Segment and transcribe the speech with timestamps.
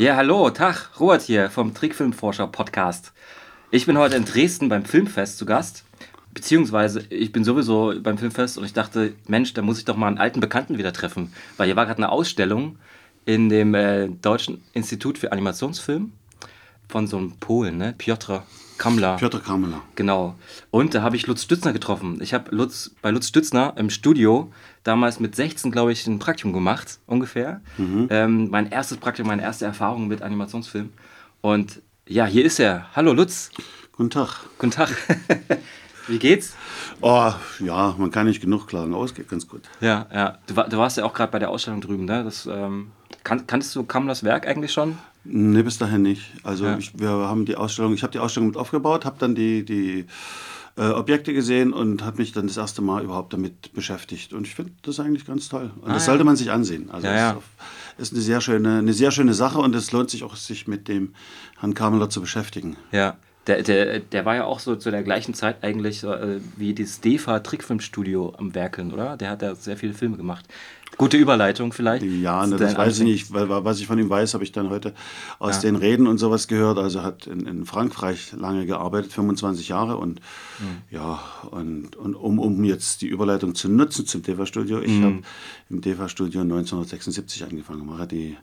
[0.00, 3.12] Ja, hallo, Tag, Robert hier vom Trickfilmforscher Podcast.
[3.72, 5.82] Ich bin heute in Dresden beim Filmfest zu Gast.
[6.32, 10.06] Beziehungsweise, ich bin sowieso beim Filmfest und ich dachte, Mensch, da muss ich doch mal
[10.06, 11.32] einen alten Bekannten wieder treffen.
[11.56, 12.78] Weil hier war gerade eine Ausstellung
[13.24, 16.12] in dem äh, Deutschen Institut für Animationsfilm
[16.88, 17.92] von so einem Polen, ne?
[17.98, 18.44] Piotr
[18.78, 19.16] Kamler.
[19.16, 19.82] Piotr Kamler.
[19.96, 20.36] Genau.
[20.70, 22.20] Und da habe ich Lutz Stützner getroffen.
[22.22, 24.52] Ich habe Lutz, bei Lutz Stützner im Studio
[24.84, 27.60] damals mit 16, glaube ich, ein Praktikum gemacht, ungefähr.
[27.76, 28.06] Mhm.
[28.10, 30.92] Ähm, mein erstes Praktikum, meine erste Erfahrung mit Animationsfilm.
[31.40, 32.86] Und ja, hier ist er.
[32.94, 33.50] Hallo Lutz.
[33.92, 34.40] Guten Tag.
[34.58, 34.90] Guten Tag.
[36.06, 36.54] Wie geht's?
[37.02, 39.62] Oh, ja, man kann nicht genug klagen, aber es geht ganz gut.
[39.80, 40.38] Ja, ja.
[40.46, 42.24] Du, du warst ja auch gerade bei der Ausstellung drüben, ne?
[42.24, 42.92] Das, ähm,
[43.24, 44.96] kan kanntest du Kamlers Werk eigentlich schon?
[45.30, 46.22] Nee, bis dahin nicht.
[46.42, 46.78] Also ja.
[46.78, 50.06] ich, wir haben die Ausstellung, ich habe die Ausstellung mit aufgebaut, habe dann die, die
[50.78, 54.32] äh, Objekte gesehen und habe mich dann das erste Mal überhaupt damit beschäftigt.
[54.32, 55.70] Und ich finde das eigentlich ganz toll.
[55.82, 56.12] Und ah, das ja.
[56.12, 56.88] sollte man sich ansehen.
[56.90, 57.38] Also ja,
[57.98, 60.66] ist, ist, eine sehr schöne, eine sehr schöne Sache und es lohnt sich auch, sich
[60.66, 61.14] mit dem
[61.58, 62.76] Herrn Kameler zu beschäftigen.
[62.92, 63.16] Ja.
[63.48, 67.00] Der, der, der war ja auch so zu der gleichen Zeit eigentlich äh, wie das
[67.00, 69.16] DEFA Trickfilmstudio am Werkeln, oder?
[69.16, 70.46] Der hat ja sehr viele Filme gemacht.
[70.96, 72.04] Gute Überleitung vielleicht.
[72.04, 74.70] Ja, ne, das weiß ich nicht, weil was ich von ihm weiß, habe ich dann
[74.70, 74.94] heute
[75.38, 75.62] aus ja.
[75.62, 76.78] den Reden und sowas gehört.
[76.78, 80.20] Also hat in, in Frankreich lange gearbeitet, 25 Jahre und
[80.58, 80.82] mhm.
[80.90, 85.04] ja, und, und um, um jetzt die Überleitung zu nutzen zum DEFA-Studio, ich mhm.
[85.04, 85.18] habe
[85.70, 88.36] im DEFA-Studio 1976 angefangen, mache die,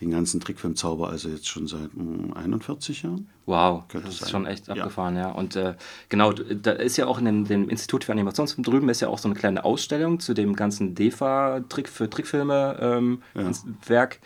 [0.00, 1.90] den ganzen Trickfilmzauber, also jetzt schon seit
[2.34, 3.28] 41 hm, Jahren.
[3.50, 5.22] Wow, das ist schon echt abgefahren, ja.
[5.22, 5.32] ja.
[5.32, 5.74] Und äh,
[6.08, 9.18] genau, da ist ja auch in dem, dem, Institut für Animationsfilm drüben ist ja auch
[9.18, 13.50] so eine kleine Ausstellung zu dem ganzen DEFA-Trick für Trickfilme ähm, ja.
[13.86, 14.20] Werk.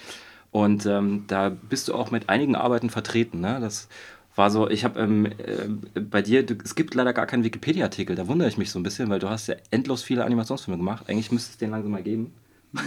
[0.50, 3.58] Und ähm, da bist du auch mit einigen Arbeiten vertreten, ne?
[3.62, 3.88] Das
[4.36, 8.16] war so, ich habe ähm, äh, bei dir, du, es gibt leider gar keinen Wikipedia-Artikel,
[8.16, 11.08] da wundere ich mich so ein bisschen, weil du hast ja endlos viele Animationsfilme gemacht.
[11.08, 12.34] Eigentlich müsste es den langsam mal geben.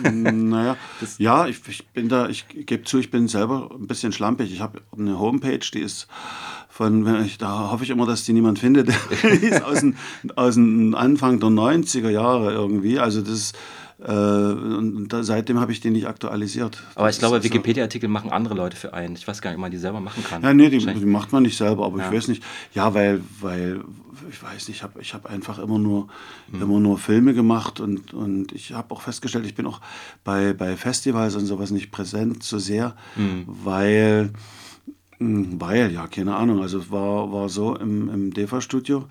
[0.04, 0.76] Naja,
[1.18, 4.52] ja, ich, ich, bin da, ich gebe zu, ich bin selber ein bisschen schlampig.
[4.52, 6.08] Ich habe eine Homepage, die ist
[6.70, 8.90] von, ich, da hoffe ich immer, dass die niemand findet,
[9.24, 9.96] die ist aus, den,
[10.36, 13.00] aus dem Anfang der 90er Jahre irgendwie.
[13.00, 13.58] Also das ist
[14.00, 16.84] und da, seitdem habe ich den nicht aktualisiert.
[16.94, 19.16] Aber ich glaube, Wikipedia-Artikel machen andere Leute für einen.
[19.16, 20.44] Ich weiß gar nicht, ob man die selber machen kann.
[20.44, 22.06] Ja, nee, die, die macht man nicht selber, aber ja.
[22.06, 22.44] ich weiß nicht.
[22.74, 23.82] Ja, weil, weil
[24.30, 26.08] ich weiß nicht, ich habe ich hab einfach immer nur,
[26.52, 26.62] mhm.
[26.62, 29.82] immer nur Filme gemacht und, und ich habe auch festgestellt, ich bin auch
[30.24, 33.46] bei, bei Festivals und sowas nicht präsent so sehr, mhm.
[33.48, 34.34] weil hm,
[35.20, 36.62] weil, ja, keine Ahnung.
[36.62, 39.06] Also es war, war so im, im DEFA-Studio.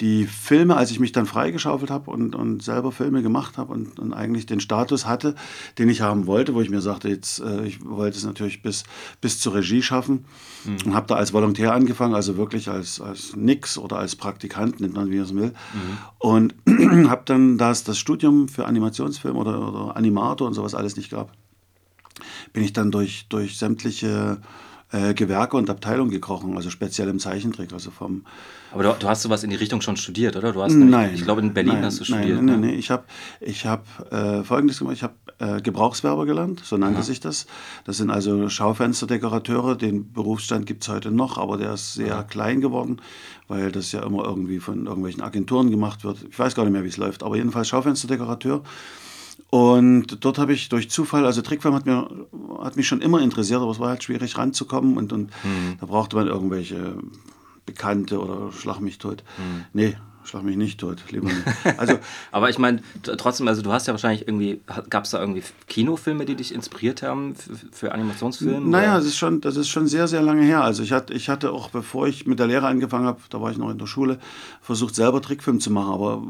[0.00, 3.98] Die Filme, als ich mich dann freigeschaufelt habe und, und selber Filme gemacht habe und,
[3.98, 5.34] und eigentlich den Status hatte,
[5.76, 8.84] den ich haben wollte, wo ich mir sagte, jetzt, äh, ich wollte es natürlich bis,
[9.20, 10.24] bis zur Regie schaffen
[10.64, 10.78] mhm.
[10.86, 14.94] und habe da als Volontär angefangen, also wirklich als, als Nix oder als Praktikant, nennt
[14.94, 15.52] man wie es will.
[15.52, 15.98] Mhm.
[16.18, 16.54] Und
[17.10, 21.10] habe dann, da es das Studium für Animationsfilm oder, oder Animator und sowas alles nicht
[21.10, 21.32] gab,
[22.54, 24.40] bin ich dann durch, durch sämtliche
[24.92, 28.24] äh, Gewerke und Abteilungen gekrochen, also speziell im Zeichentrick, also vom.
[28.72, 30.52] Aber du, du hast sowas in die Richtung schon studiert, oder?
[30.52, 31.14] Du hast nämlich, nein.
[31.14, 32.36] Ich glaube, in Berlin nein, hast du studiert.
[32.36, 32.66] Nein, nein, ne?
[32.68, 32.78] nein.
[32.78, 33.04] Ich habe
[33.40, 34.96] ich hab, äh, Folgendes gemacht.
[34.96, 37.04] Ich habe äh, Gebrauchswerber gelernt, so nannte Aha.
[37.04, 37.46] sich das.
[37.84, 39.76] Das sind also Schaufensterdekorateure.
[39.76, 42.22] Den Berufsstand gibt es heute noch, aber der ist sehr Aha.
[42.24, 43.00] klein geworden,
[43.48, 46.24] weil das ja immer irgendwie von irgendwelchen Agenturen gemacht wird.
[46.30, 48.62] Ich weiß gar nicht mehr, wie es läuft, aber jedenfalls Schaufensterdekorateur.
[49.50, 52.08] Und dort habe ich durch Zufall, also Trickfilm hat, mir,
[52.60, 55.76] hat mich schon immer interessiert, aber es war halt schwierig ranzukommen und, und mhm.
[55.80, 56.96] da brauchte man irgendwelche
[57.66, 59.24] Bekannte oder Schlag mich tot.
[59.38, 59.64] Mhm.
[59.72, 61.44] Nee, Schlag mich nicht tot, lieber nicht.
[61.78, 61.98] Also,
[62.30, 64.60] aber ich meine, trotzdem, also du hast ja wahrscheinlich irgendwie,
[64.90, 68.60] gab es da irgendwie Kinofilme, die dich inspiriert haben für, für Animationsfilme?
[68.60, 70.62] Naja, das ist, schon, das ist schon sehr, sehr lange her.
[70.62, 73.50] Also ich hatte, ich hatte auch, bevor ich mit der Lehre angefangen habe, da war
[73.50, 74.18] ich noch in der Schule,
[74.60, 75.92] versucht selber Trickfilm zu machen.
[75.92, 76.22] Aber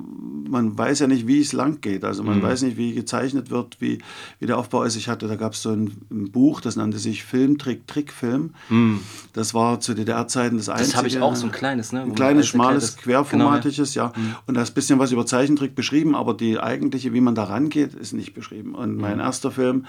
[0.48, 2.04] man weiß ja nicht, wie es lang geht.
[2.04, 2.42] Also man mhm.
[2.42, 3.98] weiß nicht, wie gezeichnet wird, wie,
[4.38, 4.94] wie der Aufbau ist.
[4.94, 8.54] Ich hatte, da gab es so ein, ein, Buch, das nannte sich Filmtrick, Trickfilm.
[8.68, 9.00] Mhm.
[9.32, 10.90] Das war zu DDR-Zeiten das einzige.
[10.90, 12.02] Das habe ich auch, so ein kleines, ne?
[12.02, 13.79] Ein kleines, schmales, querformatiges ist, ja.
[14.16, 14.36] Mhm.
[14.46, 17.44] Und da ist ein bisschen was über Zeichentrick beschrieben, aber die eigentliche, wie man da
[17.44, 18.74] rangeht, ist nicht beschrieben.
[18.74, 19.20] Und mein mhm.
[19.20, 19.86] erster Film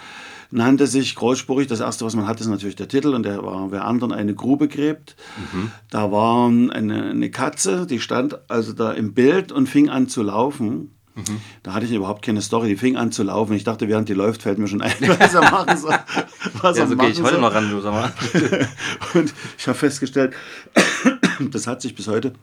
[0.52, 3.72] nannte sich großspurig, das erste, was man hat, ist natürlich der Titel und der war,
[3.72, 5.16] wer anderen eine Grube gräbt.
[5.54, 5.72] Mhm.
[5.90, 10.24] Da war eine, eine Katze, die stand also da im Bild und fing an zu
[10.24, 10.92] laufen.
[11.16, 11.42] Mhm.
[11.64, 12.70] Da hatte ich überhaupt keine Story.
[12.70, 13.54] Die fing an zu laufen.
[13.54, 15.96] Ich dachte, während die läuft, fällt mir schon ein, was er machen soll.
[16.62, 18.14] Was ja, so gehe ich heute noch ran, du sag mal.
[19.14, 20.34] und ich habe festgestellt,
[21.52, 22.34] das hat sich bis heute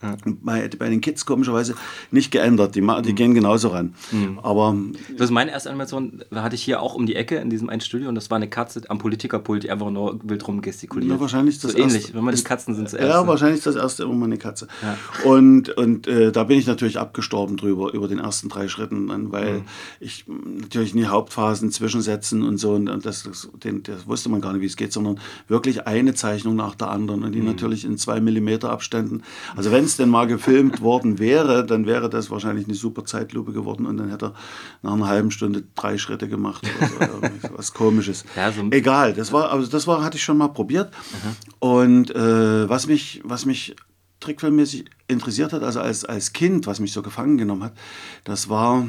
[0.00, 0.16] Ja.
[0.42, 1.74] Bei, bei, den Kids komischerweise
[2.12, 2.76] nicht geändert.
[2.76, 3.14] Die, die mhm.
[3.16, 3.94] gehen genauso ran.
[4.12, 4.38] Mhm.
[4.40, 4.76] Aber.
[5.16, 7.80] Das ist meine erste Animation, hatte ich hier auch um die Ecke in diesem einen
[7.80, 11.10] Studio und das war eine Katze am Politikerpult, die einfach nur wild rum gestikuliert.
[11.10, 13.08] Ja, wahrscheinlich das so ähnlich, erste, wenn man die Katzen sind zuerst.
[13.08, 14.68] Ja, wahrscheinlich das erste immer meine Katze.
[14.82, 14.96] Ja.
[15.28, 19.54] Und, und äh, da bin ich natürlich abgestorben drüber, über den ersten drei Schritten, weil
[19.54, 19.64] mhm.
[19.98, 24.52] ich natürlich nie Hauptphasen zwischensetzen und so und das, das, den, das wusste man gar
[24.52, 25.18] nicht, wie es geht, sondern
[25.48, 27.46] wirklich eine Zeichnung nach der anderen und die mhm.
[27.46, 29.22] natürlich in zwei Millimeter Abständen.
[29.56, 33.52] Also wenn es denn mal gefilmt worden wäre, dann wäre das wahrscheinlich eine super Zeitlupe
[33.52, 34.34] geworden und dann hätte er
[34.82, 36.64] nach einer halben Stunde drei Schritte gemacht
[36.96, 38.24] oder so, was komisches.
[38.36, 40.92] Ja, so Egal, das war, also das war, hatte ich schon mal probiert.
[40.92, 41.68] Mhm.
[41.68, 43.74] Und äh, was mich, was mich
[44.20, 47.72] trickfilmmäßig interessiert hat, also als, als Kind, was mich so gefangen genommen hat,
[48.24, 48.86] das war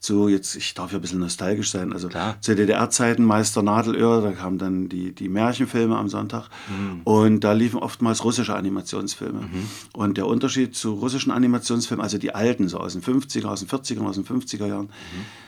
[0.00, 2.36] so jetzt, ich darf ja ein bisschen nostalgisch sein, also Klar.
[2.40, 7.02] zu DDR-Zeiten Meister Nadelöhr, da kamen dann die, die Märchenfilme am Sonntag mhm.
[7.04, 9.40] und da liefen oftmals russische Animationsfilme.
[9.40, 9.68] Mhm.
[9.92, 13.68] Und der Unterschied zu russischen Animationsfilmen, also die alten, so aus den 50er, aus den
[13.68, 15.44] 40er, aus den 50er Jahren, mhm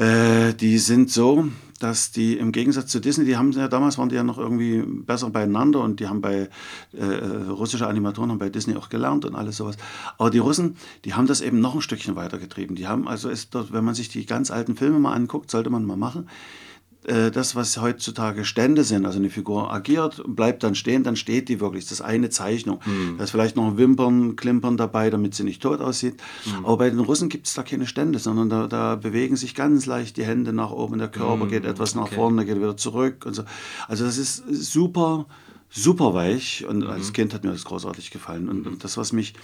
[0.00, 1.48] äh, die sind so,
[1.78, 4.82] dass die im Gegensatz zu Disney, die haben ja damals waren die ja noch irgendwie
[4.82, 6.48] besser beieinander und die haben bei
[6.92, 7.04] äh,
[7.48, 9.76] russische Animatoren haben bei Disney auch gelernt und alles sowas.
[10.18, 12.76] Aber die Russen, die haben das eben noch ein Stückchen weitergetrieben.
[12.76, 15.84] Die haben also dort, wenn man sich die ganz alten Filme mal anguckt, sollte man
[15.84, 16.69] mal machen äh,
[17.02, 21.58] das, was heutzutage Stände sind, also eine Figur agiert, bleibt dann stehen, dann steht die
[21.58, 21.84] wirklich.
[21.84, 22.80] Das ist eine Zeichnung.
[22.84, 23.16] Mhm.
[23.16, 26.20] Da ist vielleicht noch ein Wimpern, Klimpern dabei, damit sie nicht tot aussieht.
[26.44, 26.66] Mhm.
[26.66, 29.86] Aber bei den Russen gibt es da keine Stände, sondern da, da, bewegen sich ganz
[29.86, 31.48] leicht die Hände nach oben, der Körper mhm.
[31.48, 32.16] geht etwas nach okay.
[32.16, 33.44] vorne, geht wieder zurück und so.
[33.88, 35.26] Also das ist super,
[35.70, 37.12] super weich und als mhm.
[37.14, 38.48] Kind hat mir das großartig gefallen.
[38.48, 39.34] Und, und das, was mich,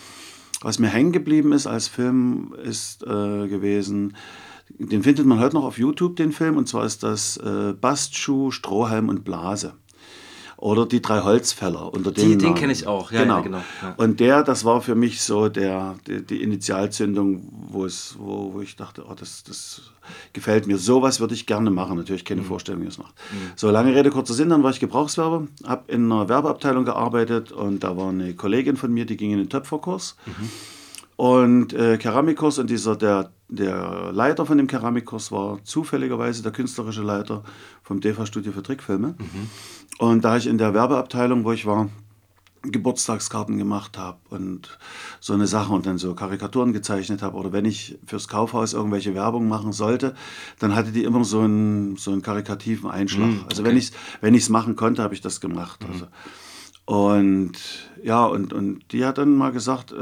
[0.61, 4.15] was mir hängen geblieben ist als Film, ist äh, gewesen,
[4.69, 8.51] den findet man heute noch auf YouTube, den Film, und zwar ist das äh, Bastschuh,
[8.51, 9.75] Strohhalm und Blase.
[10.59, 13.37] Oder die drei Holzfäller unter dem die, Den kenne ich auch, ja, genau.
[13.37, 13.95] Ja, genau ja.
[13.99, 18.61] Und der, das war für mich so der, die, die Initialzündung, wo, es, wo, wo
[18.63, 19.83] ich dachte, oh, das, das
[20.33, 20.79] gefällt mir.
[20.79, 21.99] Sowas würde ich gerne machen.
[21.99, 22.47] Natürlich keine mhm.
[22.47, 23.15] Vorstellung, wie es macht.
[23.31, 23.53] Mhm.
[23.55, 27.85] So, lange Rede, kurzer Sinn, dann war ich Gebrauchswerber, habe in einer Werbeabteilung gearbeitet und
[27.85, 30.17] da war eine Kollegin von mir, die ging in den Töpferkurs.
[30.25, 30.51] Mhm.
[31.17, 37.03] Und äh, Keramikkurs und dieser, der, der Leiter von dem Keramikkurs war zufälligerweise der künstlerische
[37.03, 37.43] Leiter
[37.83, 39.15] vom DEFA-Studio für Trickfilme.
[39.19, 39.51] Mhm.
[39.99, 41.89] Und da ich in der Werbeabteilung, wo ich war,
[42.63, 44.79] Geburtstagskarten gemacht habe und
[45.21, 49.15] so eine Sache und dann so Karikaturen gezeichnet habe oder wenn ich fürs Kaufhaus irgendwelche
[49.15, 50.15] Werbung machen sollte,
[50.59, 53.29] dann hatte die immer so einen, so einen karikativen Einschlag.
[53.29, 53.47] Mhm, okay.
[53.51, 55.83] Also wenn ich es wenn machen konnte, habe ich das gemacht.
[55.83, 55.93] Mhm.
[55.93, 56.07] Also.
[56.87, 57.53] Und
[58.03, 59.97] ja, und, und die hat dann mal gesagt, äh,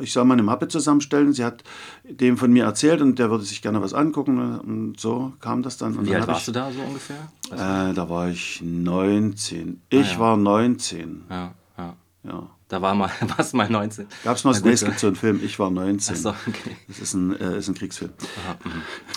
[0.00, 1.32] ich soll mal eine Mappe zusammenstellen.
[1.32, 1.62] Sie hat
[2.08, 4.58] dem von mir erzählt und der würde sich gerne was angucken.
[4.60, 5.96] Und so kam das dann.
[5.96, 7.28] Und Wie dann alt warst ich, du da so ungefähr?
[7.50, 9.82] Äh, da war ich 19.
[9.88, 10.18] Ich ah, ja.
[10.18, 11.24] war 19.
[11.28, 11.96] Ja, ja.
[12.24, 12.50] ja.
[12.72, 14.06] Da war mal, was mal 19.
[14.24, 16.14] Gab es mal, nee, es gibt so einen Film, ich war 19.
[16.14, 16.74] Ach so, okay.
[16.88, 18.12] Das ist ein, äh, ist ein Kriegsfilm.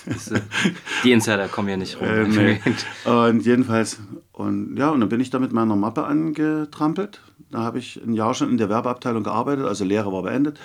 [0.08, 0.42] Ist, äh,
[1.06, 2.06] die Insider kommen ja nicht rum.
[2.06, 2.62] Äh, nee.
[3.06, 4.00] Und jedenfalls,
[4.34, 7.22] und ja, und dann bin ich da mit meiner Mappe angetrampelt
[7.52, 10.60] da habe ich ein Jahr schon in der Werbeabteilung gearbeitet, also Lehre war beendet.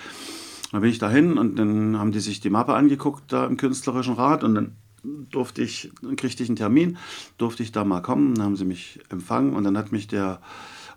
[0.71, 4.13] Dann bin ich dahin und dann haben die sich die Mappe angeguckt da im künstlerischen
[4.13, 6.97] Rat und dann durfte ich, dann kriegte ich einen Termin,
[7.37, 10.41] durfte ich da mal kommen, dann haben sie mich empfangen und dann hat mich der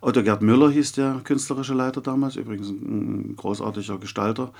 [0.01, 4.53] Otto Gerd Müller hieß der künstlerische Leiter damals, übrigens ein großartiger Gestalter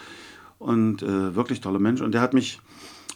[0.59, 2.61] und äh, wirklich toller Mensch und der hat mich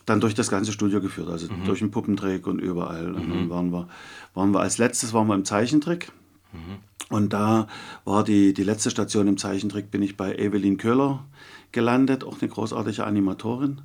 [0.08, 1.64] dann durch das ganze Studio geführt, also mhm.
[1.64, 3.08] durch den Puppentrick und überall.
[3.08, 3.50] Und dann mhm.
[3.50, 3.88] waren wir,
[4.34, 6.12] waren wir als letztes waren wir im Zeichentrick.
[6.52, 6.78] Mhm.
[7.10, 7.68] Und da
[8.04, 11.24] war die, die letzte Station im Zeichentrick, bin ich bei Evelyn Köhler
[11.72, 13.82] gelandet, auch eine großartige Animatorin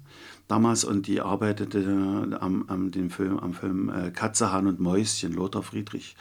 [0.47, 5.33] damals und die arbeitete am, am, dem Film, am Film äh, Katze, Hahn und Mäuschen,
[5.33, 6.15] Lothar Friedrich,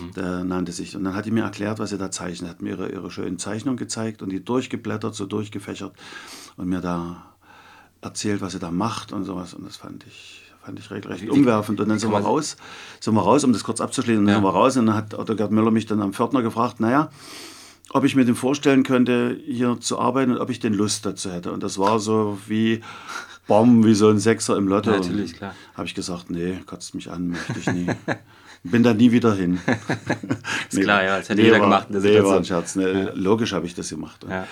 [0.00, 0.12] mhm.
[0.14, 0.96] der nannte sich.
[0.96, 3.38] Und dann hat die mir erklärt, was sie da zeichnet, hat mir ihre, ihre schönen
[3.38, 5.94] Zeichnungen gezeigt und die durchgeblättert, so durchgefächert
[6.56, 7.34] und mir da
[8.00, 10.37] erzählt, was sie da macht und sowas und das fand ich
[10.68, 11.80] fand ich recht, recht umwerfend.
[11.80, 12.58] Und dann sind wir raus,
[13.00, 14.34] sind wir raus, um das kurz abzuschließen, dann ja.
[14.34, 17.10] sind wir raus und dann hat Otto Gerd Müller mich dann am Pförtner gefragt, naja,
[17.88, 21.32] ob ich mir den vorstellen könnte, hier zu arbeiten und ob ich denn Lust dazu
[21.32, 21.52] hätte.
[21.52, 22.82] Und das war so wie
[23.46, 24.90] Bom, wie so ein Sechser im Lotto.
[24.90, 25.54] Natürlich, klar.
[25.74, 27.86] Habe ich gesagt, nee, kotzt mich an, möchte ich nie.
[28.62, 29.60] Bin da nie wieder hin.
[30.68, 31.86] ist nee, klar, ja, das hätte nee, jeder war, gemacht.
[31.88, 32.76] Nee, war ein Scherz.
[32.76, 33.04] Ne?
[33.04, 33.10] Ja.
[33.14, 34.26] Logisch habe ich das gemacht.
[34.28, 34.46] Ja.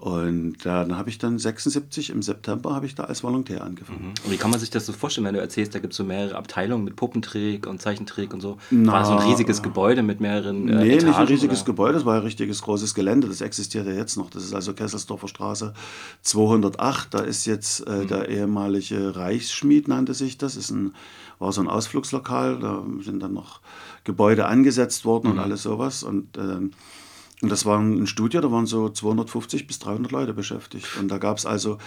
[0.00, 4.00] Und dann habe ich dann 76 im September habe ich da als Volontär angefangen.
[4.02, 4.24] Mhm.
[4.24, 6.04] Und wie kann man sich das so vorstellen, wenn du erzählst, da gibt es so
[6.04, 8.56] mehrere Abteilungen mit Puppentrick und Zeichentrick und so?
[8.70, 11.66] Na, war so ein riesiges Gebäude mit mehreren äh, Nee, Etagen, nicht ein riesiges oder?
[11.66, 14.30] Gebäude, das war ein richtiges großes Gelände, das existiert ja jetzt noch.
[14.30, 15.74] Das ist also Kesselsdorfer Straße
[16.22, 18.08] 208, da ist jetzt äh, mhm.
[18.08, 20.94] der ehemalige Reichsschmied, nannte sich das, ist ein,
[21.38, 23.60] war so ein Ausflugslokal, da sind dann noch
[24.04, 25.32] Gebäude angesetzt worden mhm.
[25.34, 26.70] und alles sowas und äh,
[27.42, 30.86] Und das war ein Studio, da waren so 250 bis 300 Leute beschäftigt.
[30.98, 31.78] Und da gab es also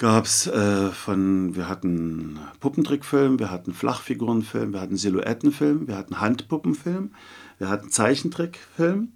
[0.00, 6.20] gab es äh, von, wir hatten Puppentrickfilm, wir hatten Flachfigurenfilm, wir hatten Silhouettenfilm, wir hatten
[6.20, 7.10] Handpuppenfilm,
[7.58, 9.12] wir hatten Zeichentrickfilm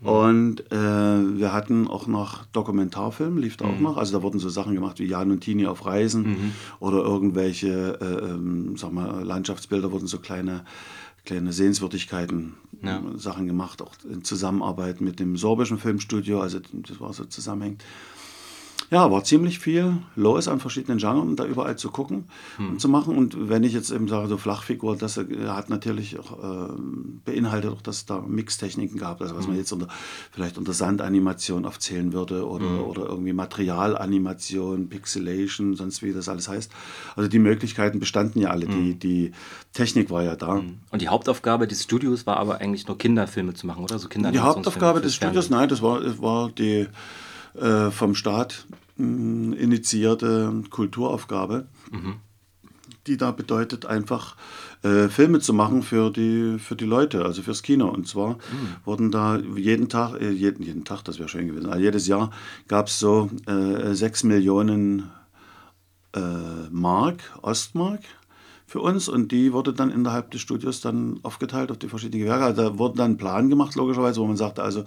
[0.00, 0.08] mhm.
[0.08, 3.70] und äh, wir hatten auch noch Dokumentarfilm, lief da mhm.
[3.70, 3.96] auch noch.
[3.98, 6.52] Also da wurden so Sachen gemacht wie Jan und Tini auf Reisen mhm.
[6.80, 10.64] oder irgendwelche, äh, ähm, sag mal, Landschaftsbilder wurden so kleine
[11.26, 13.02] kleine Sehenswürdigkeiten, ja.
[13.16, 17.84] Sachen gemacht, auch in Zusammenarbeit mit dem sorbischen Filmstudio, also das war so zusammenhängend
[18.90, 22.24] ja, war ziemlich viel los an verschiedenen Genren, da überall zu gucken
[22.56, 22.70] hm.
[22.70, 23.16] und zu machen.
[23.16, 26.72] Und wenn ich jetzt eben sage, so Flachfigur, das äh, hat natürlich auch äh,
[27.24, 29.50] beinhaltet auch, dass es da Mixtechniken gab, also was hm.
[29.50, 29.88] man jetzt unter,
[30.30, 32.84] vielleicht unter Sandanimation aufzählen würde oder, hm.
[32.84, 36.70] oder irgendwie Materialanimation, Pixelation, sonst wie das alles heißt.
[37.16, 38.98] Also die Möglichkeiten bestanden ja alle, die, hm.
[39.00, 39.32] die
[39.72, 40.58] Technik war ja da.
[40.58, 40.78] Hm.
[40.90, 43.98] Und die Hauptaufgabe des Studios war aber eigentlich nur Kinderfilme zu machen, oder?
[43.98, 46.86] So die Hauptaufgabe des Studios, nein, das war, das war die
[47.58, 52.14] äh, vom Staat mh, initiierte Kulturaufgabe, mhm.
[53.06, 54.36] die da bedeutet, einfach
[54.82, 57.88] äh, Filme zu machen für die, für die Leute, also fürs Kino.
[57.88, 58.38] Und zwar mhm.
[58.84, 62.30] wurden da jeden Tag, äh, jeden, jeden Tag, das wäre schön gewesen, also jedes Jahr
[62.68, 65.10] gab es so äh, sechs Millionen
[66.14, 66.20] äh,
[66.70, 68.00] Mark, Ostmark
[68.66, 72.44] für uns und die wurde dann innerhalb des Studios dann aufgeteilt auf die verschiedenen Gewerke.
[72.44, 74.84] Also da wurde dann ein Plan gemacht, logischerweise, wo man sagte, also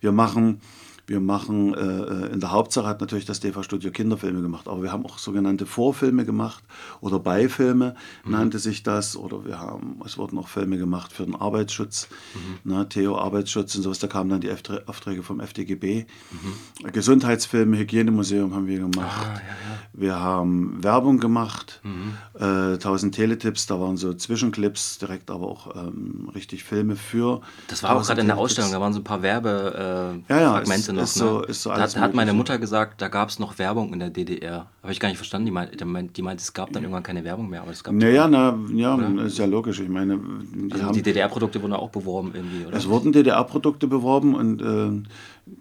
[0.00, 0.60] wir machen
[1.06, 4.92] wir machen, äh, äh in der Hauptsache hat natürlich das DEFA-Studio Kinderfilme gemacht, aber wir
[4.92, 6.62] haben auch sogenannte Vorfilme gemacht
[7.00, 7.94] oder Beifilme
[8.24, 8.32] mhm.
[8.32, 9.16] nannte sich das.
[9.16, 12.72] Oder wir haben, es wurden auch Filme gemacht für den Arbeitsschutz, mhm.
[12.72, 13.98] ne, Theo Arbeitsschutz und sowas.
[13.98, 16.06] Da kamen dann die Aufträge vom FDGB.
[16.30, 16.92] Mhm.
[16.92, 19.26] Gesundheitsfilme, Hygienemuseum haben wir gemacht.
[19.26, 19.82] Ah, ja, ja.
[19.92, 22.14] Wir haben Werbung gemacht, mhm.
[22.38, 27.42] äh, 1000 Teletipps, da waren so Zwischenclips, direkt aber auch ähm, richtig Filme für.
[27.68, 30.40] Das war auch gerade in der Ausstellung, da waren so ein paar Werbefragmente äh, ja,
[30.40, 30.62] ja,
[30.92, 31.02] noch.
[31.02, 31.46] Ist so, ne?
[31.46, 34.66] ist so da hat, meine Mutter gesagt, da gab es noch Werbung in der DDR.
[34.82, 35.46] Habe ich gar nicht verstanden.
[35.46, 37.62] Die meinte, die meint, es gab dann irgendwann keine Werbung mehr.
[37.62, 39.24] Aber es gab naja, na, ja, oder?
[39.24, 39.80] ist ja logisch.
[39.80, 42.76] Ich meine, die, also die DDR-Produkte wurden auch beworben irgendwie, oder?
[42.76, 45.08] Es wurden DDR-Produkte beworben und äh,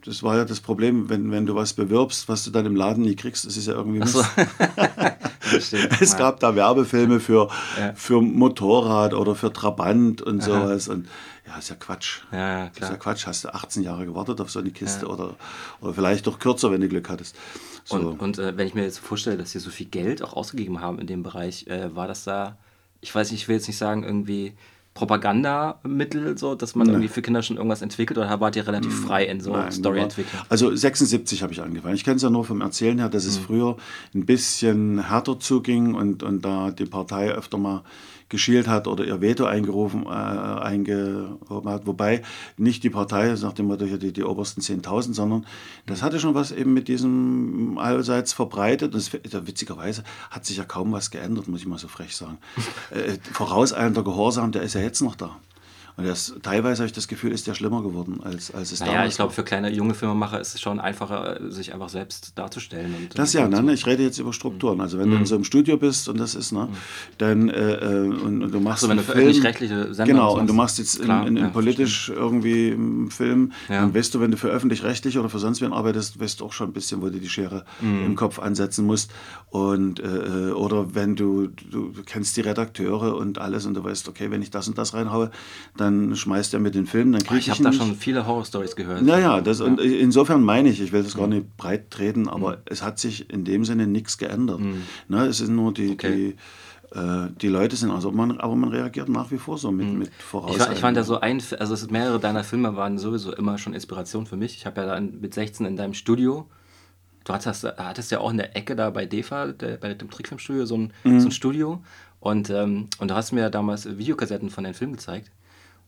[0.06, 3.04] das war ja das Problem, wenn, wenn du was bewirbst, was du dann im Laden
[3.04, 4.24] nie kriegst, das ist ja irgendwie so.
[6.00, 7.94] es gab da Werbefilme für, ja.
[7.96, 10.48] für Motorrad oder für Trabant und Aha.
[10.48, 10.88] sowas.
[10.88, 11.08] Und
[11.48, 12.22] ja, ist ja Quatsch.
[12.32, 12.90] Ja, ja, klar.
[12.90, 13.28] Ist ja Quatsch.
[13.28, 15.12] Hast du 18 Jahre gewartet auf so eine Kiste ja.
[15.12, 15.36] oder,
[15.82, 17.36] oder vielleicht doch kürzer, wenn du Glück hattest.
[17.84, 17.98] So.
[17.98, 20.82] Und, und äh, wenn ich mir jetzt vorstelle, dass sie so viel Geld auch ausgegeben
[20.82, 22.58] haben in dem Bereich, äh, war das da,
[23.02, 24.54] ich weiß nicht, ich will jetzt nicht sagen, irgendwie
[24.94, 26.96] Propagandamittel, so, dass man Nein.
[26.96, 29.04] irgendwie für Kinder schon irgendwas entwickelt oder wart ihr relativ hm.
[29.04, 30.42] frei in so Storyentwicklung?
[30.50, 31.96] Also 76 habe ich angefangen.
[31.96, 33.44] Ich kenne es ja nur vom Erzählen her, dass es mhm.
[33.44, 33.78] früher
[34.14, 37.84] ein bisschen härter zuging und, und da die Partei öfter mal
[38.32, 41.86] geschielt hat oder ihr Veto eingerufen, äh, eingehoben hat.
[41.86, 42.24] Wobei
[42.58, 45.46] nicht die Partei, nach dem Motto die, die obersten 10.000, sondern
[45.86, 48.96] das hatte schon was eben mit diesem allseits verbreitet.
[48.96, 52.40] Und das, witzigerweise hat sich ja kaum was geändert, muss ich mal so frech sagen.
[52.90, 55.38] äh, vorauseilender Gehorsam, der ist ja jetzt noch da.
[55.98, 58.94] Und das, teilweise habe ich das Gefühl, ist der schlimmer geworden, als, als es naja,
[58.94, 62.96] damals ich glaube, für kleine junge Filmemacher ist es schon einfacher, sich einfach selbst darzustellen.
[62.96, 64.82] Und, das ja, ne, ich rede jetzt über Strukturen.
[64.82, 65.14] Also wenn mhm.
[65.14, 66.76] du in so einem Studio bist und das ist, ne, mhm.
[67.18, 70.48] dann äh, äh, und, und, du machst so, wenn du für öffentlich-rechtliche Sender Genau, und
[70.48, 72.24] du machst jetzt Klar, in, in, in ja, politisch verstehe.
[72.24, 73.82] irgendwie einen Film, ja.
[73.82, 76.54] dann weißt du, wenn du für öffentlich-rechtlich oder für sonst wen arbeitest, weißt du auch
[76.54, 78.06] schon ein bisschen, wo du die Schere mhm.
[78.06, 79.12] im Kopf ansetzen musst.
[79.50, 83.84] Und, äh, äh, oder wenn du, du, du kennst die Redakteure und alles und du
[83.84, 85.32] weißt, okay, wenn ich das und das reinhaue,
[85.82, 88.76] dann schmeißt er mit den Filmen, dann kriege ich Ich habe da schon viele Horror-Stories
[88.76, 89.02] gehört.
[89.02, 89.66] Naja, das, ja.
[89.66, 91.34] und insofern meine ich, ich will das gar mhm.
[91.34, 92.62] nicht breit treten, aber mhm.
[92.66, 94.60] es hat sich in dem Sinne nichts geändert.
[94.60, 94.84] Mhm.
[95.10, 96.16] Ne, es sind nur die, okay.
[96.16, 96.36] die
[96.94, 100.00] äh, die Leute sind, also man, aber man reagiert nach wie vor so mit, mhm.
[100.00, 100.12] mit
[100.50, 104.26] Ich, ich fand ja so ein, also mehrere deiner Filme waren sowieso immer schon Inspiration
[104.26, 104.58] für mich.
[104.58, 106.48] Ich habe ja dann mit 16 in deinem Studio,
[107.24, 110.66] du hattest, hattest ja auch in der Ecke da bei DEFA, der, bei dem Trickfilmstudio,
[110.66, 111.20] so ein, mhm.
[111.22, 111.82] so ein Studio.
[112.20, 115.32] Und, ähm, und du hast mir damals Videokassetten von deinen Filmen gezeigt.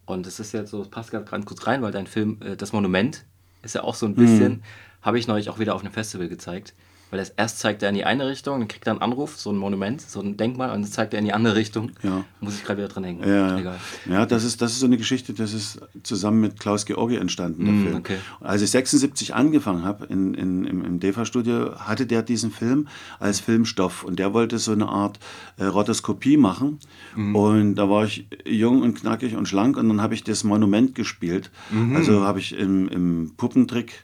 [0.05, 2.55] Und es ist jetzt so, es passt gerade ganz kurz rein, weil dein Film, äh,
[2.55, 3.25] das Monument,
[3.61, 4.61] ist ja auch so ein bisschen, mhm.
[5.01, 6.73] habe ich neulich auch wieder auf einem Festival gezeigt.
[7.13, 9.51] Weil das erst zeigt er in die eine Richtung, dann kriegt er einen Anruf, so
[9.51, 11.91] ein Monument, so ein Denkmal, und dann zeigt er in die andere Richtung.
[12.01, 12.25] Ja.
[12.41, 13.19] Muss ich gerade wieder dran hängen.
[13.19, 13.79] Ja, Egal.
[14.09, 17.65] ja das, ist, das ist so eine Geschichte, das ist zusammen mit Klaus Georgi entstanden,
[17.65, 17.95] der mm, Film.
[17.97, 18.17] Okay.
[18.39, 22.87] Als ich 76 angefangen habe in, in, im, im DEFA-Studio, hatte der diesen Film
[23.19, 25.19] als Filmstoff und der wollte so eine Art
[25.57, 26.79] äh, Rotoskopie machen.
[27.15, 27.35] Mm.
[27.35, 30.95] Und da war ich jung und knackig und schlank und dann habe ich das Monument
[30.95, 31.51] gespielt.
[31.69, 34.03] Mm Also habe ich im, im Puppentrick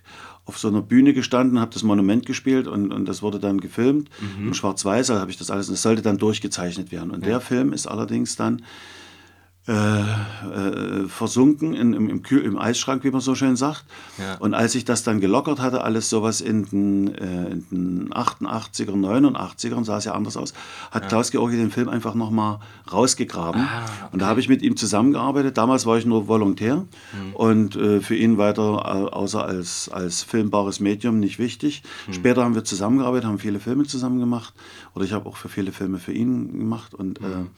[0.50, 4.10] auf so einer Bühne gestanden, habe das Monument gespielt und, und das wurde dann gefilmt.
[4.20, 4.48] Mhm.
[4.48, 7.12] Im Schwarz-Weiß habe ich das alles und es sollte dann durchgezeichnet werden.
[7.12, 7.30] Und ja.
[7.30, 8.64] der Film ist allerdings dann
[9.70, 13.86] äh, äh, versunken in, im, im, Kühl, im Eisschrank, wie man so schön sagt.
[14.18, 14.36] Ja.
[14.40, 18.94] Und als ich das dann gelockert hatte, alles sowas in den, äh, in den 88er,
[18.94, 20.56] 89ern, sah es ja anders aus,
[20.90, 21.10] hat ja.
[21.10, 22.58] Klaus Georgi den Film einfach nochmal
[22.92, 23.62] rausgegraben.
[23.62, 24.10] Ah, okay.
[24.12, 25.56] Und da habe ich mit ihm zusammengearbeitet.
[25.60, 27.36] Damals war ich nur Volontär mhm.
[27.36, 31.84] und äh, für ihn weiter, äh, außer als, als filmbares Medium, nicht wichtig.
[32.08, 32.14] Mhm.
[32.14, 34.56] Später haben wir zusammengearbeitet, haben viele Filme zusammen gemacht.
[34.96, 36.96] Oder ich habe auch für viele Filme für ihn gemacht.
[36.96, 37.52] Und mhm.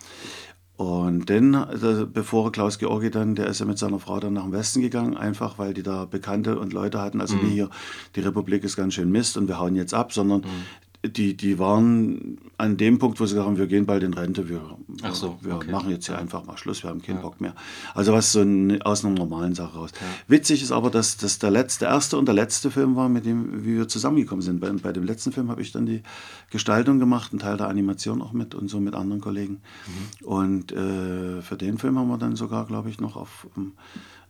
[0.82, 4.46] Und dann, also bevor Klaus Georgi dann, der ist ja mit seiner Frau dann nach
[4.46, 7.22] dem Westen gegangen, einfach weil die da Bekannte und Leute hatten.
[7.22, 7.44] Also mhm.
[7.44, 7.70] nicht hier,
[8.16, 11.58] die Republik ist ganz schön Mist und wir hauen jetzt ab, sondern mhm die, die
[11.58, 14.62] waren an dem Punkt, wo sie gesagt haben, wir gehen bald in Rente, wir,
[15.14, 15.72] so, wir okay.
[15.72, 17.22] machen jetzt hier einfach mal Schluss, wir haben keinen ja.
[17.22, 17.56] Bock mehr.
[17.96, 19.90] Also was so ein, aus einer normalen Sache raus.
[20.00, 20.06] Ja.
[20.28, 23.66] Witzig ist aber, dass das der letzte, erste und der letzte Film war, mit dem
[23.66, 24.60] wie wir zusammengekommen sind.
[24.60, 26.04] Bei, bei dem letzten Film habe ich dann die
[26.52, 29.62] Gestaltung gemacht, einen Teil der Animation auch mit und so mit anderen Kollegen.
[30.22, 30.28] Mhm.
[30.28, 33.74] Und äh, für den Film haben wir dann sogar, glaube ich, noch auf um,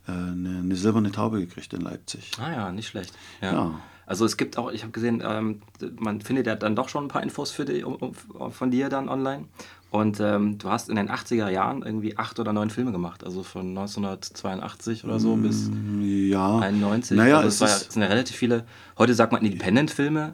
[0.07, 2.31] äh, eine, eine, silberne Taube gekriegt in Leipzig.
[2.39, 3.13] Ah ja, nicht schlecht.
[3.41, 3.51] ja.
[3.51, 3.79] ja.
[4.11, 5.61] Also es gibt auch, ich habe gesehen, ähm,
[5.97, 8.89] man findet ja dann doch schon ein paar Infos für die, um, um, von dir
[8.89, 9.45] dann online.
[9.89, 13.41] Und ähm, du hast in den 80er Jahren irgendwie acht oder neun Filme gemacht, also
[13.41, 16.59] von 1982 oder so bis mm, ja.
[16.59, 17.15] 91.
[17.15, 18.65] Naja, also es, war, es sind ja relativ viele,
[18.97, 20.33] heute sagt man Independent-Filme.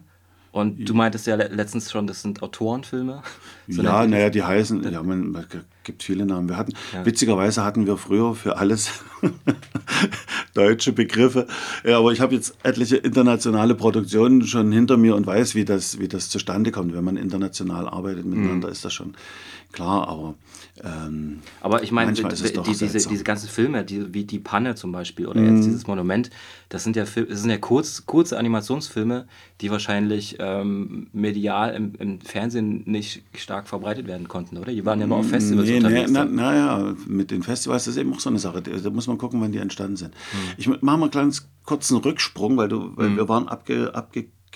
[0.57, 3.21] Und du meintest ja letztens schon, das sind Autorenfilme.
[3.67, 5.45] So ja, naja, die heißen, ja, man, man
[5.83, 6.49] gibt viele Namen.
[6.49, 7.05] Wir hatten, ja.
[7.05, 8.89] witzigerweise hatten wir früher für alles
[10.55, 11.45] deutsche Begriffe.
[11.83, 15.99] Ja, aber ich habe jetzt etliche internationale Produktionen schon hinter mir und weiß, wie das,
[15.99, 16.95] wie das zustande kommt.
[16.95, 18.73] Wenn man international arbeitet miteinander, mhm.
[18.73, 19.13] ist das schon
[19.71, 20.35] klar, aber.
[20.83, 25.25] Ähm, aber ich meine, die, diese, diese ganzen Filme, die, wie Die Panne zum Beispiel
[25.25, 25.55] oder mhm.
[25.55, 26.29] jetzt dieses Monument,
[26.69, 29.27] das sind ja, das sind ja kurz, kurze Animationsfilme,
[29.61, 34.71] die wahrscheinlich ähm, medial im, im, Fernsehen nicht stark verbreitet werden konnten, oder?
[34.71, 36.11] Die waren ja immer auf Festivals nee, unterwegs.
[36.11, 38.61] Naja, na, mit den Festivals ist eben auch so eine Sache.
[38.61, 40.13] Da muss man gucken, wann die entstanden sind.
[40.13, 40.37] Mhm.
[40.57, 41.33] Ich mache mal einen kleinen
[41.65, 43.17] kurzen Rücksprung, weil, du, weil mhm.
[43.17, 43.93] wir waren abge,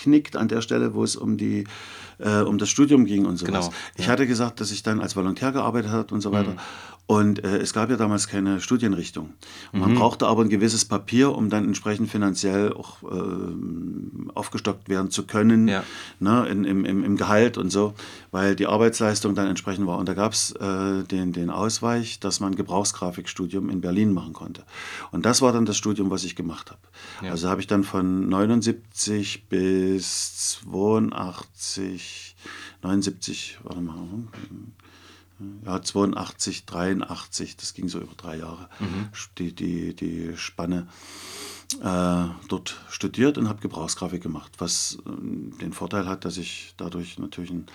[0.01, 1.65] abgeknickt an der Stelle, wo es um die
[2.19, 3.67] äh, um das Studium ging und sowas.
[3.67, 6.51] Genau, ich hatte gesagt, dass ich dann als Volontär gearbeitet habe und so weiter.
[6.51, 6.59] Mhm.
[7.11, 9.33] Und äh, es gab ja damals keine Studienrichtung.
[9.73, 9.95] Man mhm.
[9.95, 15.67] brauchte aber ein gewisses Papier, um dann entsprechend finanziell auch äh, aufgestockt werden zu können,
[15.67, 15.83] ja.
[16.21, 17.95] ne, in, im, im, im, Gehalt und so,
[18.31, 19.97] weil die Arbeitsleistung dann entsprechend war.
[19.97, 24.63] Und da gab es äh, den, den Ausweich, dass man Gebrauchsgrafikstudium in Berlin machen konnte.
[25.11, 26.79] Und das war dann das Studium, was ich gemacht habe.
[27.21, 27.31] Ja.
[27.31, 32.37] Also habe ich dann von 79 bis 82,
[32.81, 33.97] 79, warte mal,
[35.65, 39.09] ja, 82, 83, das ging so über drei Jahre, mhm.
[39.37, 40.87] die, die, die Spanne
[41.81, 47.17] äh, dort studiert und habe Gebrauchsgrafik gemacht, was äh, den Vorteil hat, dass ich dadurch
[47.17, 47.65] natürlich ein.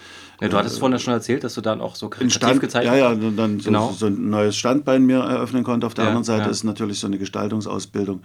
[0.41, 2.99] Ja, du hattest äh, vorhin schon erzählt, dass du dann auch so Stand, gezeichnet hast.
[2.99, 3.89] Ja, ja, dann genau.
[3.89, 5.87] so, so, ein neues Standbein mir eröffnen konnte.
[5.87, 6.51] Auf der ja, anderen Seite ja.
[6.51, 8.23] ist natürlich so eine Gestaltungsausbildung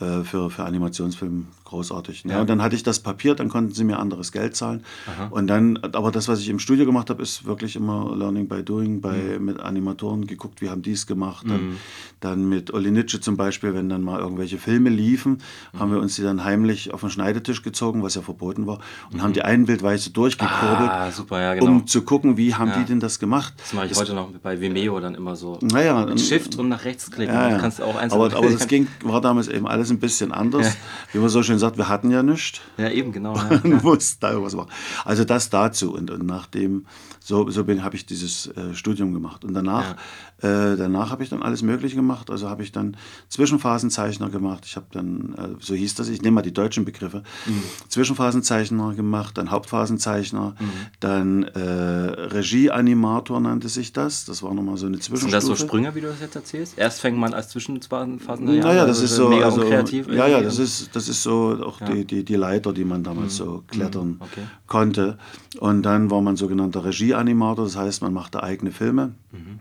[0.00, 2.24] äh, für, für Animationsfilm großartig.
[2.24, 2.40] Ja.
[2.40, 4.84] und dann hatte ich das Papier, dann konnten sie mir anderes Geld zahlen.
[5.06, 5.28] Aha.
[5.30, 8.62] Und dann, aber das, was ich im Studio gemacht habe, ist wirklich immer Learning by
[8.62, 9.44] Doing, bei, mhm.
[9.44, 11.46] mit Animatoren geguckt, wie haben die es gemacht.
[11.48, 11.76] Dann, mhm.
[12.20, 15.38] dann mit Olli Nitsche zum Beispiel, wenn dann mal irgendwelche Filme liefen,
[15.72, 15.78] mhm.
[15.78, 18.78] haben wir uns die dann heimlich auf den Schneidetisch gezogen, was ja verboten war,
[19.12, 19.34] und haben mhm.
[19.34, 21.66] die einbildweise durchgekurbelt, ah, super, ja, genau.
[21.66, 22.78] um zu gucken, wie haben ja.
[22.78, 23.54] die denn das gemacht.
[23.58, 25.58] Das mache ich das, heute noch bei Vimeo dann immer so.
[25.60, 27.34] Naja, mit Shift und nach rechts klicken.
[27.34, 27.58] Ja, ja.
[27.58, 30.76] Kannst auch aber, aber das ging, war damals eben alles ein bisschen anders.
[31.12, 32.60] Wie man so schön sagt, wir hatten ja nichts.
[32.76, 33.36] Ja, eben, genau.
[33.36, 33.80] Ja, ja.
[33.82, 34.70] muss da irgendwas machen.
[35.04, 35.94] Also das dazu.
[35.94, 36.86] Und, und nachdem,
[37.26, 39.46] so, so habe ich dieses äh, Studium gemacht.
[39.46, 39.96] Und danach,
[40.42, 40.72] ja.
[40.72, 42.30] äh, danach habe ich dann alles Mögliche gemacht.
[42.30, 42.98] Also habe ich dann
[43.30, 44.64] Zwischenphasenzeichner gemacht.
[44.66, 47.62] Ich habe dann, äh, so hieß das, ich nehme mal die deutschen Begriffe, mhm.
[47.88, 50.70] Zwischenphasenzeichner gemacht, dann Hauptphasenzeichner, mhm.
[51.00, 54.26] dann äh, Regieanimator nannte sich das.
[54.26, 55.30] Das war nochmal so eine Zwischenstufe.
[55.30, 56.76] Sind das so Sprünge, wie du das jetzt erzählst?
[56.76, 58.44] Erst fängt man als Zwischenphasenzeichner an.
[58.44, 60.08] Naja, das also ist so, mega also, unkreativ.
[60.08, 63.40] Ja, ja, das ist, das ist so auch die, die, die Leiter, die man damals
[63.40, 63.44] mhm.
[63.44, 64.20] so klettern mhm.
[64.20, 64.42] okay.
[64.66, 65.16] konnte.
[65.58, 69.14] Und dann war man sogenannter Regieanimator, das heißt, man machte eigene Filme.
[69.32, 69.60] Mhm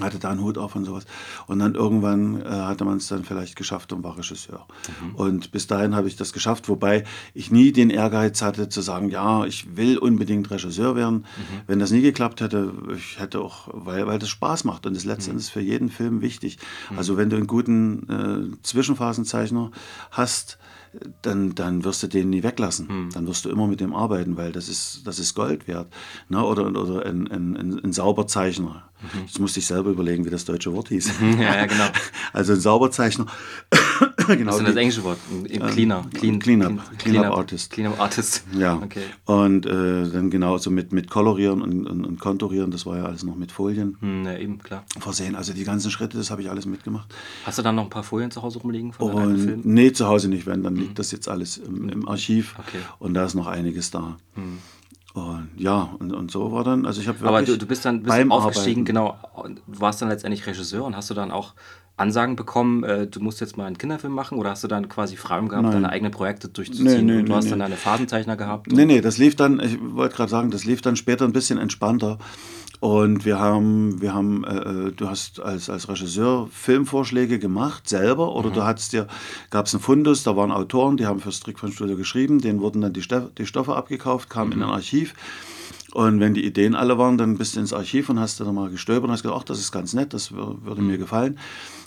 [0.00, 1.04] hatte da einen Hut auf und sowas.
[1.46, 4.66] Und dann irgendwann äh, hatte man es dann vielleicht geschafft und war Regisseur.
[5.02, 5.14] Mhm.
[5.16, 9.10] Und bis dahin habe ich das geschafft, wobei ich nie den Ehrgeiz hatte zu sagen,
[9.10, 11.18] ja, ich will unbedingt Regisseur werden.
[11.18, 11.60] Mhm.
[11.66, 15.04] Wenn das nie geklappt hätte, ich hätte auch, weil, weil das Spaß macht und das
[15.04, 15.38] letztendlich mhm.
[15.38, 16.58] ist für jeden Film wichtig.
[16.90, 16.98] Mhm.
[16.98, 19.72] Also wenn du einen guten äh, Zwischenphasenzeichner
[20.12, 20.58] hast,
[21.22, 22.88] dann, dann wirst du den nie weglassen.
[22.88, 23.10] Hm.
[23.12, 25.86] Dann wirst du immer mit dem arbeiten, weil das ist, das ist Gold wert.
[26.28, 26.44] Ne?
[26.44, 28.89] Oder, oder ein, ein, ein Sauberzeichner.
[29.00, 29.20] Mhm.
[29.26, 31.20] Jetzt musste ich selber überlegen, wie das deutsche Wort hieß.
[31.20, 31.86] Mhm, ja, ja, genau.
[32.32, 33.26] Also ein Sauberzeichner
[34.36, 34.52] genau.
[34.52, 35.18] Das ist das englische Wort.
[35.30, 36.04] Ähm, cleaner.
[36.12, 36.98] Clean, Cleanup.
[36.98, 37.70] Clean, Cleanup Artist.
[37.70, 38.44] Cleanup Artist.
[38.56, 38.76] Ja.
[38.76, 39.02] Okay.
[39.24, 43.24] Und äh, dann genauso mit, mit Kolorieren und, und, und, Konturieren, das war ja alles
[43.24, 43.96] noch mit Folien.
[44.00, 44.84] Hm, ja, eben, klar.
[44.98, 45.34] Versehen.
[45.34, 47.12] Also die ganzen Schritte, das habe ich alles mitgemacht.
[47.44, 49.60] Hast du dann noch ein paar Folien zu Hause rumliegen von deinem Film?
[49.64, 50.94] Nee, zu Hause nicht, wenn, dann liegt hm.
[50.94, 52.54] das jetzt alles im, im Archiv.
[52.58, 52.78] Okay.
[52.98, 54.16] Und da ist noch einiges da.
[54.34, 54.58] Hm.
[55.12, 58.02] Und ja, und, und so war dann, also ich habe Aber du, du bist dann
[58.02, 58.84] bist aufgestiegen, Arbeiten.
[58.84, 59.18] genau,
[59.66, 61.54] du warst dann letztendlich Regisseur und hast du dann auch
[61.96, 65.16] Ansagen bekommen, äh, du musst jetzt mal einen Kinderfilm machen oder hast du dann quasi
[65.16, 65.74] Freiraum gehabt, Nein.
[65.74, 68.72] deine eigenen Projekte durchzuziehen nee, nee, und du nee, hast dann deine Phasenzeichner gehabt?
[68.72, 71.58] Nee, nee, das lief dann, ich wollte gerade sagen, das lief dann später ein bisschen
[71.58, 72.18] entspannter.
[72.80, 78.34] Und wir haben, wir haben, äh, äh, du hast als, als Regisseur Filmvorschläge gemacht, selber,
[78.34, 78.54] oder mhm.
[78.54, 79.06] du hattest dir,
[79.50, 82.94] gab es einen Fundus, da waren Autoren, die haben fürs Trickfilmstudio geschrieben, denen wurden dann
[82.94, 84.56] die, Stoff, die Stoffe abgekauft, kamen mhm.
[84.56, 85.14] in ein Archiv.
[85.92, 88.70] Und wenn die Ideen alle waren, dann bist du ins Archiv und hast dann mal
[88.70, 90.86] gestöbert und hast gesagt, ach, das ist ganz nett, das würde mhm.
[90.86, 91.38] mir gefallen.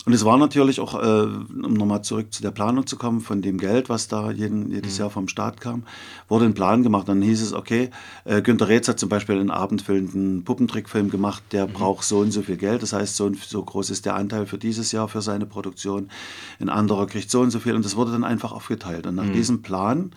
[0.06, 3.42] Und es war natürlich auch, äh, um nochmal zurück zu der Planung zu kommen, von
[3.42, 5.00] dem Geld, was da jeden, jedes mhm.
[5.00, 5.84] Jahr vom Staat kam,
[6.28, 7.08] wurde ein Plan gemacht.
[7.08, 7.90] Dann hieß es, okay,
[8.26, 11.74] äh, Günter Reetz hat zum Beispiel einen abendfüllenden Puppentrickfilm gemacht, der mhm.
[11.74, 12.84] braucht so und so viel Geld.
[12.84, 16.10] Das heißt, so, so groß ist der Anteil für dieses Jahr für seine Produktion.
[16.60, 17.76] Ein anderer kriegt so und so viel.
[17.76, 19.08] Und das wurde dann einfach aufgeteilt.
[19.08, 19.34] Und nach mhm.
[19.34, 20.12] diesem Plan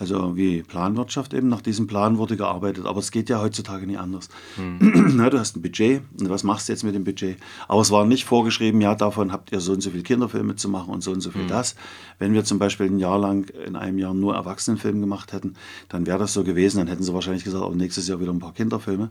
[0.00, 2.86] also wie Planwirtschaft eben, nach diesem Plan wurde gearbeitet.
[2.86, 4.30] Aber es geht ja heutzutage nicht anders.
[4.56, 5.12] Hm.
[5.16, 7.36] Na, du hast ein Budget und was machst du jetzt mit dem Budget?
[7.68, 10.70] Aber es war nicht vorgeschrieben, ja, davon habt ihr so und so viele Kinderfilme zu
[10.70, 11.48] machen und so und so viel hm.
[11.48, 11.74] das.
[12.18, 15.54] Wenn wir zum Beispiel ein Jahr lang in einem Jahr nur Erwachsenenfilme gemacht hätten,
[15.90, 16.78] dann wäre das so gewesen.
[16.78, 19.04] Dann hätten sie wahrscheinlich gesagt, auch nächstes Jahr wieder ein paar Kinderfilme.
[19.04, 19.10] Mhm.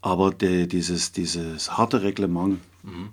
[0.00, 3.08] Aber die, dieses, dieses harte Reglement, mhm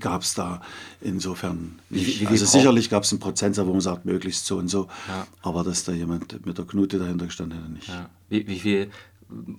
[0.00, 0.60] gab es da
[1.00, 2.20] insofern nicht.
[2.20, 4.88] Wie, wie, also sicherlich gab es einen Prozentsatz, wo man sagt, möglichst so und so,
[5.08, 5.26] ja.
[5.42, 7.88] aber dass da jemand mit der Knute dahinter gestanden hätte, nicht.
[7.88, 8.08] Ja.
[8.28, 8.90] Wie, wie, viel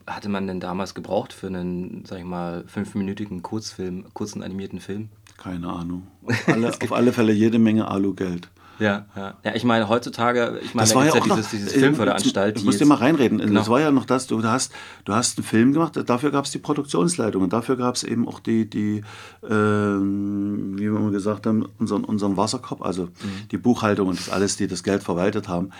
[0.08, 5.10] hatte man denn damals gebraucht für einen, sag ich mal, fünfminütigen Kurzfilm, kurzen animierten Film?
[5.38, 6.08] Keine Ahnung.
[6.24, 8.50] Auf alle, auf alle Fälle jede Menge Alugeld.
[8.80, 9.34] Ja, ja.
[9.44, 12.58] ja, ich meine, heutzutage, ich meine, das war ja, ja auch dieses, dieses Filmförderanstalt.
[12.58, 13.38] Ich muss dir mal reinreden.
[13.38, 13.60] Genau.
[13.60, 14.72] Das war ja noch das, du hast,
[15.06, 18.28] du hast einen Film gemacht, dafür gab es die Produktionsleitung und dafür gab es eben
[18.28, 19.04] auch die, die
[19.44, 23.48] äh, wie wir mal gesagt haben, unseren, unseren Wasserkopf, also mhm.
[23.52, 25.72] die Buchhaltung und das alles, die das Geld verwaltet haben.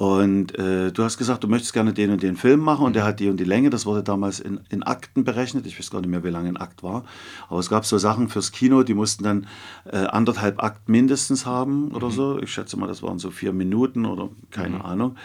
[0.00, 3.04] Und äh, du hast gesagt, du möchtest gerne den und den Film machen und der
[3.04, 3.68] hat die und die Länge.
[3.68, 5.66] Das wurde damals in, in Akten berechnet.
[5.66, 7.04] Ich weiß gar nicht mehr, wie lange ein Akt war.
[7.50, 9.46] Aber es gab so Sachen fürs Kino, die mussten dann
[9.84, 12.12] äh, anderthalb Akt mindestens haben oder mhm.
[12.12, 12.38] so.
[12.38, 14.82] Ich schätze mal, das waren so vier Minuten oder keine mhm.
[14.86, 15.16] Ahnung.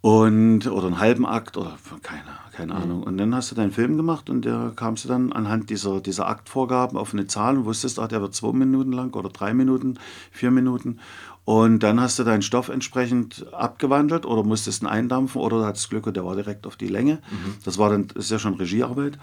[0.00, 2.82] Und, oder einen halben Akt oder keine, keine mhm.
[2.82, 3.02] Ahnung.
[3.04, 6.26] Und dann hast du deinen Film gemacht und da kamst du dann anhand dieser, dieser
[6.26, 10.00] Aktvorgaben auf eine Zahl und wusstest, ach, der wird zwei Minuten lang oder drei Minuten,
[10.32, 10.98] vier Minuten.
[11.44, 15.90] Und dann hast du deinen Stoff entsprechend abgewandelt oder musstest ihn eindampfen oder du hattest
[15.90, 17.14] Glück und der war direkt auf die Länge.
[17.30, 17.54] Mhm.
[17.64, 19.18] Das war dann, das ist ja schon Regiearbeit.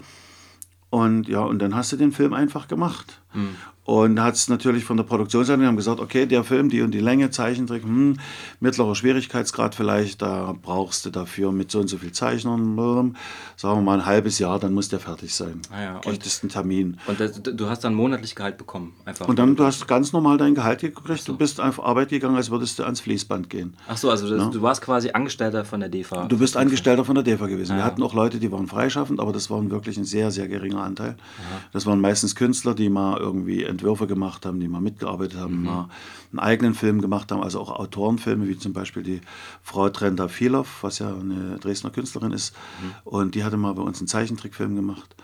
[0.90, 3.22] Und ja, und dann hast du den Film einfach gemacht.
[3.32, 3.54] Mhm.
[3.90, 7.00] Und hat es natürlich von der Produktionsseite haben gesagt, okay, der Film, die und die
[7.00, 8.18] Länge, Zeichentrick, hm,
[8.60, 13.16] mittlerer Schwierigkeitsgrad vielleicht, da brauchst du dafür mit so und so viel Zeichnern,
[13.56, 15.60] sagen wir mal ein halbes Jahr, dann muss der fertig sein.
[15.72, 16.98] Ah ja, Kriegst einen Termin.
[17.08, 19.26] Und das, du hast dann monatlich Gehalt bekommen, einfach.
[19.26, 21.32] Und dann du hast ganz normal dein Gehalt gekriegt, so.
[21.32, 23.74] du bist einfach Arbeit gegangen, als würdest du ans Fließband gehen.
[23.88, 24.50] Ach so, also das, ja?
[24.50, 26.26] du warst quasi Angestellter von der DEFA.
[26.26, 27.72] Du bist Angestellter von der DEFA gewesen.
[27.72, 30.46] Ah, Wir hatten auch Leute, die waren freischaffend, aber das war wirklich ein sehr, sehr
[30.46, 31.16] geringer Anteil.
[31.16, 31.60] Aha.
[31.72, 35.64] Das waren meistens Künstler, die mal irgendwie Entwürfe gemacht haben, die mal mitgearbeitet haben, mhm.
[35.64, 35.88] mal
[36.32, 39.20] einen eigenen Film gemacht haben, also auch Autorenfilme, wie zum Beispiel die
[39.62, 42.54] Frau Trenda Vielhoff, was ja eine Dresdner Künstlerin ist.
[42.82, 42.92] Mhm.
[43.04, 45.16] Und die hatte mal bei uns einen Zeichentrickfilm gemacht.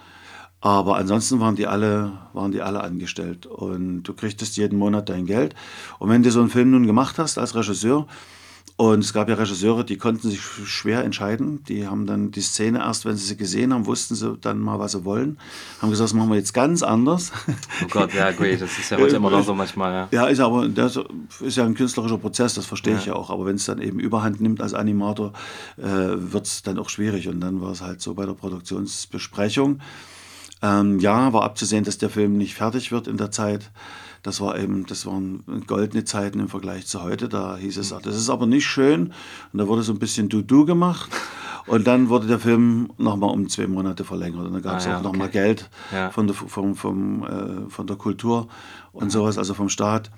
[0.60, 3.46] Aber ansonsten waren die alle, waren die alle angestellt.
[3.46, 5.54] Und du kriegtest jeden Monat dein Geld.
[5.98, 8.06] Und wenn du so einen Film nun gemacht hast als Regisseur,
[8.78, 11.64] und es gab ja Regisseure, die konnten sich schwer entscheiden.
[11.64, 14.78] Die haben dann die Szene erst, wenn sie sie gesehen haben, wussten sie dann mal,
[14.78, 15.38] was sie wollen.
[15.80, 17.32] Haben gesagt, das machen wir jetzt ganz anders.
[17.82, 19.92] Oh Gott, ja, gut, das ist ja heute immer noch so manchmal.
[19.92, 20.98] Ja, ja ist aber das
[21.40, 22.98] ist ja ein künstlerischer Prozess, das verstehe ja.
[22.98, 23.30] ich ja auch.
[23.30, 25.32] Aber wenn es dann eben Überhand nimmt als Animator,
[25.78, 27.28] äh, wird es dann auch schwierig.
[27.28, 29.80] Und dann war es halt so bei der Produktionsbesprechung.
[30.60, 33.70] Ähm, ja, war abzusehen, dass der Film nicht fertig wird in der Zeit.
[34.22, 37.28] Das war eben, das waren goldene Zeiten im Vergleich zu heute.
[37.28, 39.12] Da hieß es, das ist aber nicht schön.
[39.52, 41.10] Und da wurde so ein bisschen Du-Du gemacht.
[41.66, 44.46] Und dann wurde der Film nochmal um zwei Monate verlängert.
[44.46, 45.08] Und dann gab es ah, ja, auch okay.
[45.08, 46.10] nochmal Geld ja.
[46.10, 48.48] von, der, vom, vom, äh, von der Kultur
[48.92, 49.10] und mhm.
[49.10, 50.10] sowas, also vom Staat.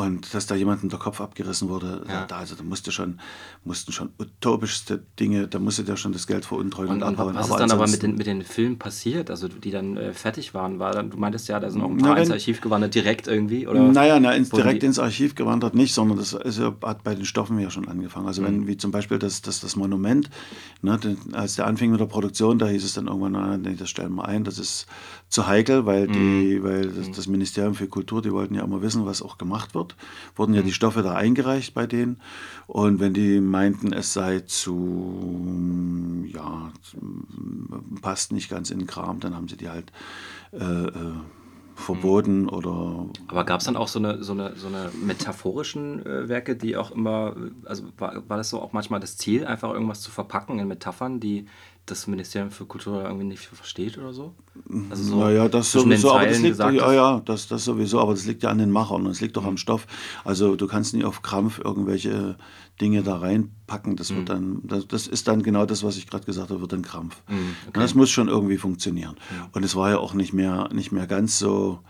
[0.00, 2.24] Und dass da jemandem der Kopf abgerissen wurde, ja.
[2.26, 3.20] da, also da musste schon,
[3.64, 7.34] mussten schon utopischste Dinge, da musste der schon das Geld veruntreuen und, und abhauen.
[7.34, 10.12] Was aber ist dann aber mit den, mit den Filmen passiert, also die dann äh,
[10.12, 10.78] fertig waren?
[10.78, 13.28] War dann, du meintest ja, da sind auch ein paar na, ins Archiv gewandert, direkt
[13.28, 13.66] irgendwie?
[13.66, 17.24] Oder naja, na, ins, direkt ins Archiv gewandert nicht, sondern das ist, hat bei den
[17.24, 18.26] Stoffen ja schon angefangen.
[18.26, 18.46] Also mhm.
[18.46, 20.30] wenn, wie zum Beispiel das, das, das Monument,
[20.82, 20.98] ne,
[21.32, 24.14] als der anfing mit der Produktion, da hieß es dann irgendwann, na, nee, das stellen
[24.14, 24.86] wir ein, das ist
[25.30, 26.62] zu heikel, weil, die, mhm.
[26.64, 27.12] weil das, mhm.
[27.12, 29.96] das Ministerium für Kultur, die wollten ja immer wissen, was auch gemacht wird.
[30.34, 32.20] wurden ja die Stoffe da eingereicht bei denen.
[32.66, 36.72] Und wenn die meinten, es sei zu, ja,
[38.02, 39.92] passt nicht ganz in den Kram, dann haben sie die halt
[40.52, 41.14] äh, äh
[41.80, 42.48] verboten mhm.
[42.50, 43.06] oder.
[43.28, 46.76] Aber gab es dann auch so eine, so eine, so eine metaphorischen äh, Werke, die
[46.76, 50.58] auch immer, also war, war das so auch manchmal das Ziel, einfach irgendwas zu verpacken
[50.58, 51.46] in Metaphern, die
[51.90, 54.34] das Ministerium für Kultur irgendwie nicht versteht oder so?
[54.90, 58.26] Also so naja, das sowieso, aber das liegt, ja, ja, das, das sowieso, aber das
[58.26, 59.58] liegt ja an den Machern und es liegt doch am mhm.
[59.58, 59.86] Stoff.
[60.24, 62.36] Also du kannst nicht auf Krampf irgendwelche
[62.80, 63.96] Dinge da reinpacken.
[63.96, 64.26] Das wird mhm.
[64.26, 67.22] dann, das, das ist dann genau das, was ich gerade gesagt habe, wird ein Krampf.
[67.28, 67.80] Mhm, okay.
[67.80, 69.16] Das muss schon irgendwie funktionieren.
[69.52, 71.80] Und es war ja auch nicht mehr, nicht mehr ganz so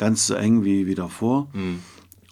[0.00, 1.48] ganz so eng wie, wie davor.
[1.52, 1.80] Mhm.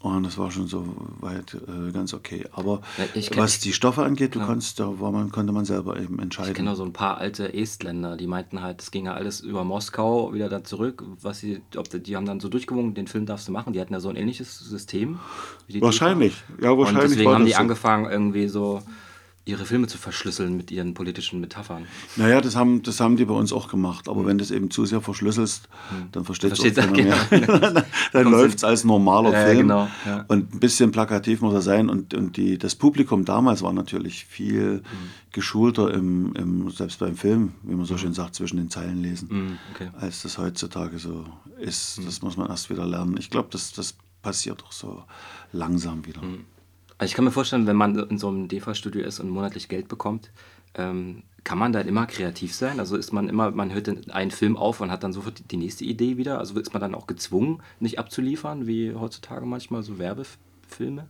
[0.00, 2.44] Und das war schon so weit äh, ganz okay.
[2.52, 2.82] Aber
[3.12, 4.46] kenn, was die Stoffe angeht, du ja.
[4.46, 6.52] konntest, da war man, konnte man selber eben entscheiden.
[6.52, 9.64] Ich kenne so ein paar alte Estländer, die meinten halt, es ging ja alles über
[9.64, 11.02] Moskau wieder da zurück.
[11.20, 13.72] Was sie, ob die, haben dann so durchgewungen, den Film darfst du machen.
[13.72, 15.18] Die hatten ja so ein ähnliches System.
[15.80, 17.02] wahrscheinlich, ja, wahrscheinlich.
[17.02, 17.58] Und deswegen haben die so.
[17.58, 18.82] angefangen, irgendwie so
[19.48, 21.87] ihre Filme zu verschlüsseln mit ihren politischen Metaphern.
[22.16, 24.08] Naja, das haben, das haben die bei uns auch gemacht.
[24.08, 24.26] Aber mhm.
[24.26, 26.08] wenn du es eben zu sehr verschlüsselst, mhm.
[26.12, 27.16] dann versteht es keiner genau.
[27.30, 27.87] mehr.
[28.12, 29.58] dann läuft es als normaler ja, Film.
[29.58, 30.24] Genau, ja.
[30.28, 31.88] Und ein bisschen plakativ muss er sein.
[31.88, 34.82] Und, und die, das Publikum damals war natürlich viel mhm.
[35.32, 37.98] geschulter, im, im, selbst beim Film, wie man so mhm.
[37.98, 39.88] schön sagt, zwischen den Zeilen lesen, mhm, okay.
[39.98, 41.24] als das heutzutage so
[41.58, 41.98] ist.
[42.00, 42.04] Mhm.
[42.04, 43.16] Das muss man erst wieder lernen.
[43.18, 45.04] Ich glaube, das, das passiert auch so
[45.52, 46.20] langsam wieder.
[46.98, 49.88] Also ich kann mir vorstellen, wenn man in so einem DEFA-Studio ist und monatlich Geld
[49.88, 50.30] bekommt,
[50.74, 52.80] ähm, kann man da immer kreativ sein?
[52.80, 55.84] Also ist man immer, man hört einen Film auf und hat dann sofort die nächste
[55.84, 56.38] Idee wieder?
[56.38, 61.06] Also ist man dann auch gezwungen, nicht abzuliefern, wie heutzutage manchmal so Werbefilme?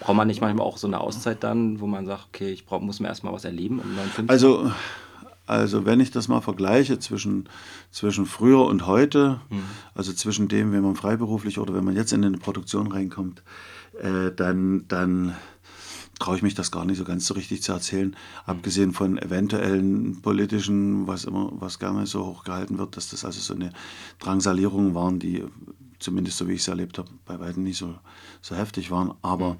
[0.00, 2.80] Braucht man nicht manchmal auch so eine Auszeit dann, wo man sagt, okay, ich brauch,
[2.80, 4.72] muss mir erstmal was erleben, um einen neuen Film also, zu?
[5.50, 7.48] Also wenn ich das mal vergleiche zwischen,
[7.90, 9.64] zwischen früher und heute, mhm.
[9.96, 13.42] also zwischen dem, wenn man freiberuflich oder wenn man jetzt in eine Produktion reinkommt,
[14.00, 15.34] äh, dann, dann
[16.20, 18.14] traue ich mich das gar nicht so ganz so richtig zu erzählen.
[18.46, 23.54] Abgesehen von eventuellen politischen, was immer, was gerne so hochgehalten wird, dass das also so
[23.54, 23.72] eine
[24.20, 25.42] Drangsalierung waren, die
[25.98, 27.96] zumindest so wie ich es erlebt habe, bei weitem nicht so,
[28.40, 29.14] so heftig waren.
[29.20, 29.56] Aber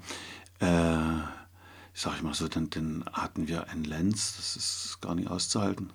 [0.59, 1.40] äh,
[1.93, 5.89] sag ich mal so, dann, dann hatten wir einen Lenz, das ist gar nicht auszuhalten.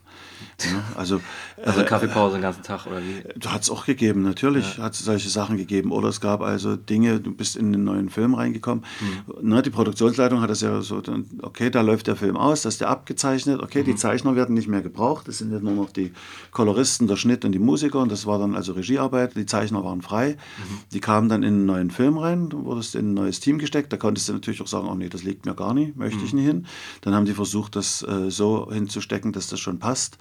[0.60, 1.22] Ja, also,
[1.64, 3.22] also äh, Kaffeepause den ganzen Tag oder wie?
[3.46, 4.84] Hat es auch gegeben, natürlich ja.
[4.84, 5.92] hat es solche Sachen gegeben.
[5.92, 8.84] Oder es gab also Dinge, du bist in einen neuen Film reingekommen.
[9.00, 9.48] Mhm.
[9.48, 11.02] Ne, die Produktionsleitung hat das ja so,
[11.40, 13.86] okay, da läuft der Film aus, da ist der abgezeichnet, okay, mhm.
[13.86, 16.12] die Zeichner werden nicht mehr gebraucht, es sind ja nur noch die
[16.50, 20.02] Koloristen, der Schnitt und die Musiker und das war dann also Regiearbeit, die Zeichner waren
[20.02, 20.32] frei.
[20.58, 20.78] Mhm.
[20.92, 23.92] Die kamen dann in einen neuen Film rein, du wurdest in ein neues Team gesteckt,
[23.92, 26.32] da konntest du natürlich auch sagen, oh nee, das liegt mir gar nicht möchte ich
[26.32, 26.38] mhm.
[26.38, 26.66] nicht hin.
[27.00, 30.18] Dann haben die versucht, das äh, so hinzustecken, dass das schon passt.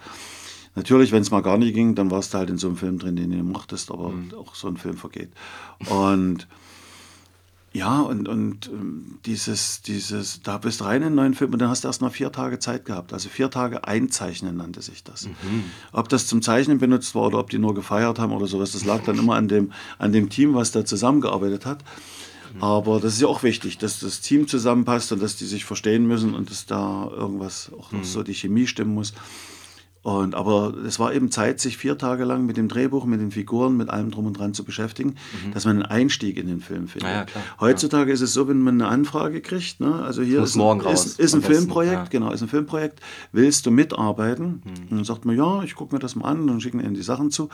[0.74, 2.98] Natürlich, wenn es mal gar nicht ging, dann warst du halt in so einem Film
[2.98, 4.34] drin, den du mochtest, aber mhm.
[4.34, 5.30] auch so ein Film vergeht.
[5.88, 6.46] Und
[7.76, 11.68] ja, und, und ähm, dieses, dieses, da bist rein in einen neuen Film und dann
[11.68, 13.12] hast du erst mal vier Tage Zeit gehabt.
[13.12, 15.26] Also vier Tage einzeichnen nannte sich das.
[15.26, 15.64] Mhm.
[15.92, 18.86] Ob das zum Zeichnen benutzt war oder ob die nur gefeiert haben oder sowas, das
[18.86, 21.84] lag dann immer an dem, an dem Team, was da zusammengearbeitet hat.
[22.60, 26.06] Aber das ist ja auch wichtig, dass das Team zusammenpasst und dass die sich verstehen
[26.06, 28.04] müssen und dass da irgendwas auch noch mhm.
[28.04, 29.12] so die Chemie stimmen muss.
[30.06, 33.32] Und, aber es war eben Zeit, sich vier Tage lang mit dem Drehbuch, mit den
[33.32, 35.52] Figuren, mit allem drum und dran zu beschäftigen, mhm.
[35.52, 37.10] dass man einen Einstieg in den Film findet.
[37.10, 38.14] Ja, ja, Heutzutage ja.
[38.14, 40.04] ist es so, wenn man eine Anfrage kriegt, ne?
[40.04, 43.00] also hier ist, morgen ein, ist, ist ein Filmprojekt, genau, ist ein Filmprojekt,
[43.32, 44.62] willst du mitarbeiten?
[44.64, 44.82] Mhm.
[44.90, 46.94] Und dann sagt man, ja, ich gucke mir das mal an, und dann schicken ihnen
[46.94, 47.48] die Sachen zu.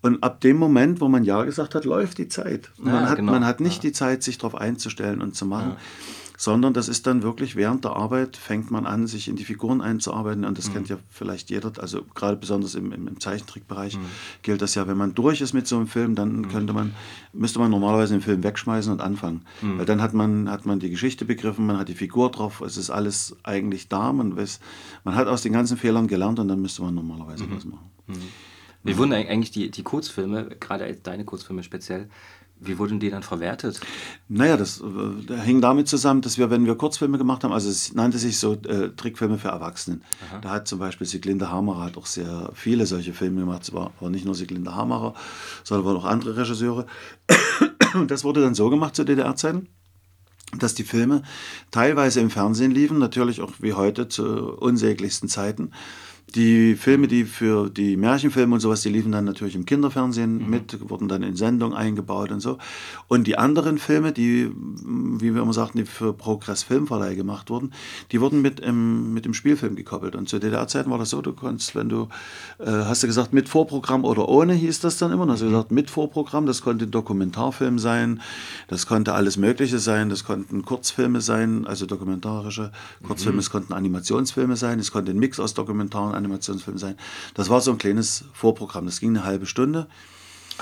[0.00, 2.70] Und ab dem Moment, wo man Ja gesagt hat, läuft die Zeit.
[2.78, 3.32] man, hat, genau.
[3.32, 5.76] man hat nicht die Zeit, sich darauf einzustellen und zu machen
[6.40, 9.82] sondern das ist dann wirklich während der Arbeit fängt man an, sich in die Figuren
[9.82, 10.72] einzuarbeiten und das mhm.
[10.72, 14.06] kennt ja vielleicht jeder, also gerade besonders im, im, im Zeichentrickbereich mhm.
[14.40, 16.48] gilt das ja, wenn man durch ist mit so einem Film, dann mhm.
[16.48, 16.94] könnte man,
[17.34, 19.80] müsste man normalerweise den Film wegschmeißen und anfangen, mhm.
[19.80, 22.78] weil dann hat man, hat man die Geschichte begriffen, man hat die Figur drauf, es
[22.78, 24.60] ist alles eigentlich da, man weiß,
[25.04, 27.54] man hat aus den ganzen Fehlern gelernt und dann müsste man normalerweise mhm.
[27.54, 27.90] was machen.
[28.82, 32.08] Wie wurden eigentlich die, die Kurzfilme, gerade deine Kurzfilme speziell,
[32.60, 33.80] wie wurden die dann verwertet?
[34.28, 37.94] Naja, das äh, hing damit zusammen, dass wir, wenn wir Kurzfilme gemacht haben, also es
[37.94, 40.02] nannte sich so äh, Trickfilme für Erwachsenen.
[40.28, 40.38] Aha.
[40.40, 43.62] Da hat zum Beispiel Siglinde Hamacher hat auch sehr viele solche Filme gemacht.
[43.62, 45.14] Es war aber nicht nur Siglinde Hamacher,
[45.64, 46.86] sondern waren auch andere Regisseure.
[47.94, 49.68] Und das wurde dann so gemacht zu DDR-Zeiten
[50.58, 51.22] dass die Filme
[51.70, 55.70] teilweise im Fernsehen liefen, natürlich auch wie heute zu unsäglichsten Zeiten
[56.34, 60.50] Die Filme, die für die Märchenfilme und sowas, die liefen dann natürlich im Kinderfernsehen mhm.
[60.50, 62.58] mit, wurden dann in Sendung eingebaut und so.
[63.08, 67.72] Und die anderen Filme, die, wie wir immer sagten, die für Progress Filmverleih gemacht wurden,
[68.12, 70.14] die wurden mit, im, mit dem Spielfilm gekoppelt.
[70.14, 72.08] Und zu DDR-Zeiten war das so, du konntest, wenn du,
[72.58, 75.24] äh, hast du gesagt, mit Vorprogramm oder ohne, hieß das dann immer.
[75.24, 75.50] Dann hast du mhm.
[75.50, 78.20] gesagt, mit Vorprogramm, das konnte ein Dokumentarfilm sein,
[78.68, 83.40] das konnte alles Mögliche sein, das konnten Kurzfilme sein, also dokumentarische Kurzfilme, mhm.
[83.40, 86.96] es konnten Animationsfilme sein, es konnte ein Mix aus Dokumentaren Animationsfilm sein.
[87.34, 88.86] Das war so ein kleines Vorprogramm.
[88.86, 89.88] Das ging eine halbe Stunde.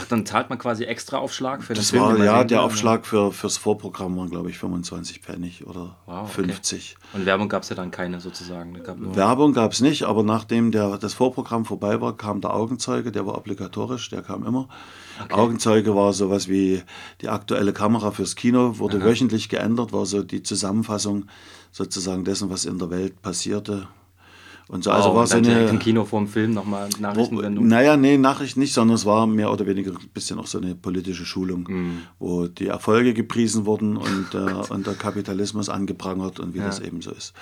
[0.00, 2.02] Ach, dann zahlt man quasi extra Aufschlag für das Film?
[2.02, 6.96] War, ja, der Aufschlag für, fürs Vorprogramm waren, glaube ich, 25 Pfennig oder wow, 50.
[6.96, 7.18] Okay.
[7.18, 8.80] Und Werbung gab es ja dann keine sozusagen?
[8.84, 13.10] Gab Werbung gab es nicht, aber nachdem der, das Vorprogramm vorbei war, kam der Augenzeuge,
[13.10, 14.68] der war obligatorisch, der kam immer.
[15.24, 15.34] Okay.
[15.34, 16.84] Augenzeuge war sowas wie
[17.20, 19.04] die aktuelle Kamera fürs Kino, wurde Aha.
[19.04, 21.26] wöchentlich geändert, war so die Zusammenfassung
[21.72, 23.88] sozusagen dessen, was in der Welt passierte
[24.68, 24.90] und so.
[24.90, 25.68] Also oh, war so eine.
[25.68, 27.66] Im Kino vor dem Film nochmal Nachrichtensendung?
[27.66, 30.74] Naja, nee, Nachrichten nicht, sondern es war mehr oder weniger ein bisschen auch so eine
[30.74, 31.98] politische Schulung, mm.
[32.18, 36.66] wo die Erfolge gepriesen wurden und, äh, und der Kapitalismus angeprangert und wie ja.
[36.66, 37.32] das eben so ist.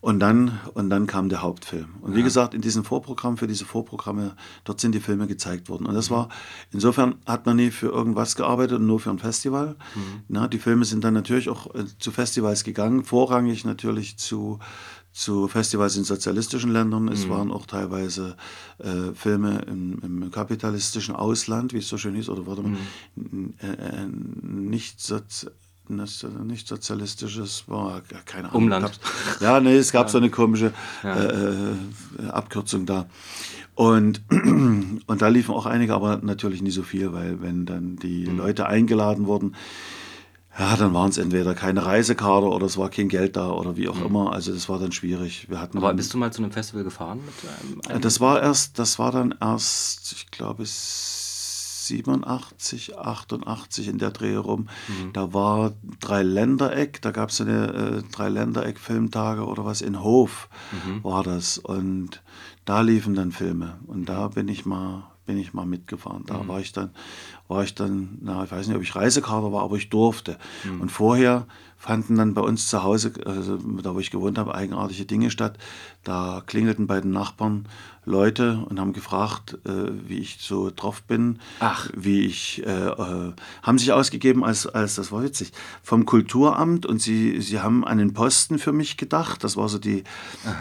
[0.00, 1.86] Und dann, und dann kam der Hauptfilm.
[2.00, 2.18] Und ja.
[2.18, 5.86] wie gesagt, in diesem Vorprogramm, für diese Vorprogramme, dort sind die Filme gezeigt worden.
[5.86, 6.28] Und das war,
[6.72, 9.76] insofern hat man nie für irgendwas gearbeitet und nur für ein Festival.
[9.94, 10.00] Mhm.
[10.28, 14.58] Na, die Filme sind dann natürlich auch äh, zu Festivals gegangen, vorrangig natürlich zu
[15.14, 17.06] zu Festivals in sozialistischen Ländern.
[17.08, 17.30] Es mhm.
[17.30, 18.36] waren auch teilweise
[18.78, 22.76] äh, Filme im, im, kapitalistischen Ausland, wie es so schön hieß, oder warte mal,
[23.14, 23.54] mhm.
[23.62, 24.06] äh, äh,
[24.42, 25.46] nicht, Sozi
[25.86, 28.62] nicht sozialistisches, war keine Ahnung.
[28.62, 28.98] Umland.
[29.40, 30.12] Ja, nee, es gab ja.
[30.12, 30.72] so eine komische
[31.02, 31.14] ja.
[31.14, 33.06] Äh, äh, Abkürzung da.
[33.74, 38.26] Und, und da liefen auch einige, aber natürlich nicht so viel, weil wenn dann die
[38.26, 38.38] mhm.
[38.38, 39.54] Leute eingeladen wurden,
[40.58, 43.88] ja, dann waren es entweder keine Reisekarte oder es war kein Geld da oder wie
[43.88, 44.06] auch mhm.
[44.06, 44.32] immer.
[44.32, 45.48] Also das war dann schwierig.
[45.48, 47.18] Wir hatten Aber bist du mal zu einem Festival gefahren?
[47.24, 53.98] Mit einem, einem das war erst, das war dann erst, ich glaube, 87, 88 in
[53.98, 54.68] der Dreh rum.
[54.88, 55.12] Mhm.
[55.12, 61.02] Da war Dreiländereck, da gab es eine äh, Dreiländereck-Filmtage oder was in Hof mhm.
[61.02, 61.58] war das.
[61.58, 62.22] Und
[62.64, 63.80] da liefen dann Filme.
[63.86, 66.24] Und da bin ich mal bin ich mal mitgefahren.
[66.26, 66.48] Da mhm.
[66.48, 66.90] war ich dann,
[67.48, 70.38] war ich dann, na, ich weiß nicht, ob ich Reisekarte war, aber ich durfte.
[70.64, 70.80] Mhm.
[70.80, 75.04] Und vorher fanden dann bei uns zu Hause, also da wo ich gewohnt habe, eigenartige
[75.04, 75.58] Dinge statt.
[76.02, 77.66] Da klingelten bei den Nachbarn
[78.06, 81.88] Leute und haben gefragt, äh, wie ich so drauf bin, Ach.
[81.94, 85.52] wie ich, äh, äh, haben sich ausgegeben als, als, das war witzig,
[85.82, 90.04] vom Kulturamt und sie, sie haben einen Posten für mich gedacht, das war so die,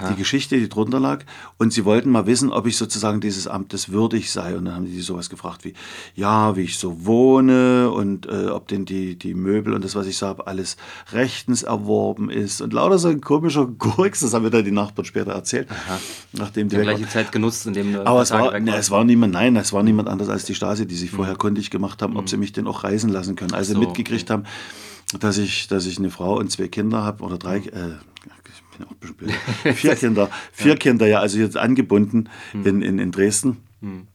[0.09, 1.25] die Geschichte, die drunter lag
[1.57, 4.87] und sie wollten mal wissen, ob ich sozusagen dieses Amtes würdig sei und dann haben
[4.87, 5.73] sie sowas gefragt wie,
[6.15, 10.07] ja, wie ich so wohne und äh, ob denn die, die Möbel und das, was
[10.07, 10.77] ich so habe, alles
[11.11, 15.05] rechtens erworben ist und lauter so ein komischer Gurks, das haben mir dann die Nachbarn
[15.05, 15.99] später erzählt, Aha.
[16.33, 19.33] nachdem die, die gleiche Zeit genutzt, in dem Aber es war, ne, es war niemand,
[19.33, 21.17] nein, es war niemand anders als die Stasi, die sich mhm.
[21.17, 22.41] vorher kundig gemacht haben, ob sie mhm.
[22.41, 23.53] mich denn auch reisen lassen können.
[23.53, 24.33] Also so, mitgekriegt okay.
[24.33, 28.77] haben, dass ich, dass ich eine Frau und zwei Kinder habe oder drei, äh, ich
[28.77, 29.15] bin auch ein bisschen
[29.63, 30.77] blöd, vier Kinder, vier ja.
[30.77, 32.65] Kinder, ja, also jetzt angebunden mhm.
[32.65, 33.57] in, in, in Dresden.
[33.81, 34.07] Mhm.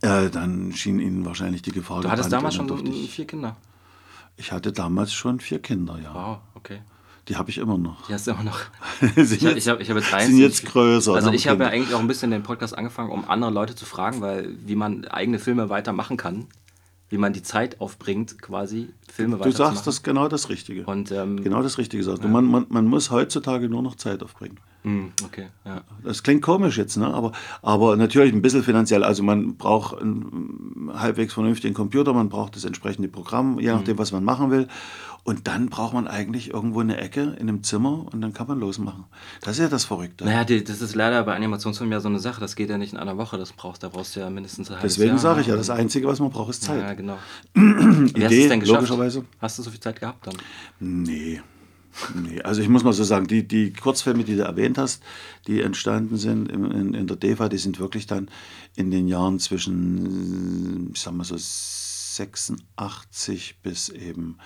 [0.00, 2.00] Äh, dann schien ihnen wahrscheinlich die Gefahr.
[2.00, 3.56] Du hattest damals schon vier Kinder?
[4.36, 6.14] Ich hatte damals schon vier Kinder, ja.
[6.14, 6.80] Wow, okay.
[7.28, 8.06] Die habe ich immer noch.
[8.08, 8.60] Die hast du immer noch.
[9.16, 11.14] ich habe ich hab, ich hab jetzt Sind jetzt größer.
[11.14, 13.84] Also ich habe ja eigentlich auch ein bisschen den Podcast angefangen, um andere Leute zu
[13.84, 16.46] fragen, weil wie man eigene Filme weitermachen kann,
[17.10, 19.52] wie man die Zeit aufbringt, quasi Filme weiterzumachen.
[19.52, 20.84] Du sagst das genau das Richtige.
[20.84, 22.28] Und, ähm, genau das Richtige sagst ja.
[22.28, 24.58] Man, man, man muss heutzutage nur noch Zeit aufbringen.
[24.84, 25.82] Mm, okay, ja.
[26.02, 27.06] Das klingt komisch jetzt, ne?
[27.06, 29.04] aber, aber natürlich ein bisschen finanziell.
[29.04, 33.98] Also man braucht einen halbwegs vernünftigen Computer, man braucht das entsprechende Programm, je nachdem, mm.
[33.98, 34.68] was man machen will.
[35.24, 38.58] Und dann braucht man eigentlich irgendwo eine Ecke in einem Zimmer und dann kann man
[38.58, 39.04] losmachen.
[39.42, 40.24] Das ist ja das Verrückte.
[40.24, 42.40] Naja, die, das ist leider bei Animationsfilmen ja so eine Sache.
[42.40, 43.38] Das geht ja nicht in einer Woche.
[43.38, 46.08] Das brauchst, da brauchst du ja mindestens ein halbes Deswegen sage ich ja, das Einzige,
[46.08, 46.80] was man braucht, ist Zeit.
[46.80, 47.18] Ja, genau.
[47.54, 49.24] Idee, denn logischerweise.
[49.40, 50.34] Hast du so viel Zeit gehabt dann?
[50.80, 51.40] Nee.
[52.14, 55.02] Nee, also ich muss mal so sagen, die, die Kurzfilme, die du erwähnt hast,
[55.46, 58.28] die entstanden sind in, in, in der DEFA, die sind wirklich dann
[58.76, 64.36] in den Jahren zwischen, ich sag mal so, 86 bis eben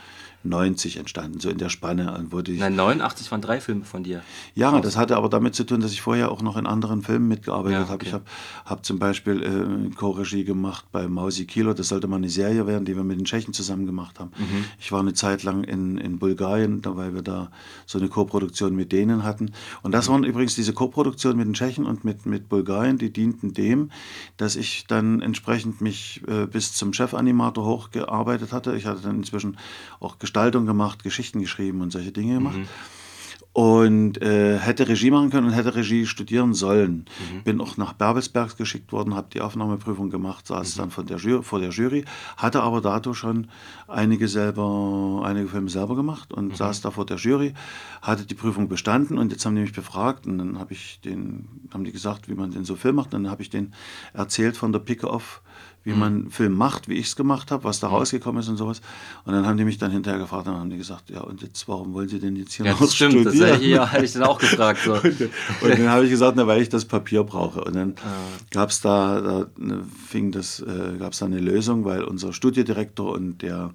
[0.48, 2.24] 90 entstanden, so in der Spanne.
[2.30, 4.22] Wo die Nein, 89 waren drei Filme von dir.
[4.54, 7.28] Ja, das hatte aber damit zu tun, dass ich vorher auch noch in anderen Filmen
[7.28, 7.92] mitgearbeitet ja, okay.
[7.92, 8.04] habe.
[8.04, 8.24] Ich habe
[8.64, 12.84] hab zum Beispiel äh, Co-Regie gemacht bei Mausi Kilo, das sollte mal eine Serie werden,
[12.84, 14.30] die wir mit den Tschechen zusammen gemacht haben.
[14.38, 14.64] Mhm.
[14.78, 17.50] Ich war eine Zeit lang in, in Bulgarien, weil wir da
[17.84, 19.52] so eine Co-Produktion mit denen hatten.
[19.82, 20.12] Und das mhm.
[20.12, 23.90] waren übrigens diese Co-Produktionen mit den Tschechen und mit, mit Bulgarien, die dienten dem,
[24.36, 28.76] dass ich dann entsprechend mich äh, bis zum Chefanimator hochgearbeitet hatte.
[28.76, 29.58] Ich hatte dann inzwischen
[30.00, 32.58] auch gestaltet Gestaltung gemacht, Geschichten geschrieben und solche Dinge gemacht.
[32.58, 32.68] Mhm.
[33.54, 37.06] und äh, hätte Regie machen können und hätte Regie studieren sollen.
[37.32, 37.42] Mhm.
[37.42, 40.78] Bin auch nach Berbelsberg geschickt worden, habe die Aufnahmeprüfung gemacht, saß mhm.
[40.78, 42.04] dann von der Jury, vor der Jury,
[42.36, 43.46] hatte aber dato schon
[43.88, 46.54] einige selber, einige Filme selber gemacht und mhm.
[46.54, 47.54] saß da vor der Jury,
[48.02, 51.48] hatte die Prüfung bestanden und jetzt haben die mich befragt und dann habe ich den,
[51.72, 53.14] haben die gesagt, wie man den so Film macht.
[53.14, 53.72] Und dann habe ich den
[54.12, 55.40] erzählt von der Picke auf
[55.86, 55.98] wie mhm.
[55.98, 57.94] man einen Film macht, wie ich es gemacht habe, was da mhm.
[57.94, 58.80] rausgekommen ist und sowas.
[59.24, 61.66] Und dann haben die mich dann hinterher gefragt, dann haben die gesagt, ja und jetzt,
[61.68, 63.50] warum wollen Sie denn jetzt hier ja, noch das stimmt, studieren?
[63.50, 64.80] Das ja, hätte ich dann auch gefragt.
[64.84, 64.94] So.
[64.94, 65.30] und, und,
[65.62, 67.62] dann habe ich gesagt, na, weil ich das Papier brauche.
[67.62, 68.10] Und dann ah.
[68.50, 72.32] gab es da, da ne, fing das, äh, gab es da eine Lösung, weil unser
[72.32, 73.72] Studiedirektor und der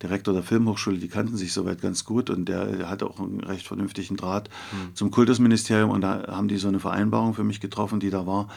[0.00, 3.40] Direktor der Filmhochschule, die kannten sich soweit ganz gut und der, der hatte auch einen
[3.40, 4.94] recht vernünftigen Draht mhm.
[4.94, 8.48] zum Kultusministerium und da haben die so eine Vereinbarung für mich getroffen, die da war.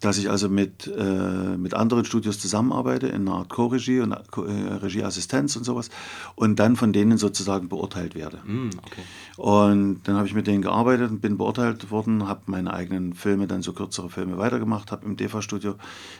[0.00, 4.74] Dass ich also mit, äh, mit anderen Studios zusammenarbeite in einer Art Co-Regie und äh,
[4.74, 5.90] Regieassistenz und sowas
[6.34, 8.40] und dann von denen sozusagen beurteilt werde.
[8.44, 9.02] Mhm, okay.
[9.36, 13.46] Und dann habe ich mit denen gearbeitet und bin beurteilt worden, habe meine eigenen Filme,
[13.46, 15.76] dann so kürzere Filme weitergemacht, habe im DEFA-Studio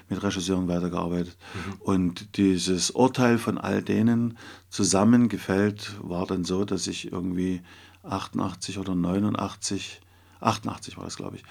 [0.09, 1.72] mit Regisseuren weitergearbeitet mhm.
[1.80, 4.38] und dieses Urteil von all denen,
[4.70, 7.61] zusammengefällt, war dann so, dass ich irgendwie
[8.03, 10.01] 88 oder 89,
[10.40, 11.43] 88 war das, glaube ich,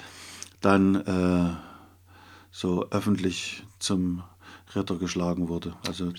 [0.60, 1.71] dann äh,
[2.52, 4.24] so öffentlich zum
[4.76, 5.74] Ritter geschlagen wurde.
[5.88, 6.14] Also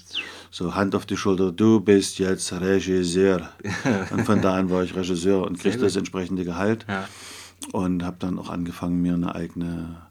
[0.51, 3.49] so Hand auf die Schulter, du bist jetzt Regisseur.
[4.11, 6.85] Und von da an war ich Regisseur und kriegte das entsprechende Gehalt.
[6.89, 7.09] Ja.
[7.72, 10.03] Und habe dann auch angefangen, mir eine eigene,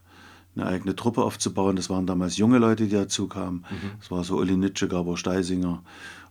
[0.55, 1.75] eine eigene Truppe aufzubauen.
[1.75, 3.65] Das waren damals junge Leute, die dazu kamen.
[3.69, 3.91] Mhm.
[3.99, 5.83] Das war so Uli Nitsche, Gabor Steisinger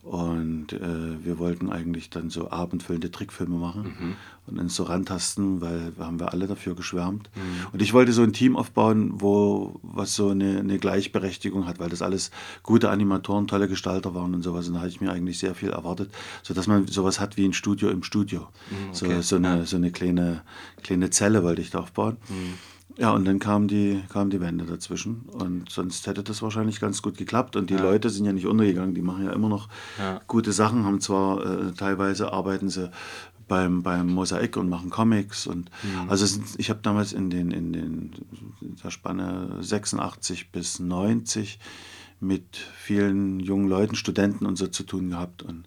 [0.03, 4.17] und äh, wir wollten eigentlich dann so abendfüllende Trickfilme machen mhm.
[4.47, 7.29] und uns so rantasten, weil haben wir alle dafür geschwärmt.
[7.35, 7.67] Mhm.
[7.73, 11.91] Und ich wollte so ein Team aufbauen, wo was so eine, eine, Gleichberechtigung hat, weil
[11.91, 12.31] das alles
[12.63, 14.69] gute Animatoren, tolle Gestalter waren und sowas.
[14.69, 16.11] Und da hatte ich mir eigentlich sehr viel erwartet,
[16.43, 18.49] sodass man sowas hat wie ein Studio im Studio.
[18.71, 19.17] Mhm, okay.
[19.17, 20.41] so, so, eine, so eine kleine,
[20.83, 22.17] kleine Zelle wollte ich da aufbauen.
[22.29, 22.55] Mhm.
[22.99, 25.23] Ja, und dann kam die, kam die Wende dazwischen.
[25.33, 27.57] Und sonst hätte das wahrscheinlich ganz gut geklappt.
[27.57, 27.83] Und die ja.
[27.83, 29.69] Leute sind ja nicht untergegangen, die machen ja immer noch
[29.99, 30.21] ja.
[30.27, 32.91] gute Sachen, haben zwar äh, teilweise arbeiten sie
[33.49, 35.47] beim, beim Mosaik und machen Comics.
[35.47, 36.11] Und mhm.
[36.11, 38.13] also sind, ich habe damals in den, in den
[38.61, 41.59] in der Spanne 86 bis 90
[42.21, 45.43] mit vielen jungen Leuten, Studenten und so zu tun gehabt.
[45.43, 45.65] Und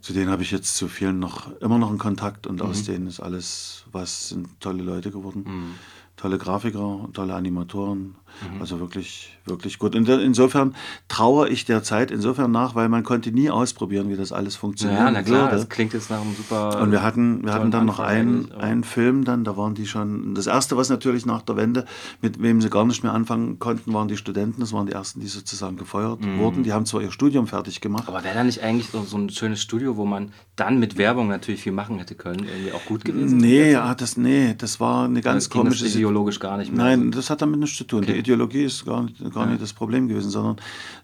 [0.00, 2.66] zu denen habe ich jetzt zu vielen noch immer noch einen Kontakt und mhm.
[2.66, 5.44] aus denen ist alles, was sind tolle Leute geworden.
[5.46, 5.74] Mhm
[6.18, 8.14] tolle Grafiker, tolle Animatoren.
[8.52, 8.60] Mhm.
[8.60, 9.94] Also wirklich, wirklich gut.
[9.94, 10.74] Und insofern
[11.08, 14.98] traue ich der Zeit insofern nach, weil man konnte nie ausprobieren, wie das alles funktioniert.
[15.00, 15.56] Ja, na klar, würde.
[15.56, 16.80] das klingt jetzt nach einem super.
[16.80, 20.34] Und wir hatten, wir hatten dann noch einen, einen Film, dann, da waren die schon.
[20.34, 21.84] Das erste, was natürlich nach der Wende,
[22.20, 24.60] mit wem sie gar nicht mehr anfangen konnten, waren die Studenten.
[24.60, 26.38] Das waren die ersten, die sozusagen gefeuert mhm.
[26.38, 26.62] wurden.
[26.62, 28.08] Die haben zwar ihr Studium fertig gemacht.
[28.08, 31.28] Aber wäre da nicht eigentlich so, so ein schönes Studio, wo man dann mit Werbung
[31.28, 33.38] natürlich viel machen hätte können, irgendwie auch gut gewesen?
[33.38, 36.84] Nee, ja, das, nee, das war eine ganz komische Situation ideologisch gar nicht mehr.
[36.84, 38.02] Nein, das hat damit nichts zu tun.
[38.02, 38.17] Okay.
[38.18, 40.56] Ideologie ist gar nicht, gar nicht das Problem gewesen, sondern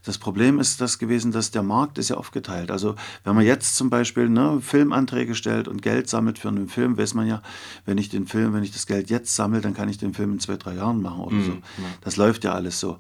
[0.05, 2.71] das Problem ist das gewesen, dass der Markt ist ja aufgeteilt.
[2.71, 2.95] Also
[3.25, 7.15] wenn man jetzt zum Beispiel ne, Filmanträge stellt und Geld sammelt für einen Film, weiß
[7.15, 7.43] man ja,
[7.87, 10.33] wenn ich den Film, wenn ich das Geld jetzt sammle, dann kann ich den Film
[10.33, 11.45] in zwei, drei Jahren machen oder mhm.
[11.45, 11.53] so.
[12.03, 12.99] Das läuft ja alles so.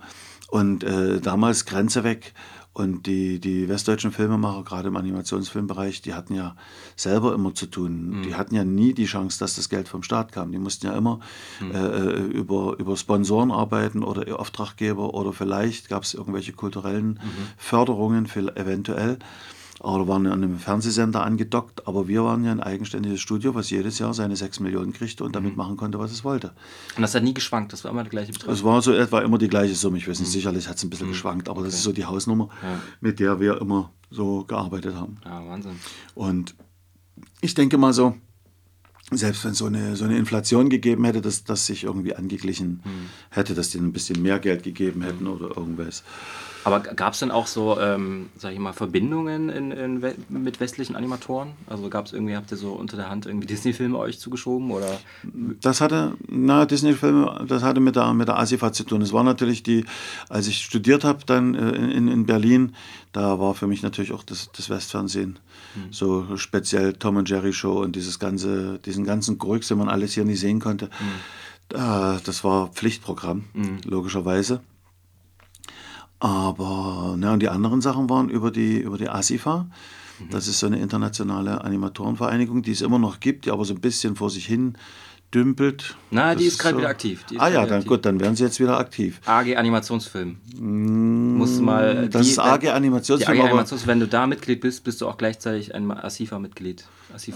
[0.48, 2.32] Und äh, damals Grenze weg
[2.74, 6.56] und die, die westdeutschen Filmemacher, gerade im Animationsfilmbereich, die hatten ja
[6.96, 8.18] selber immer zu tun.
[8.18, 8.22] Mhm.
[8.24, 10.50] Die hatten ja nie die Chance, dass das Geld vom Staat kam.
[10.50, 11.20] Die mussten ja immer
[11.60, 11.70] mhm.
[11.70, 17.46] äh, über, über Sponsoren arbeiten oder Auftraggeber oder vielleicht gab es irgendwelche kulturellen mhm.
[17.56, 19.18] Förderungen, eventuell
[19.84, 23.98] oder waren an einem Fernsehsender angedockt, aber wir waren ja ein eigenständiges Studio, was jedes
[23.98, 25.58] Jahr seine 6 Millionen kriegte und damit mhm.
[25.58, 26.52] machen konnte, was es wollte.
[26.96, 28.52] Und das hat nie geschwankt, das war immer der gleiche Betrag?
[28.52, 30.32] Es war so etwa immer die gleiche Summe, ich weiß nicht, mhm.
[30.32, 31.12] sicherlich hat es ein bisschen mhm.
[31.12, 31.68] geschwankt, aber okay.
[31.68, 32.80] das ist so die Hausnummer, ja.
[33.00, 35.18] mit der wir immer so gearbeitet haben.
[35.24, 35.78] Ja, Wahnsinn.
[36.14, 36.54] Und
[37.42, 38.16] ich denke mal so,
[39.10, 42.82] selbst wenn es so eine, so eine Inflation gegeben hätte, dass das sich irgendwie angeglichen
[42.84, 43.10] mhm.
[43.30, 45.30] hätte, dass die ein bisschen mehr Geld gegeben hätten mhm.
[45.30, 46.04] oder irgendwas.
[46.64, 50.96] Aber gab es denn auch so, ähm, sag ich mal, Verbindungen in, in, mit westlichen
[50.96, 51.52] Animatoren?
[51.66, 54.70] Also gab es irgendwie, habt ihr so unter der Hand irgendwie Disney-Filme euch zugeschoben?
[54.70, 54.98] Oder?
[55.60, 59.02] Das hatte, na, Disney-Filme, das hatte mit der, mit der ASIFA zu tun.
[59.02, 59.84] Es war natürlich die,
[60.28, 62.74] als ich studiert habe dann äh, in, in Berlin,
[63.12, 65.38] da war für mich natürlich auch das, das Westfernsehen.
[65.74, 65.92] Mhm.
[65.92, 70.14] So speziell Tom und Jerry Show und dieses ganze, diesen ganzen Gröx, den man alles
[70.14, 70.86] hier nicht sehen konnte.
[70.86, 71.68] Mhm.
[71.68, 73.78] Das war Pflichtprogramm, mhm.
[73.84, 74.60] logischerweise.
[76.24, 79.66] Aber ne, und die anderen Sachen waren über die, über die ASIFA.
[80.18, 80.30] Mhm.
[80.30, 83.80] Das ist so eine internationale Animatorenvereinigung, die es immer noch gibt, die aber so ein
[83.82, 84.78] bisschen vor sich hin
[85.34, 85.96] dümpelt.
[86.10, 86.80] Na, die ist gerade so.
[86.80, 87.24] wieder aktiv.
[87.38, 87.88] ah ja, dann aktiv.
[87.88, 89.20] gut, dann werden sie jetzt wieder aktiv.
[89.26, 90.36] AG Animationsfilm.
[90.58, 92.08] Mm, musst mal.
[92.08, 93.40] Das die, ist AG Animationsfilm.
[93.40, 96.84] AG Animationsfilm, wenn du da Mitglied bist, bist du auch gleichzeitig ein ASIFA-Mitglied.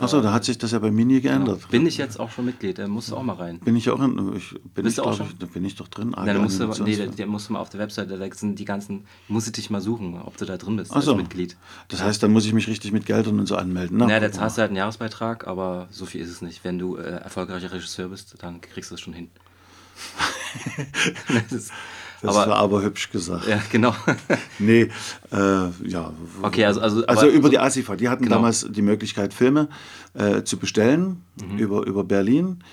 [0.00, 1.58] Achso, da hat sich das ja bei mir nie geändert.
[1.58, 1.70] Genau.
[1.70, 3.60] Bin ich jetzt auch schon Mitglied, da musst du auch mal rein.
[3.60, 5.26] Bin ich auch in, ich, bin bist ich, du auch schon?
[5.26, 6.14] Ich, da bin ich doch drin.
[6.14, 8.64] AG Nein, musst du, nee, da musst du mal auf der Webseite, da sind die
[8.64, 11.12] ganzen, musst du dich mal suchen, ob du da drin bist Ach so.
[11.12, 11.56] als Mitglied.
[11.88, 13.98] Das heißt, dann muss ich mich richtig mit Geldern und so anmelden.
[13.98, 16.64] Na, ja, da zahlst du halt einen Jahresbeitrag, aber so viel ist es nicht.
[16.64, 19.30] Wenn du äh, erfolgreicher Regisseur bist, dann kriegst du es schon hin.
[21.50, 21.70] das
[22.20, 23.46] das aber, war aber hübsch gesagt.
[23.46, 23.94] Ja, genau.
[24.58, 24.88] nee,
[25.30, 25.36] äh,
[25.84, 26.12] ja.
[26.42, 26.80] Okay, also.
[26.80, 27.96] Also, also über so, die ASIFA.
[27.96, 28.36] Die hatten genau.
[28.36, 29.68] damals die Möglichkeit, Filme
[30.14, 31.58] äh, zu bestellen mhm.
[31.58, 32.64] über, über Berlin.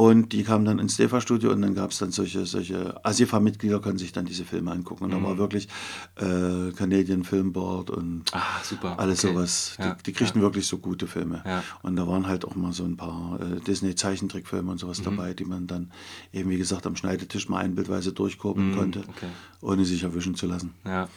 [0.00, 3.98] Und die kamen dann ins DEFA-Studio und dann gab es dann solche, solche ASIFA-Mitglieder, können
[3.98, 5.04] sich dann diese Filme angucken.
[5.04, 5.22] Und mhm.
[5.22, 5.68] da war wirklich
[6.16, 8.98] äh, Canadian Film Board und ah, super.
[8.98, 9.34] alles okay.
[9.34, 9.74] sowas.
[9.76, 9.96] Die, ja.
[10.06, 10.46] die kriegten ja.
[10.46, 11.42] wirklich so gute Filme.
[11.44, 11.62] Ja.
[11.82, 15.04] Und da waren halt auch mal so ein paar äh, Disney-Zeichentrickfilme und sowas mhm.
[15.04, 15.92] dabei, die man dann
[16.32, 18.76] eben, wie gesagt, am Schneidetisch mal einbildweise durchkurbeln mhm.
[18.78, 19.28] konnte, okay.
[19.60, 20.72] ohne sich erwischen zu lassen.
[20.86, 21.10] Ja.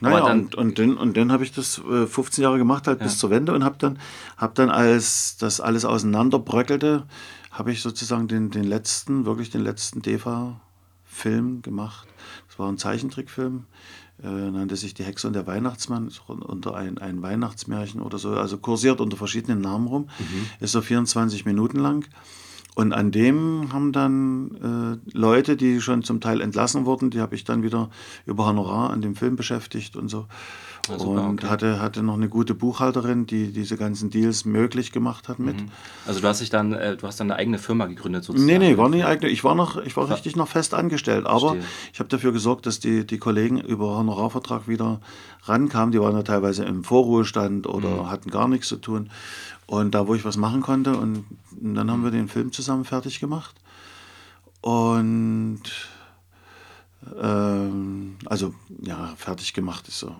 [0.00, 3.00] Naja, dann, und, und dann, und dann habe ich das äh, 15 Jahre gemacht, halt
[3.00, 3.06] ja.
[3.06, 3.98] bis zur Wende und habe dann,
[4.36, 7.06] hab dann, als das alles auseinanderbröckelte,
[7.50, 12.06] habe ich sozusagen den, den letzten, wirklich den letzten DEFA-Film gemacht.
[12.46, 13.64] Das war ein Zeichentrickfilm,
[14.22, 18.58] äh, nannte sich Die Hexe und der Weihnachtsmann, unter ein, ein Weihnachtsmärchen oder so, also
[18.58, 20.46] kursiert unter verschiedenen Namen rum, mhm.
[20.60, 22.04] ist so 24 Minuten lang.
[22.78, 27.34] Und an dem haben dann äh, Leute, die schon zum Teil entlassen wurden, die habe
[27.34, 27.90] ich dann wieder
[28.24, 30.26] über Honorar an dem Film beschäftigt und so.
[30.88, 31.48] Ja, super, und okay.
[31.48, 35.60] hatte, hatte noch eine gute Buchhalterin, die diese ganzen Deals möglich gemacht hat mit.
[35.60, 35.70] Mhm.
[36.06, 38.46] Also du hast dich dann, äh, du hast dann eine eigene Firma gegründet sozusagen?
[38.46, 39.28] Nee, nee, war nicht eigene.
[39.28, 41.26] Ich war noch, ich war richtig noch fest angestellt.
[41.26, 41.64] Aber Verstehe.
[41.92, 45.00] ich habe dafür gesorgt, dass die, die Kollegen über Honorarvertrag wieder
[45.42, 45.90] rankamen.
[45.90, 48.10] Die waren ja teilweise im Vorruhestand oder mhm.
[48.12, 49.10] hatten gar nichts zu tun.
[49.68, 51.26] Und da, wo ich was machen konnte, und,
[51.60, 53.54] dann haben wir den Film zusammen fertig gemacht.
[54.62, 55.60] Und
[57.20, 57.47] ähm,
[58.28, 60.14] also ja, fertig gemacht ist so.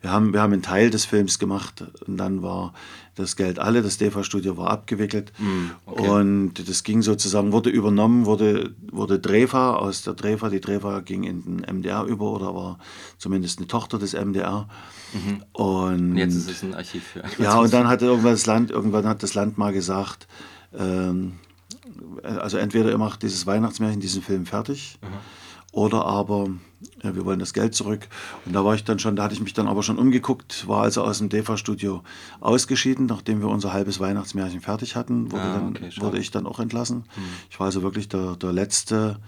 [0.00, 2.74] Wir haben, wir haben einen Teil des Films gemacht und dann war
[3.14, 6.08] das Geld alle, das DEFA-Studio war abgewickelt mm, okay.
[6.08, 11.22] und das ging sozusagen, wurde übernommen, wurde, wurde Drefa aus der Drefa, die Drefa ging
[11.22, 12.78] in den MDR über oder war
[13.18, 14.68] zumindest eine Tochter des MDR.
[15.12, 15.44] Mhm.
[15.52, 19.06] Und jetzt ist es ein Archiv für Ja, und dann hat irgendwann das Land, irgendwann
[19.06, 20.26] hat das Land mal gesagt,
[20.76, 21.34] ähm,
[22.24, 24.98] also entweder ihr macht dieses Weihnachtsmärchen, diesen Film fertig.
[25.00, 25.41] Mhm
[25.72, 26.50] oder aber
[27.02, 28.08] ja, wir wollen das Geld zurück.
[28.44, 30.82] Und da war ich dann schon, da hatte ich mich dann aber schon umgeguckt, war
[30.82, 32.02] also aus dem DEFA-Studio
[32.40, 36.46] ausgeschieden, nachdem wir unser halbes Weihnachtsmärchen fertig hatten, wurde, ah, dann, okay, wurde ich dann
[36.46, 37.04] auch entlassen.
[37.14, 37.22] Hm.
[37.50, 39.18] Ich war also wirklich der, der letzte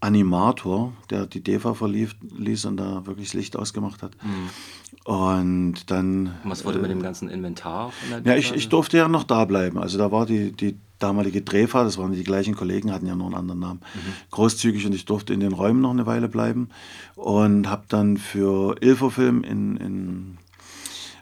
[0.00, 4.12] Animator, der die DEFA verlief, ließ und da wirklich das Licht ausgemacht hat.
[4.20, 5.12] Hm.
[5.12, 6.34] Und dann.
[6.44, 7.92] Was wurde äh, mit dem ganzen Inventar?
[8.24, 9.78] ja, ich, ich durfte ja noch da bleiben.
[9.78, 13.26] Also da war die, die damalige Drehfahrt, das waren die gleichen Kollegen, hatten ja nur
[13.26, 14.12] einen anderen Namen, mhm.
[14.30, 16.68] großzügig und ich durfte in den Räumen noch eine Weile bleiben
[17.14, 20.38] und habe dann für Ilfofilm in, in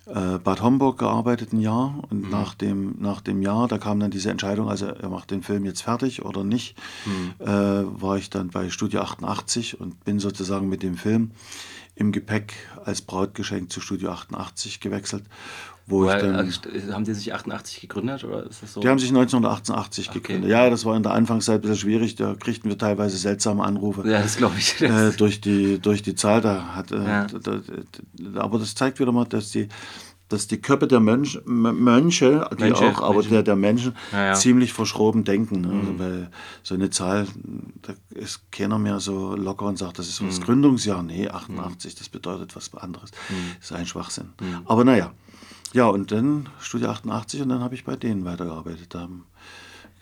[0.06, 2.30] äh, Bad Homburg gearbeitet ein Jahr und mhm.
[2.30, 5.64] nach, dem, nach dem Jahr, da kam dann diese Entscheidung, also er macht den Film
[5.64, 7.34] jetzt fertig oder nicht, mhm.
[7.40, 11.30] äh, war ich dann bei Studio 88 und bin sozusagen mit dem Film
[11.96, 12.54] im Gepäck
[12.84, 15.24] als Brautgeschenk zu Studio 88 gewechselt
[15.87, 18.80] wo ich dann, äh, haben die sich 88 gegründet oder ist das so?
[18.80, 20.18] Die haben sich 1988 okay.
[20.18, 20.51] gegründet.
[20.51, 22.14] Ja, das war in der Anfangszeit ein bisschen schwierig.
[22.14, 24.09] Da kriegten wir teilweise seltsame Anrufe.
[24.09, 24.80] Ja, das glaube ich.
[24.80, 26.41] Äh, durch, die, durch die Zahl.
[26.41, 27.26] Da hat, äh, ja.
[27.26, 27.61] da,
[28.14, 29.68] da, aber das zeigt wieder mal, dass die,
[30.28, 34.35] dass die Köpfe der Mönch, Mönche, die Mönche, auch, aber Der, der Menschen ja, ja.
[34.35, 35.61] ziemlich verschroben denken.
[35.61, 35.68] Ne?
[35.68, 35.89] Also mhm.
[35.89, 36.30] Also weil
[36.62, 37.26] so eine Zahl,
[37.82, 40.45] da ist keiner mehr so locker und sagt, das ist das mhm.
[40.45, 41.03] Gründungsjahr.
[41.03, 41.99] Nee, 88, mhm.
[41.99, 43.11] das bedeutet was anderes.
[43.28, 43.35] Mhm.
[43.59, 44.30] Das ist ein Schwachsinn.
[44.41, 44.61] Mhm.
[44.64, 45.12] Aber naja.
[45.74, 48.86] Ja, und dann Studio 88 und dann habe ich bei denen weitergearbeitet.
[48.94, 49.08] Da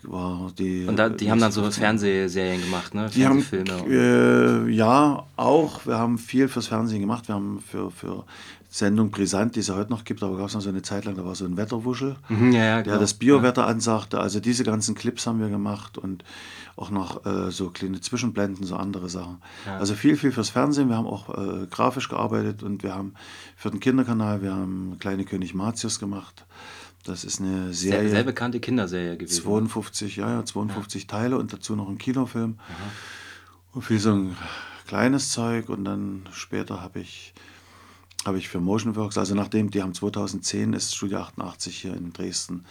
[0.03, 3.09] war die, und da, die haben dann so Fernsehserien gemacht, ne?
[3.13, 3.43] Die haben,
[3.89, 5.85] äh, ja, auch.
[5.87, 7.27] Wir haben viel fürs Fernsehen gemacht.
[7.27, 8.23] Wir haben für, für
[8.69, 11.05] Sendung Brisant, die es ja heute noch gibt, aber gab es noch so eine Zeit
[11.05, 13.67] lang, da war so ein Wetterwuschel, mhm, ja, ja, der das Biowetter ja.
[13.67, 14.19] ansagte.
[14.19, 16.23] Also diese ganzen Clips haben wir gemacht und
[16.75, 19.41] auch noch äh, so kleine Zwischenblenden, so andere Sachen.
[19.65, 19.77] Ja.
[19.77, 20.89] Also viel, viel fürs Fernsehen.
[20.89, 23.13] Wir haben auch äh, grafisch gearbeitet und wir haben
[23.55, 26.45] für den Kinderkanal, wir haben Kleine König Martius gemacht.
[27.03, 28.01] Das ist eine Serie.
[28.01, 29.43] Sehr, sehr bekannte Kinderserie gewesen.
[29.43, 31.07] 52, ja, ja, 52 ja.
[31.07, 32.57] Teile und dazu noch ein Kinofilm.
[32.59, 32.75] Aha.
[33.73, 34.37] Und viel so ein
[34.87, 37.33] kleines Zeug und dann später habe ich
[38.25, 42.65] habe ich für Motionworks, also nachdem, die haben 2010 ist Studio 88 hier in Dresden,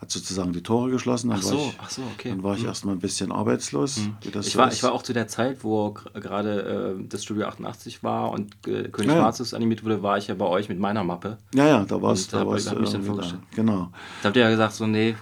[0.00, 1.30] hat sozusagen die Tore geschlossen.
[1.30, 2.30] Dann ach so, war ich, ach so, okay.
[2.30, 2.68] Dann war ich mhm.
[2.68, 3.98] erstmal ein bisschen arbeitslos.
[3.98, 4.16] Mhm.
[4.20, 8.02] ich, so war, ich war auch zu der Zeit, wo gerade äh, das Studio 88
[8.02, 11.04] war und äh, König ja, Schwarzes animiert wurde, war ich ja bei euch mit meiner
[11.04, 11.38] Mappe.
[11.54, 12.36] Ja, ja, da warst du.
[12.36, 13.42] Da hab, hab mich dann vorgestellt.
[13.54, 13.90] Genau.
[14.22, 15.16] Da habt ihr ja gesagt, so, nee,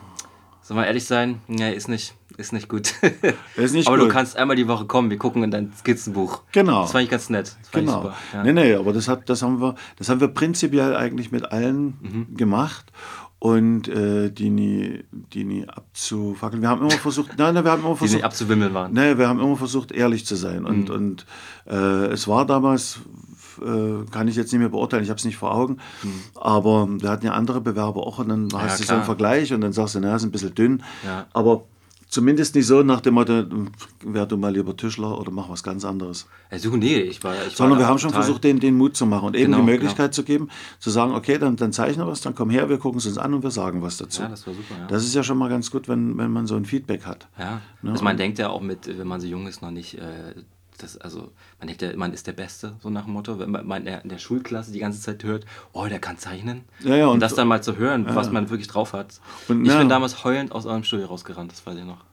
[0.63, 2.95] soll mal ehrlich sein, nee, ist nicht, ist nicht gut.
[3.57, 4.07] ist nicht aber gut.
[4.09, 6.43] du kannst einmal die Woche kommen, wir gucken in dein Skizzenbuch.
[6.53, 6.83] Genau.
[6.83, 7.57] Das fand ich ganz nett.
[7.63, 8.03] Das Genau.
[8.03, 8.15] Super.
[8.33, 8.43] Ja.
[8.43, 11.99] Nee, nee, aber das, hat, das, haben wir, das haben wir prinzipiell eigentlich mit allen
[12.01, 12.37] Mhm.
[12.37, 12.93] gemacht.
[13.41, 16.63] Und äh, die, nie, die nie abzufackeln.
[16.63, 18.93] Wir haben immer versucht, nein, nein, wir haben immer Die versucht, nicht abzuwimmeln waren.
[18.95, 20.65] Nee, wir haben immer versucht, ehrlich zu sein.
[20.65, 20.95] Und, Mhm.
[20.95, 21.27] und
[21.67, 23.01] äh, es war damals,
[23.63, 25.77] äh, kann ich jetzt nicht mehr beurteilen, ich habe es nicht vor Augen,
[26.35, 29.05] aber wir hatten ja andere Bewerber auch und dann hast du so einen.
[29.05, 30.83] Vergleich und dann sagst du, naja, ist ein bisschen dünn.
[31.05, 31.27] Ja.
[31.35, 31.65] Aber
[32.15, 33.45] zumindest nicht so nach dem Motto,
[34.03, 36.27] wär du mal lieber Tischler oder mach was ganz anderes.
[36.49, 37.35] Also, nee, ich war.
[37.47, 39.59] Ich Sondern war wir haben schon versucht, denen den Mut zu machen und eben Genau,
[39.59, 40.49] die Möglichkeit zu geben,
[40.79, 43.19] zu sagen, okay, dann, dann zeichnen wir es, dann komm her, wir gucken es uns
[43.19, 44.23] an und wir sagen was dazu.
[44.23, 44.81] Ja, das war super.
[44.81, 44.87] Ja.
[44.87, 47.29] Das ist ja schon mal ganz gut, wenn, wenn man so ein Feedback hat.
[47.39, 49.99] Ja, Ne, also man denkt ja auch mit, wenn man so jung ist, noch nicht,
[49.99, 50.35] äh,
[50.79, 53.39] das, also man denkt ja, man ist der Beste, so nach dem Motto.
[53.39, 56.63] Wenn man in der, Schulklasse die ganze Zeit hört, oh, der kann zeichnen.
[56.81, 59.21] Ja, ja, und, und das dann mal zu hören, was man wirklich drauf hat.
[59.49, 59.79] Und ich ja.
[59.79, 62.05] bin damals heulend aus eurem Studio rausgerannt, das weiß ich noch.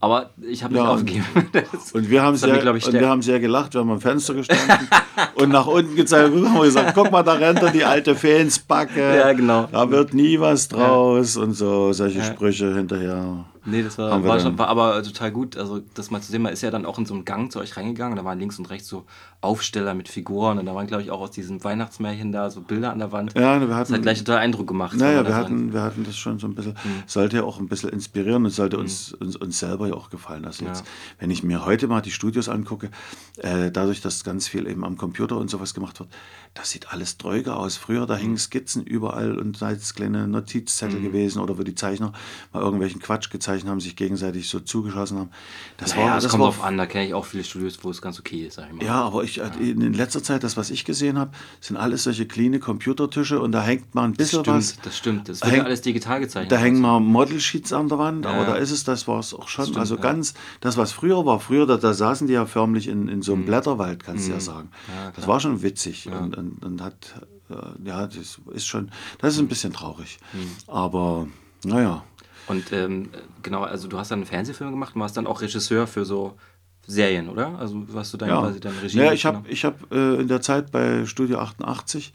[0.00, 1.24] Aber ich habe nicht Ja, aufgegeben.
[1.52, 4.34] Das- Und wir haben, sehr, ich, und wir haben sehr gelacht, wir haben am Fenster
[4.34, 4.88] gestanden
[5.36, 9.16] und nach unten gezeigt und haben gesagt, guck mal, da rennt er die alte Feensbacke.
[9.16, 9.68] Ja, genau.
[9.70, 12.24] Da wird nie was draus und so solche Ja.
[12.24, 13.44] Sprüche hinterher.
[13.64, 15.56] Nee, das war, war, schon, war aber total gut.
[15.56, 17.60] Also, das mal zu sehen, man ist ja dann auch in so einen Gang zu
[17.60, 18.16] euch reingegangen.
[18.16, 19.04] Da waren links und rechts so
[19.40, 20.58] Aufsteller mit Figuren.
[20.58, 23.34] Und da waren, glaube ich, auch aus diesem Weihnachtsmärchen da so Bilder an der Wand.
[23.38, 24.96] Ja, wir das hat hatten, gleich total Eindruck gemacht.
[24.96, 26.90] naja, wir da hatten, wir hatten das schon so ein bisschen, Hm.
[27.06, 30.44] sollte ja auch ein bisschen inspirieren und sollte uns, uns, uns selber ja auch gefallen.
[30.44, 30.86] Also jetzt, Ja.
[31.18, 32.90] wenn ich mir heute mal die Studios angucke,
[33.38, 36.10] äh, dadurch, dass ganz viel eben am Computer und sowas gemacht wird,
[36.54, 37.76] das sieht alles dröger aus.
[37.76, 42.12] Früher, da hingen Skizzen überall und da ist kleine Notizzettel gewesen oder wo die Zeichner
[42.52, 45.30] mal irgendwelchen Quatsch gezeichnet haben, sich gegenseitig so zugeschossen haben.
[45.78, 47.78] Das Naja, war, es das kommt war drauf an, da kenne ich auch viele Studios,
[47.82, 48.84] wo es ganz okay ist, sag ich mal.
[48.84, 52.58] ja, aber ich, in letzter Zeit, das, was ich gesehen habe, sind alles solche kleine
[52.60, 54.76] Computertische und da hängt mal ein das bisschen stimmt, was.
[54.82, 55.28] das stimmt.
[55.28, 56.52] Das Da wird ja hängt- alles digital gezeichnet.
[56.52, 58.44] Da hängen mal Model-Sheets an der Wand, aber Ja.
[58.44, 59.61] da ist es, das war es auch schon.
[59.68, 63.08] Stimmt, also ganz, das, was früher war, früher, da, da saßen die ja förmlich in,
[63.08, 64.70] in so einem Blätterwald, kannst du ja sagen.
[64.88, 64.94] Mhm.
[64.94, 65.28] Ja, das klar.
[65.28, 67.14] war schon witzig und, und, und hat,
[67.50, 67.54] äh,
[67.88, 70.18] ja, das ist schon, das ist ein bisschen traurig.
[70.32, 70.50] Mhm.
[70.66, 71.26] Aber,
[71.64, 72.04] naja.
[72.48, 73.10] Und ähm,
[73.42, 76.34] genau, also du hast dann einen Fernsehfilm gemacht und warst dann auch Regisseur für so
[76.86, 77.58] Serien, oder?
[77.58, 80.28] Also hast du dann Ja, quasi dann Regie ja ich habe ich hab, äh, in
[80.28, 82.12] der Zeit bei Studio 88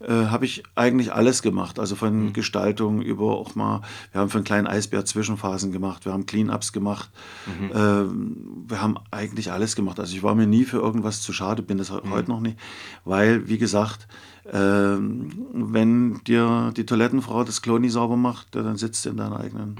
[0.00, 1.78] äh, habe ich eigentlich alles gemacht.
[1.78, 2.32] Also von Mhm.
[2.32, 3.82] Gestaltung über auch mal,
[4.12, 7.10] wir haben für einen kleinen Eisbär Zwischenphasen gemacht, wir haben Cleanups gemacht,
[7.46, 7.70] Mhm.
[7.74, 8.36] ähm,
[8.68, 9.98] wir haben eigentlich alles gemacht.
[10.00, 12.10] Also ich war mir nie für irgendwas zu schade, bin das Mhm.
[12.10, 12.58] heute noch nicht,
[13.04, 14.06] weil, wie gesagt,
[14.50, 19.40] ähm, wenn dir die Toilettenfrau das Klo nie sauber macht, dann sitzt du in deiner
[19.40, 19.76] eigenen.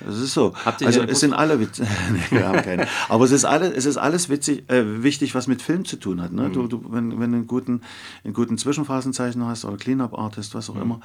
[0.00, 0.54] Das ist so.
[0.64, 1.78] Habt ihr also es sind alle Witz
[2.12, 2.86] nee, wir haben keine.
[3.08, 6.20] Aber es ist alles, es ist alles witzig, äh, wichtig, was mit Film zu tun
[6.20, 6.32] hat.
[6.32, 6.48] Ne?
[6.48, 6.52] Mhm.
[6.52, 7.80] Du, du, wenn, wenn du einen guten,
[8.24, 10.82] einen guten Zwischenphasenzeichner hast oder Cleanup-Artist, was auch Mhm.
[10.82, 11.00] immer,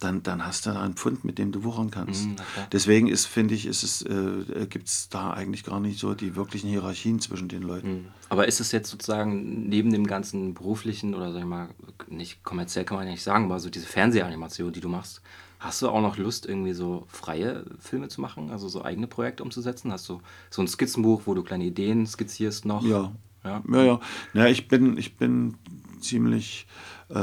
[0.00, 2.26] dann, dann hast du da einen Pfund, mit dem du wuchern kannst.
[2.26, 2.34] Mhm.
[2.72, 6.34] Deswegen ist, finde ich, ist es, äh, gibt es da eigentlich gar nicht so die
[6.34, 8.06] wirklichen Hierarchien zwischen den Leuten.
[8.28, 11.68] Aber ist es jetzt sozusagen neben dem ganzen beruflichen oder sag ich mal,
[12.08, 15.22] nicht kommerziell kann man ja nicht sagen, aber so diese Fernsehanimation, die du machst,
[15.62, 19.42] hast du auch noch Lust, irgendwie so freie Filme zu machen, also so eigene Projekte
[19.42, 19.92] umzusetzen?
[19.92, 22.84] Hast du so ein Skizzenbuch, wo du kleine Ideen skizzierst noch?
[22.84, 23.12] Ja.
[23.44, 23.62] Ja.
[23.68, 24.00] Ja, ja.
[24.34, 25.56] ja ich, bin, ich bin
[26.00, 26.66] ziemlich
[27.08, 27.14] äh,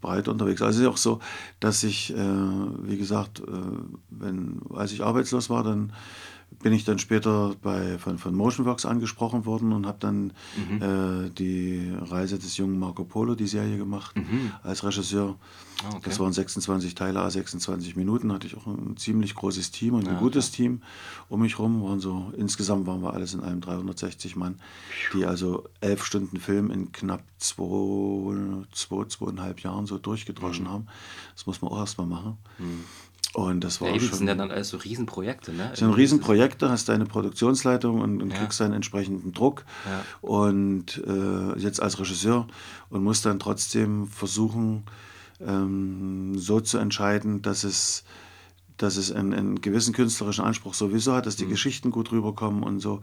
[0.00, 0.62] breit unterwegs.
[0.62, 1.20] Also es ist auch so,
[1.60, 3.44] dass ich, äh, wie gesagt, äh,
[4.10, 5.92] wenn, als ich arbeitslos war, dann
[6.62, 10.32] bin ich dann später bei, von, von Motionworks angesprochen worden und habe dann
[10.80, 14.14] äh, die Reise des jungen Marco Polo, die Serie gemacht,
[14.62, 15.36] als Regisseur.
[15.82, 16.00] Ah, okay.
[16.04, 20.06] Das waren 26 Teile, a 26 Minuten, hatte ich auch ein ziemlich großes Team und
[20.08, 20.82] ein gutes Team
[21.30, 21.82] um mich rum.
[21.82, 24.60] Waren so, insgesamt waren wir alles in allem 360 Mann,
[25.14, 28.34] die also elf Stunden Film in knapp zwei,
[28.72, 30.86] zwei zweieinhalb Jahren so durchgedroschen haben.
[31.34, 32.36] Das muss man auch erstmal machen.
[33.32, 35.68] Und das war Ja, eben, das schon sind ja dann alles so Riesenprojekte, ne?
[35.70, 39.64] das sind Riesenprojekte, hast deine Produktionsleitung und, und kriegst deinen entsprechenden Druck.
[39.88, 40.04] Ja.
[40.20, 42.48] Und äh, jetzt als Regisseur
[42.88, 44.84] und musst dann trotzdem versuchen,
[45.40, 48.04] ähm, so zu entscheiden, dass es,
[48.82, 51.44] dass es einen, einen gewissen künstlerischen Anspruch sowieso hat, dass Mhm.
[51.44, 53.00] die Geschichten gut rüberkommen und so.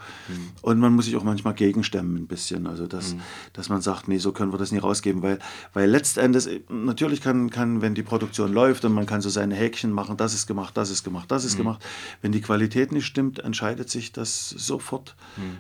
[0.62, 2.68] Und man muss sich auch manchmal gegenstemmen ein bisschen.
[2.68, 3.22] Also, dass, Mhm.
[3.54, 5.22] dass man sagt, nee, so können wir das nie rausgeben.
[5.22, 5.40] Weil,
[5.74, 9.92] weil letztendlich, natürlich kann, kann, wenn die Produktion läuft und man kann so seine Häkchen
[9.92, 11.58] machen, das ist gemacht, das ist gemacht, das ist Mhm.
[11.60, 11.86] gemacht.
[12.22, 15.16] Wenn die Qualität nicht stimmt, entscheidet sich das sofort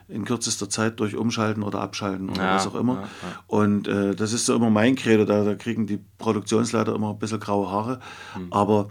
[0.08, 2.48] in kürzester Zeit durch Umschalten oder Abschalten oder Mhm.
[2.48, 2.94] Ja, was auch immer.
[2.96, 3.08] ja, ja.
[3.48, 7.20] Und äh, das ist so immer mein Credo, da, da kriegen die Produktionsleiter immer ein
[7.20, 8.00] bisschen graue Haare.
[8.38, 8.48] Mhm.
[8.52, 8.90] Aber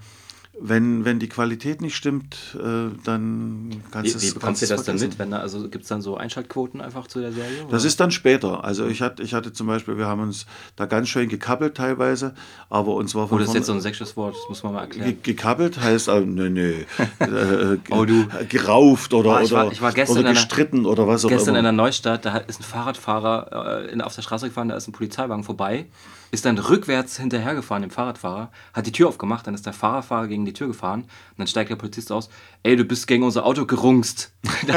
[0.59, 4.85] wenn, wenn die Qualität nicht stimmt, äh, dann kannst du es Wie bekommst du das
[4.85, 5.19] dann mit?
[5.19, 7.65] Wenn da, also gibt es dann so Einschaltquoten einfach zu der Serie?
[7.65, 7.73] Oder?
[7.73, 8.65] Das ist dann später.
[8.65, 12.35] Also ich hatte, ich hatte zum Beispiel, wir haben uns da ganz schön gekappelt teilweise,
[12.71, 14.73] aber uns war von Oh, das ist jetzt so ein sexuelles Wort, das muss man
[14.73, 15.19] mal erklären.
[15.23, 16.87] Gekappelt heißt, also, nee, nee,
[17.19, 18.27] äh, oh, du.
[18.49, 21.59] gerauft oder, oh, ich war, ich war oder gestritten einer, oder was auch Gestern immer.
[21.59, 24.93] in der Neustadt, da ist ein Fahrradfahrer äh, auf der Straße gefahren, da ist ein
[24.93, 25.87] Polizeiwagen vorbei
[26.31, 30.45] ist dann rückwärts hinterhergefahren, dem Fahrradfahrer, hat die Tür aufgemacht, dann ist der Fahrradfahrer gegen
[30.45, 32.29] die Tür gefahren und dann steigt der Polizist aus,
[32.63, 34.33] ey, du bist gegen unser Auto gerungst.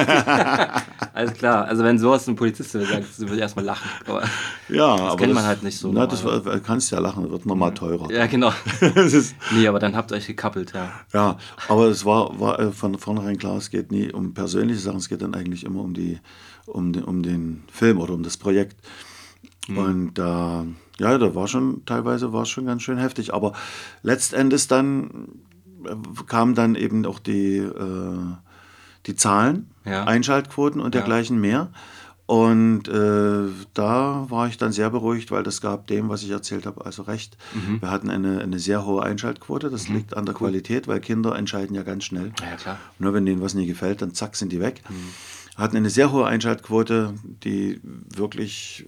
[1.14, 3.90] Alles klar, also wenn sowas ein Polizist sagt, würde ich erstmal lachen.
[4.06, 4.22] Aber
[4.70, 5.92] ja, das aber kennt das, man halt nicht so.
[5.92, 8.12] Na, das war, kannst ja lachen, wird nochmal teurer.
[8.12, 8.54] Ja, genau.
[9.52, 10.92] nee, aber dann habt ihr euch gekappelt, ja.
[11.14, 11.38] Ja,
[11.68, 15.10] aber es war, war äh, von vornherein klar, es geht nie um persönliche Sachen, es
[15.10, 16.20] geht dann eigentlich immer um, die,
[16.66, 18.78] um, den, um den Film oder um das Projekt.
[19.68, 19.78] Mhm.
[19.78, 20.64] Und äh,
[21.00, 23.34] ja, da war schon, teilweise war es schon ganz schön heftig.
[23.34, 23.54] Aber
[24.04, 25.30] letztendlich dann
[25.86, 25.96] äh,
[26.28, 28.36] kamen dann eben auch die, äh,
[29.06, 30.04] die Zahlen, ja.
[30.04, 31.42] Einschaltquoten und dergleichen ja.
[31.42, 31.72] mehr.
[32.30, 36.68] Und äh, da war ich dann sehr beruhigt, weil das gab dem, was ich erzählt
[36.68, 37.38] habe, also recht.
[37.56, 37.82] Mhm.
[37.82, 39.72] Wir hatten eine, eine sehr hohe Einschaltquote.
[39.72, 39.96] Das mhm.
[39.96, 40.50] liegt an der cool.
[40.50, 42.32] Qualität, weil Kinder entscheiden ja ganz schnell.
[42.40, 42.78] Ja, klar.
[43.00, 44.84] Nur wenn denen was nie gefällt, dann zack, sind die weg.
[44.88, 44.94] Mhm.
[45.58, 48.88] Hatten eine sehr hohe Einschaltquote, die wirklich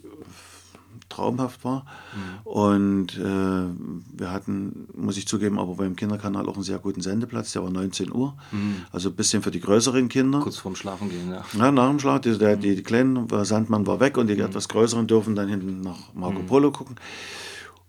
[1.12, 1.86] traumhaft war.
[2.14, 2.48] Mhm.
[2.48, 7.54] Und äh, wir hatten, muss ich zugeben, aber beim Kinderkanal auch einen sehr guten Sendeplatz,
[7.54, 8.36] der war 19 Uhr.
[8.52, 8.78] Mhm.
[8.92, 10.40] Also ein bisschen für die größeren Kinder.
[10.40, 11.44] Kurz vorm Schlafen gehen, ja.
[11.58, 12.22] Ja, nach dem Schlaf.
[12.22, 14.42] Die, der, die, die kleinen, Sandmann war weg und die mhm.
[14.42, 16.48] etwas größeren dürfen dann hinten nach Marco mhm.
[16.48, 16.96] Polo gucken.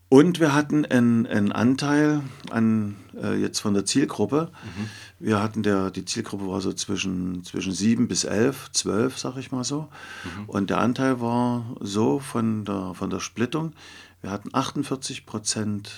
[0.08, 2.20] Und wir hatten einen, einen Anteil
[2.50, 4.50] an äh, jetzt von der Zielgruppe.
[4.62, 4.90] Mhm.
[5.22, 9.52] Wir hatten der, die Zielgruppe war so zwischen, zwischen sieben bis elf, zwölf, sag ich
[9.52, 9.88] mal so.
[10.24, 10.48] Mhm.
[10.48, 13.72] Und der Anteil war so von der, von der Splittung.
[14.20, 15.92] Wir hatten 48 Prozent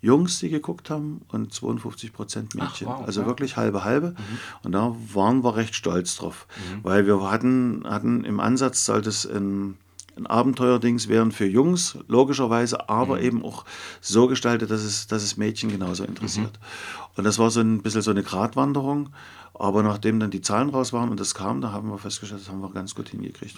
[0.00, 2.88] Jungs, die geguckt haben, und 52 Prozent Mädchen.
[2.88, 3.26] Ach, wow, also ja.
[3.26, 4.10] wirklich halbe halbe.
[4.10, 4.38] Mhm.
[4.62, 6.84] Und da waren wir recht stolz drauf, mhm.
[6.84, 9.76] weil wir hatten, hatten im Ansatz sollte es ein
[10.16, 13.22] ein Abenteuerdings wären für Jungs, logischerweise, aber mhm.
[13.22, 13.64] eben auch
[14.00, 16.52] so gestaltet, dass es, dass es Mädchen genauso interessiert.
[16.52, 17.04] Mhm.
[17.16, 19.10] Und das war so ein bisschen so eine Gratwanderung.
[19.56, 22.48] Aber nachdem dann die Zahlen raus waren und das kam, da haben wir festgestellt, das
[22.48, 23.56] haben wir ganz gut hingekriegt.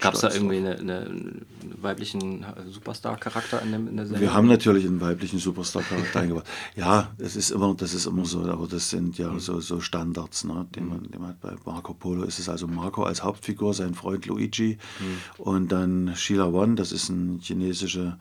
[0.00, 1.42] Gab es da irgendwie eine, eine,
[1.82, 4.22] weiblichen Superstar-Charakter in, in, der Sendung?
[4.22, 6.44] Wir haben natürlich einen weiblichen Superstar-Charakter eingebaut.
[6.74, 9.40] Ja, das ist immer, das ist immer so, aber das sind ja mhm.
[9.40, 13.02] so, so Standards, ne, den man, den man bei Marco Polo ist es also Marco
[13.02, 15.44] als Hauptfigur, sein Freund Luigi mhm.
[15.44, 18.18] und dann Sheila One, das ist ein chinesische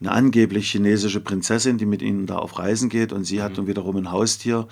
[0.00, 3.56] eine angeblich chinesische Prinzessin, die mit ihnen da auf Reisen geht und sie hat mhm.
[3.56, 4.68] dann wiederum ein Haustier.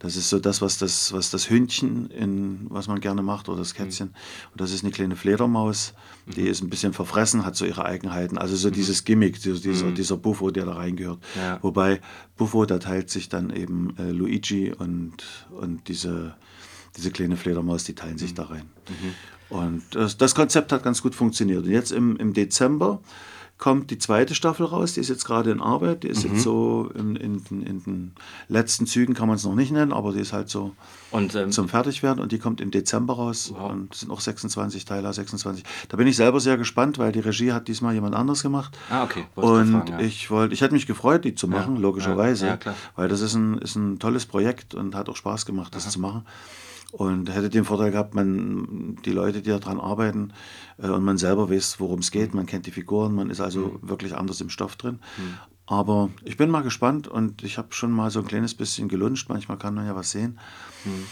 [0.00, 3.58] Das ist so das, was das, was das Hündchen, in, was man gerne macht, oder
[3.58, 3.84] das mhm.
[3.84, 4.08] Kätzchen.
[4.08, 4.50] Mhm.
[4.52, 5.94] Und das ist eine kleine Fledermaus,
[6.26, 6.46] die mhm.
[6.48, 8.36] ist ein bisschen verfressen, hat so ihre Eigenheiten.
[8.36, 8.72] Also so mhm.
[8.72, 9.94] dieses Gimmick, dieser, mhm.
[9.94, 11.20] dieser Buffo, der da reingehört.
[11.36, 11.58] Ja.
[11.62, 12.00] Wobei
[12.36, 16.34] Buffo, da teilt sich dann eben äh, Luigi und, und diese,
[16.96, 18.68] diese kleine Fledermaus, die teilen sich da rein.
[19.54, 21.64] Und das, das Konzept hat ganz gut funktioniert.
[21.64, 23.00] Und jetzt im, im Dezember
[23.56, 26.32] kommt die zweite Staffel raus, die ist jetzt gerade in Arbeit, die ist mhm.
[26.32, 28.12] jetzt so in, in, in, den
[28.48, 30.74] letzten Zügen, kann man es noch nicht nennen, aber die ist halt so
[31.12, 33.70] und, ähm, zum Fertigwerden und die kommt im Dezember raus wow.
[33.70, 35.62] und sind auch 26 Teile, 26.
[35.88, 38.76] Da bin ich selber sehr gespannt, weil die Regie hat diesmal jemand anders gemacht.
[38.90, 39.24] Ah, okay.
[39.36, 40.00] und fragen, ja.
[40.00, 42.58] ich wollte, ich hätte mich gefreut, die zu machen, ja, logischerweise, ja,
[42.96, 45.90] weil das ist ein, ist ein tolles Projekt und hat auch Spaß gemacht, das Aha.
[45.90, 46.26] zu machen.
[46.96, 50.32] Und hätte den Vorteil gehabt, man, die Leute, die daran arbeiten
[50.78, 53.80] äh, und man selber weiß, worum es geht, man kennt die Figuren, man ist also
[53.82, 53.88] mhm.
[53.88, 55.00] wirklich anders im Stoff drin.
[55.16, 55.38] Mhm.
[55.66, 59.28] Aber ich bin mal gespannt und ich habe schon mal so ein kleines bisschen gelunscht.
[59.28, 60.38] Manchmal kann man ja was sehen.
[60.84, 61.06] Mhm.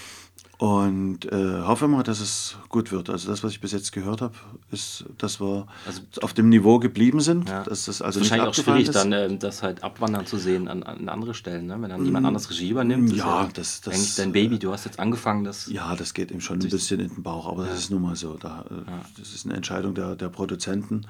[0.62, 3.10] Und äh, hoffe mal, dass es gut wird.
[3.10, 4.34] Also das, was ich bis jetzt gehört habe,
[4.70, 7.48] ist, dass wir also, auf dem Niveau geblieben sind.
[7.48, 7.64] Ja.
[7.64, 8.94] Dass das also wahrscheinlich auch schwierig, ist.
[8.94, 11.82] dann äh, das halt abwandern zu sehen an, an andere Stellen, ne?
[11.82, 13.10] wenn dann jemand mm, anderes Regie übernimmt.
[13.10, 14.60] Das ja, das, das eigentlich dein Baby.
[14.60, 15.66] Du hast jetzt angefangen, das.
[15.66, 17.70] Ja, das geht ihm schon ein bisschen in den Bauch, aber ja.
[17.70, 18.34] das ist nun mal so.
[18.34, 19.00] Da, äh, ja.
[19.18, 21.08] Das ist eine Entscheidung der, der Produzenten.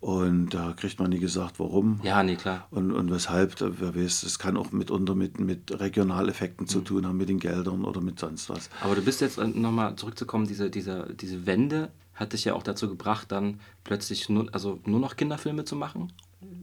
[0.00, 2.00] Und da kriegt man nie gesagt, warum.
[2.02, 2.66] Ja, nee, klar.
[2.70, 6.84] Und, und weshalb, wer weiß, es kann auch mitunter mit, mit Regionaleffekten zu mhm.
[6.84, 8.70] tun haben, mit den Geldern oder mit sonst was.
[8.82, 12.62] Aber du bist jetzt äh, nochmal zurückzukommen, diese, diese, diese Wende hat dich ja auch
[12.62, 16.12] dazu gebracht, dann plötzlich nur, also nur noch Kinderfilme zu machen?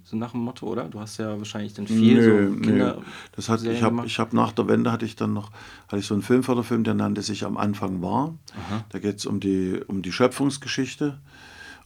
[0.03, 0.85] So nach dem Motto, oder?
[0.85, 2.95] Du hast ja wahrscheinlich dann viel nö, so Kinder.
[2.95, 3.03] Nö.
[3.35, 5.51] Das hat, ich habe hab nach der Wende hatte ich dann noch
[5.87, 8.33] hatte ich so einen Filmförderfilm, der nannte sich Am Anfang war.
[8.53, 8.85] Aha.
[8.89, 11.19] Da geht es um die, um die Schöpfungsgeschichte.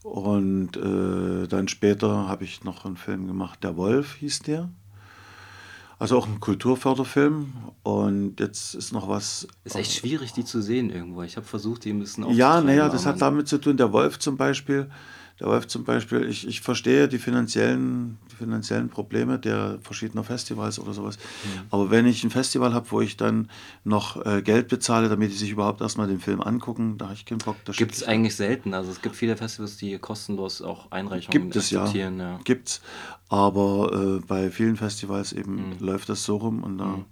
[0.04, 4.70] Und äh, dann später habe ich noch einen Film gemacht, Der Wolf hieß der.
[6.00, 7.54] Also auch ein Kulturförderfilm.
[7.84, 9.48] Und jetzt ist noch was.
[9.64, 11.22] Ist echt schwierig, die zu sehen irgendwo.
[11.22, 14.18] Ich habe versucht, die ein bisschen Ja, naja, das hat damit zu tun, der Wolf
[14.18, 14.90] zum Beispiel,
[15.42, 20.78] der läuft zum Beispiel, ich, ich verstehe die finanziellen, die finanziellen Probleme der verschiedener Festivals
[20.78, 21.18] oder sowas.
[21.18, 21.62] Mhm.
[21.72, 23.50] Aber wenn ich ein Festival habe, wo ich dann
[23.84, 27.26] noch äh, Geld bezahle, damit die sich überhaupt erstmal den Film angucken, da habe ich
[27.26, 27.56] keinen Bock.
[27.76, 28.76] Gibt es eigentlich selten.
[28.76, 31.88] Also es gibt viele Festivals, die kostenlos auch Einreichungen Gibt es ja.
[31.88, 32.40] ja.
[32.44, 32.82] Gibt's.
[33.28, 35.80] Aber äh, bei vielen Festivals eben mhm.
[35.80, 36.86] läuft das so rum und da.
[36.86, 37.06] Mhm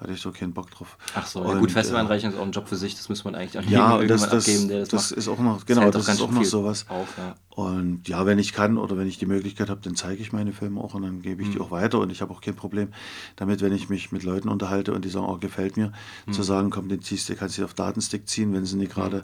[0.00, 0.96] hatte ich so keinen Bock drauf.
[1.14, 3.58] Ach so, ja, gut, Festivaleinreichung ist auch ein Job für sich, das muss man eigentlich
[3.58, 5.18] an ja, das, das, abgeben, der das, das macht.
[5.18, 6.86] ist auch noch, genau, das, das ist auch noch sowas.
[6.88, 7.34] Auf, ja.
[7.58, 10.52] Und ja, wenn ich kann oder wenn ich die Möglichkeit habe, dann zeige ich meine
[10.52, 11.52] Filme auch und dann gebe ich mhm.
[11.52, 12.90] die auch weiter und ich habe auch kein Problem
[13.34, 15.92] damit, wenn ich mich mit Leuten unterhalte und die sagen, oh, gefällt mir,
[16.26, 16.32] mhm.
[16.32, 19.00] zu sagen, komm, den ziehst du, kannst du auf Datenstick ziehen, wenn sie nicht mhm.
[19.00, 19.22] gerade äh,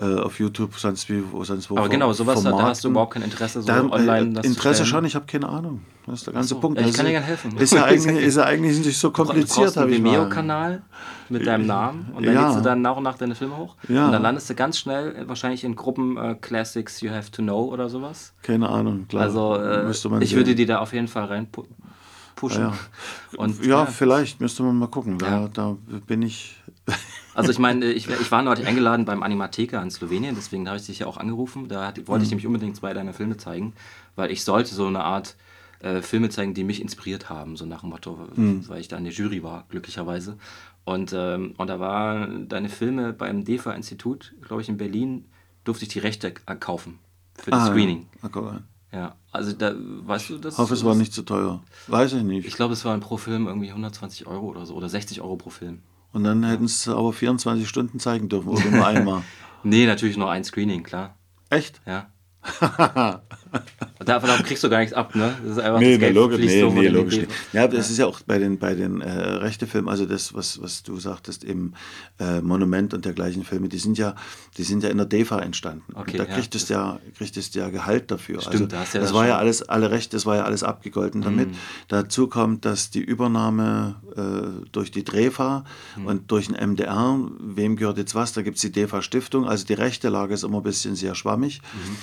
[0.00, 1.76] auf YouTube, sonst wie wo, sonst wo.
[1.76, 4.40] Aber genau, sowas, da hast du überhaupt kein Interesse, so da, online.
[4.40, 5.80] Äh, Interesse schon, ich habe keine Ahnung.
[6.06, 6.80] Das ist der ganze so, Punkt.
[6.80, 7.56] Ja, ich kann dir gerne helfen.
[7.58, 10.82] Ist ja eigentlich, ist ja eigentlich nicht so kompliziert, habe ich Vimeo-Kanal
[11.28, 12.46] mit deinem Namen und dann ja.
[12.46, 13.76] lädst du dann nach und nach deine Filme hoch.
[13.88, 14.06] Ja.
[14.06, 17.42] Und dann landest du ganz schnell äh, wahrscheinlich in Gruppen äh, Classics You Have to
[17.42, 18.32] Know oder sowas.
[18.42, 19.24] Keine Ahnung, klar.
[19.24, 20.36] Also äh, ich sehen.
[20.36, 21.48] würde die da auf jeden Fall rein
[22.38, 22.62] pushen.
[22.62, 22.72] Ja,
[23.36, 25.18] und, ja, ja, vielleicht müsste man mal gucken.
[25.18, 25.76] Da, da
[26.06, 26.56] bin ich.
[27.34, 30.86] Also ich meine, ich, ich war neulich eingeladen beim Animatheker in Slowenien, deswegen habe ich
[30.86, 31.68] dich ja auch angerufen.
[31.68, 32.22] Da wollte mhm.
[32.22, 33.74] ich nämlich unbedingt zwei deiner Filme zeigen,
[34.16, 35.36] weil ich sollte so eine Art
[35.78, 38.68] äh, Filme zeigen, die mich inspiriert haben, so nach dem Motto, mhm.
[38.68, 40.36] weil ich da in der Jury war, glücklicherweise.
[40.84, 45.26] Und, ähm, und da waren deine Filme beim DEFA-Institut, glaube ich, in Berlin,
[45.62, 46.98] durfte ich die Rechte kaufen
[47.34, 48.08] für das ah, Screening.
[48.22, 48.28] Ja.
[48.28, 48.58] Okay.
[48.90, 50.54] Ja, also da, weißt du das?
[50.54, 51.62] Ich hoffe, es war nicht zu teuer.
[51.88, 52.46] Weiß ich nicht.
[52.46, 55.50] Ich glaube, es waren pro Film irgendwie 120 Euro oder so oder 60 Euro pro
[55.50, 55.82] Film.
[56.12, 59.22] Und dann hätten es aber 24 Stunden zeigen dürfen oder nur einmal.
[59.62, 61.16] nee, natürlich nur ein Screening, klar.
[61.50, 61.80] Echt?
[61.86, 62.10] Ja.
[64.04, 65.36] Davon kriegst du gar nichts ab, ne?
[65.42, 67.30] Das ist einfach nee, das Geld logisch, nee, so nee, logisch nicht.
[67.52, 67.92] Ja, das ja.
[67.92, 71.44] ist ja auch bei den, bei den äh, Rechtefilmen, also das, was, was du sagtest,
[71.44, 71.74] eben
[72.18, 74.14] äh, Monument und dergleichen Filme, die sind ja,
[74.56, 75.92] die sind ja in der DEFA entstanden.
[75.94, 78.40] Okay, und da kriegt es ja, kriegt es ja Gehalt dafür.
[78.40, 80.44] Stimmt, also, da hast ja das, das war ja alles, alle Rechte, das war ja
[80.44, 81.50] alles abgegolten damit.
[81.50, 81.56] Mhm.
[81.88, 85.64] Dazu kommt, dass die Übernahme äh, durch die DREFA
[85.96, 86.06] mhm.
[86.06, 88.32] und durch den MDR, wem gehört jetzt was?
[88.32, 91.14] Da gibt es die DEFA Stiftung, also die rechte Lage ist immer ein bisschen sehr
[91.14, 91.60] schwammig.
[91.74, 91.96] Mhm.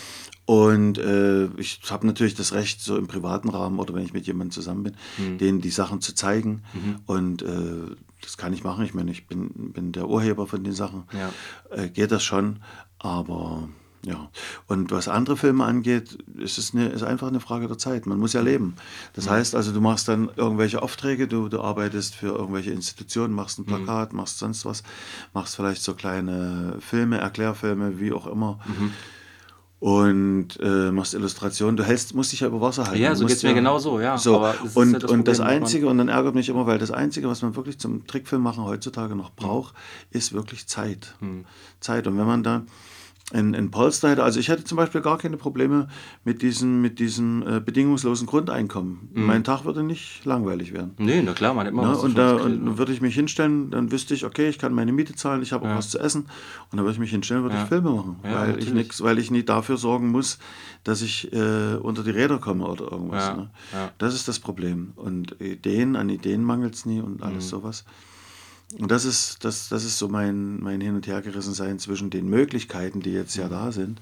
[0.46, 4.28] Und äh, ich habe natürlich das Recht, so im privaten Rahmen oder wenn ich mit
[4.28, 5.38] jemandem zusammen bin, mhm.
[5.40, 6.64] denen die Sachen zu zeigen.
[6.74, 6.96] Mhm.
[7.06, 8.86] Und äh, das kann ich machen.
[8.86, 11.04] Ich meine, ich bin, bin der Urheber von den Sachen.
[11.14, 11.32] Ja.
[11.76, 12.60] Äh, geht das schon.
[13.00, 13.70] Aber
[14.06, 14.30] ja.
[14.68, 18.06] Und was andere Filme angeht, ist es eine, ist einfach eine Frage der Zeit.
[18.06, 18.76] Man muss ja leben.
[19.14, 19.32] Das mhm.
[19.32, 23.64] heißt also, du machst dann irgendwelche Aufträge, du, du arbeitest für irgendwelche Institutionen, machst ein
[23.64, 23.84] mhm.
[23.84, 24.84] Plakat, machst sonst was,
[25.34, 28.60] machst vielleicht so kleine Filme, Erklärfilme, wie auch immer.
[29.86, 31.78] Mhm und äh, machst Illustrationen.
[31.78, 33.04] Du hältst, musst dich ja über Wasser halten.
[33.04, 34.18] Ja, so geht es mir ja, genauso, ja.
[34.18, 34.40] So.
[34.40, 37.28] Das und, ja das, und das Einzige, und dann ärgert mich immer, weil das Einzige,
[37.28, 39.76] was man wirklich zum Trickfilm machen heutzutage noch braucht,
[40.10, 41.14] ist wirklich Zeit.
[41.20, 41.46] Hm.
[41.82, 42.08] Zeit.
[42.08, 42.64] Und wenn man da
[43.34, 45.88] in, in Polster hätte, also ich hätte zum Beispiel gar keine Probleme
[46.24, 49.10] mit diesem, mit diesem äh, bedingungslosen Grundeinkommen.
[49.14, 49.26] Mhm.
[49.26, 50.92] Mein Tag würde nicht langweilig werden.
[51.00, 52.78] Nee, na klar, man hat immer na, was Und da und ne?
[52.78, 55.66] würde ich mich hinstellen, dann wüsste ich, okay, ich kann meine Miete zahlen, ich habe
[55.66, 55.78] auch ja.
[55.78, 56.26] was zu essen.
[56.70, 57.64] Und dann würde ich mich hinstellen, würde ja.
[57.64, 58.18] ich Filme machen.
[58.24, 60.38] Ja, weil, ich nix, weil ich nie dafür sorgen muss,
[60.84, 63.36] dass ich äh, unter die Räder komme oder irgendwas.
[63.36, 63.50] Ne?
[63.98, 64.94] Das ist das Problem.
[64.98, 67.50] Und Ideen, an Ideen mangelt es nie und alles mhm.
[67.50, 67.86] sowas.
[68.80, 73.02] Und das ist, das, das ist so mein, mein Hin- und Hergerissensein zwischen den Möglichkeiten,
[73.02, 74.02] die jetzt ja da sind.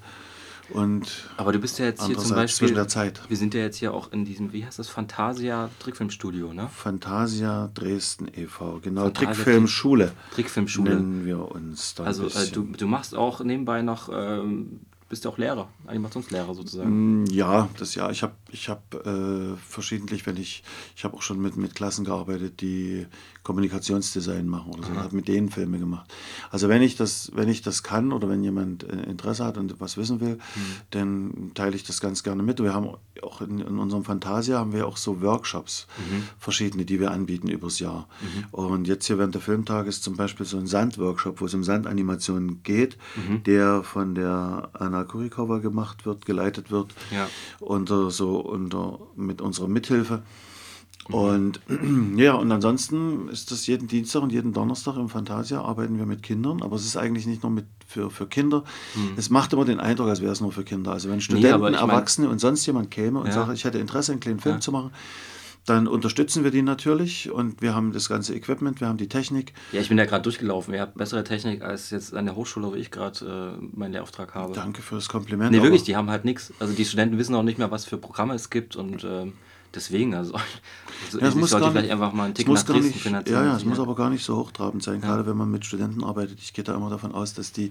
[0.70, 2.72] Und Aber du bist ja jetzt hier zum Beispiel.
[2.72, 3.20] der Zeit.
[3.28, 6.68] Wir sind ja jetzt hier auch in diesem, wie heißt das, Fantasia Trickfilmstudio, ne?
[6.74, 9.02] Fantasia Dresden e.V., genau.
[9.04, 10.12] Fantasia Trickfilmschule.
[10.32, 10.94] Trickfilmschule.
[10.94, 12.04] Nennen wir uns da.
[12.04, 17.22] Also äh, du, du machst auch nebenbei noch ähm, bist du auch Lehrer, Animationslehrer sozusagen.
[17.22, 18.10] Mm, ja, das ja.
[18.10, 20.62] Ich habe ich hab, äh, verschiedentlich, wenn ich,
[20.96, 23.06] ich habe auch schon mit, mit Klassen gearbeitet, die
[23.42, 24.98] Kommunikationsdesign machen oder so, mhm.
[24.98, 26.10] habe mit denen Filme gemacht.
[26.50, 29.80] Also wenn ich das, wenn ich das kann oder wenn jemand äh, Interesse hat und
[29.80, 30.60] was wissen will, mhm.
[30.90, 32.62] dann teile ich das ganz gerne mit.
[32.62, 32.88] Wir haben
[33.22, 36.22] auch in, in unserem Fantasia haben wir auch so Workshops, mhm.
[36.38, 38.08] verschiedene, die wir anbieten übers Jahr.
[38.20, 38.44] Mhm.
[38.52, 41.64] Und jetzt hier während der Filmtage ist zum Beispiel so ein Sandworkshop, wo es um
[41.64, 43.42] Sandanimationen geht, mhm.
[43.42, 47.28] der von der Anna Kurikova gemacht wird, geleitet wird, ja.
[47.60, 50.22] unter so unter mit unserer Mithilfe.
[51.08, 51.60] Und
[52.16, 56.22] ja, und ansonsten ist das jeden Dienstag und jeden Donnerstag im Fantasia arbeiten wir mit
[56.22, 58.64] Kindern, aber es ist eigentlich nicht nur mit für, für Kinder.
[58.94, 59.12] Mhm.
[59.16, 60.92] Es macht immer den Eindruck, als wäre es nur für Kinder.
[60.92, 63.32] Also wenn Studenten, nee, Erwachsene mein, und sonst jemand käme und ja.
[63.32, 64.60] sagt, ich hätte Interesse, einen kleinen Film ja.
[64.60, 64.90] zu machen,
[65.66, 69.54] dann unterstützen wir die natürlich und wir haben das ganze Equipment, wir haben die Technik.
[69.72, 70.74] Ja, ich bin ja gerade durchgelaufen.
[70.74, 74.34] Ihr habt bessere Technik als jetzt an der Hochschule, wo ich gerade äh, meinen Lehrauftrag
[74.34, 74.52] habe.
[74.52, 75.52] Danke für das Kompliment.
[75.52, 76.52] Nee, wirklich, die haben halt nichts.
[76.58, 79.32] Also die Studenten wissen auch nicht mehr, was für Programme es gibt und äh,
[79.74, 80.34] deswegen, also,
[81.06, 83.44] also ja, ich sollte vielleicht einfach mal einen Tick nach Dresden nicht, finanzieren.
[83.44, 85.06] Ja, ja, es muss aber gar nicht so hochtrabend sein, ja.
[85.06, 86.38] gerade wenn man mit Studenten arbeitet.
[86.40, 87.70] Ich gehe da immer davon aus, dass die,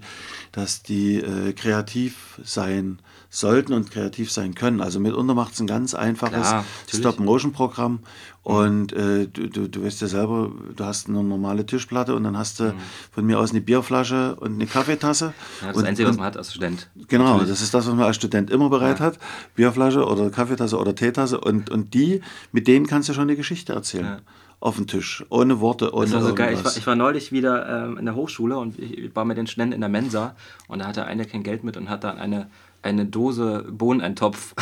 [0.52, 2.98] dass die äh, kreativ sein
[3.30, 4.80] sollten und kreativ sein können.
[4.80, 8.00] Also mitunter macht es ein ganz einfaches Stop-Motion-Programm
[8.44, 12.36] und äh, du, du, du weißt ja selber, du hast eine normale Tischplatte und dann
[12.36, 12.74] hast du mhm.
[13.10, 15.32] von mir aus eine Bierflasche und eine Kaffeetasse.
[15.62, 16.90] Ja, das und, Einzige, was man hat als Student.
[17.08, 17.48] Genau, Natürlich.
[17.48, 19.06] das ist das, was man als Student immer bereit ja.
[19.06, 19.18] hat.
[19.54, 22.20] Bierflasche oder Kaffeetasse oder Teetasse und, und die,
[22.52, 24.04] mit denen kannst du schon eine Geschichte erzählen.
[24.04, 24.18] Ja.
[24.60, 26.54] Auf dem Tisch, ohne Worte, ohne das war so geil.
[26.54, 29.46] Ich war, ich war, neulich wieder ähm, in der Hochschule und ich war mit den
[29.46, 30.36] Studenten in der Mensa
[30.68, 32.48] und da hatte einer kein Geld mit und hat dann eine
[32.84, 34.54] eine Dose Bohneneintopf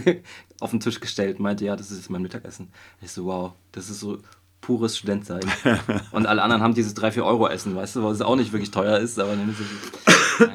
[0.60, 2.70] auf den Tisch gestellt, meinte, ja, das ist mein Mittagessen.
[3.02, 4.18] Ich so, wow, das ist so
[4.62, 5.42] pures Studentsein.
[6.10, 8.52] Und alle anderen haben dieses 3, 4 Euro Essen, weißt du, weil es auch nicht
[8.52, 9.66] wirklich teuer ist, aber dann ist es.
[10.40, 10.54] Naja,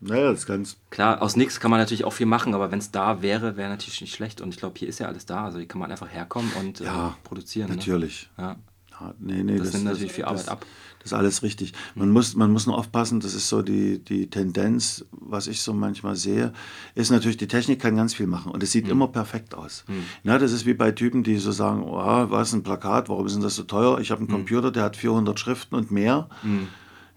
[0.00, 0.76] naja das kann's.
[0.90, 3.70] Klar, aus nichts kann man natürlich auch viel machen, aber wenn es da wäre, wäre
[3.70, 4.40] natürlich nicht schlecht.
[4.40, 5.44] Und ich glaube, hier ist ja alles da.
[5.44, 7.70] Also hier kann man einfach herkommen und ja, äh, produzieren.
[7.70, 7.76] Ne?
[7.76, 8.28] Natürlich.
[8.36, 8.44] Ne?
[8.44, 8.56] Ja.
[9.00, 10.64] Ja, nee, nee, das, das nimmt natürlich viel Arbeit das, ab.
[11.06, 11.72] Das ist alles richtig.
[11.94, 15.72] Man, muss, man muss nur aufpassen, das ist so die, die Tendenz, was ich so
[15.72, 16.52] manchmal sehe,
[16.96, 18.90] ist natürlich, die Technik kann ganz viel machen und es sieht mhm.
[18.90, 19.84] immer perfekt aus.
[19.86, 20.02] Mhm.
[20.24, 23.34] Ja, das ist wie bei Typen, die so sagen, oh, was ein Plakat, warum ist
[23.34, 24.00] denn das so teuer?
[24.00, 24.34] Ich habe einen mhm.
[24.34, 26.28] Computer, der hat 400 Schriften und mehr.
[26.42, 26.66] Mhm.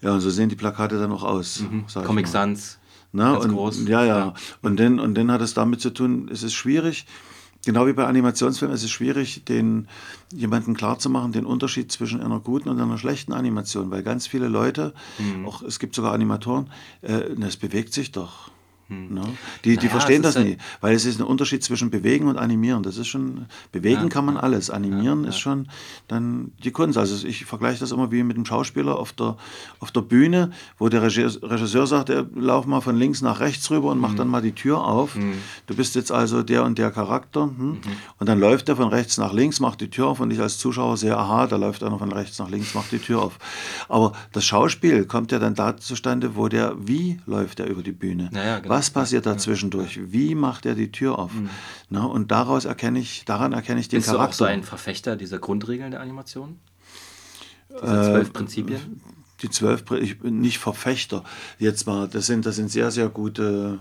[0.02, 1.60] Ja, und so sehen die Plakate dann auch aus.
[1.60, 1.86] Mhm.
[2.04, 2.78] Comic Sans.
[3.12, 3.88] Na, und, groß.
[3.88, 4.34] Ja, ja, ja.
[4.62, 7.06] Und, dann, und dann hat es damit zu tun, es ist schwierig,
[7.66, 9.86] Genau wie bei Animationsfilmen ist es schwierig, den
[10.32, 14.94] jemanden klarzumachen, den Unterschied zwischen einer guten und einer schlechten Animation, weil ganz viele Leute,
[15.18, 15.44] mhm.
[15.44, 16.70] auch es gibt sogar Animatoren,
[17.02, 18.50] äh, es bewegt sich doch.
[18.90, 19.14] Hm.
[19.14, 19.22] Ne?
[19.64, 22.36] Die, naja, die verstehen das halt nie, weil es ist ein Unterschied zwischen Bewegen und
[22.36, 22.82] Animieren.
[22.82, 25.68] Das ist schon, bewegen ja, kann man alles, animieren ja, ist schon
[26.08, 26.98] dann die Kunst.
[26.98, 29.36] Also ich vergleiche das immer wie mit einem Schauspieler auf der,
[29.78, 33.90] auf der Bühne, wo der Regisseur sagt, er lauf mal von links nach rechts rüber
[33.90, 34.02] und mhm.
[34.02, 35.14] macht dann mal die Tür auf.
[35.14, 35.34] Mhm.
[35.66, 37.42] Du bist jetzt also der und der Charakter.
[37.42, 37.66] Hm?
[37.66, 37.80] Mhm.
[38.18, 40.58] Und dann läuft er von rechts nach links, macht die Tür auf und ich als
[40.58, 43.38] Zuschauer sehe, aha, da läuft einer von rechts nach links, macht die Tür auf.
[43.88, 47.92] Aber das Schauspiel kommt ja dann da zustande, wo der, wie läuft er über die
[47.92, 48.30] Bühne?
[48.32, 48.74] Ja, genau.
[48.74, 50.00] Was passiert da zwischendurch?
[50.10, 51.34] Wie macht er die Tür auf?
[51.34, 51.50] Mhm.
[51.90, 54.28] Na, und daraus erkenne ich, daran erkenne ich den Bist Charakter.
[54.28, 56.58] Bist du auch so ein Verfechter dieser Grundregeln der Animation?
[57.68, 59.02] Diese zwölf äh, Prinzipien?
[59.42, 61.24] Die zwölf, ich bin nicht Verfechter.
[61.58, 63.80] Jetzt mal, das sind, das sind sehr, sehr gute,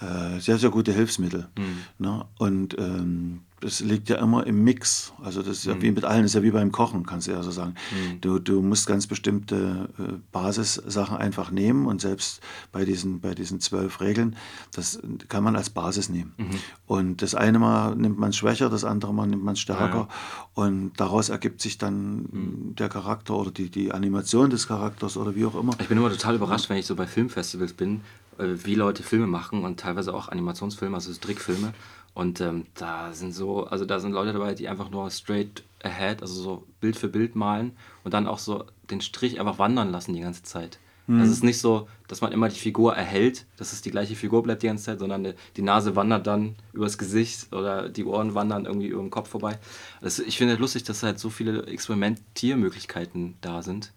[0.00, 1.48] äh, sehr, sehr gute Hilfsmittel.
[1.56, 1.78] Mhm.
[1.98, 5.12] Na, und ähm, das liegt ja immer im Mix.
[5.22, 5.82] Also das ist ja mhm.
[5.82, 7.74] wie mit allen, ist ja wie beim Kochen, kannst du ja so sagen.
[7.92, 8.20] Mhm.
[8.20, 12.40] Du, du musst ganz bestimmte äh, Basissachen einfach nehmen und selbst
[12.72, 14.36] bei diesen, bei diesen zwölf Regeln,
[14.72, 16.34] das kann man als Basis nehmen.
[16.36, 16.58] Mhm.
[16.86, 20.08] Und das eine Mal nimmt man schwächer, das andere Mal nimmt man stärker.
[20.08, 20.08] Ja.
[20.54, 22.74] Und daraus ergibt sich dann mhm.
[22.76, 25.74] der Charakter oder die, die Animation des Charakters oder wie auch immer.
[25.78, 28.00] Ich bin immer total überrascht, wenn ich so bei Filmfestivals bin,
[28.38, 31.72] äh, wie Leute Filme machen und teilweise auch Animationsfilme, also Trickfilme.
[32.14, 36.20] Und ähm, da sind so, also da sind Leute dabei, die einfach nur straight ahead,
[36.20, 37.72] also so Bild für Bild malen
[38.04, 40.78] und dann auch so den Strich einfach wandern lassen die ganze Zeit.
[41.06, 41.20] Mhm.
[41.20, 44.14] Also es ist nicht so, dass man immer die Figur erhält, dass es die gleiche
[44.14, 48.34] Figur bleibt die ganze Zeit, sondern die Nase wandert dann übers Gesicht oder die Ohren
[48.34, 49.58] wandern irgendwie über den Kopf vorbei.
[50.00, 53.92] Also ich finde es lustig, dass halt so viele Experimentiermöglichkeiten da sind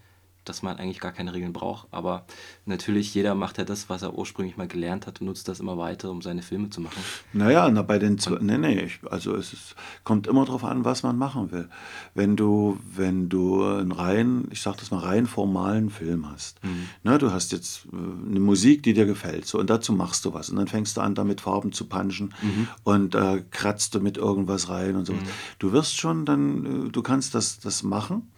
[0.46, 1.88] dass man eigentlich gar keine Regeln braucht.
[1.92, 2.26] Aber
[2.66, 5.78] natürlich, jeder macht ja das, was er ursprünglich mal gelernt hat und nutzt das immer
[5.78, 7.02] weiter, um seine Filme zu machen.
[7.34, 11.04] Naja, na, bei den zwei, nee, nee, also es ist, kommt immer darauf an, was
[11.04, 11.70] man machen will.
[12.14, 16.88] Wenn du, wenn du einen rein, ich sag das mal, rein formalen Film hast, mhm.
[17.04, 20.34] ne, du hast jetzt äh, eine Musik, die dir gefällt, so, und dazu machst du
[20.34, 20.50] was.
[20.50, 22.68] Und dann fängst du an, damit Farben zu punchen mhm.
[22.84, 25.14] und äh, kratzt du mit irgendwas rein und so.
[25.14, 25.20] Mhm.
[25.60, 28.32] Du wirst schon dann, äh, du kannst das, das machen.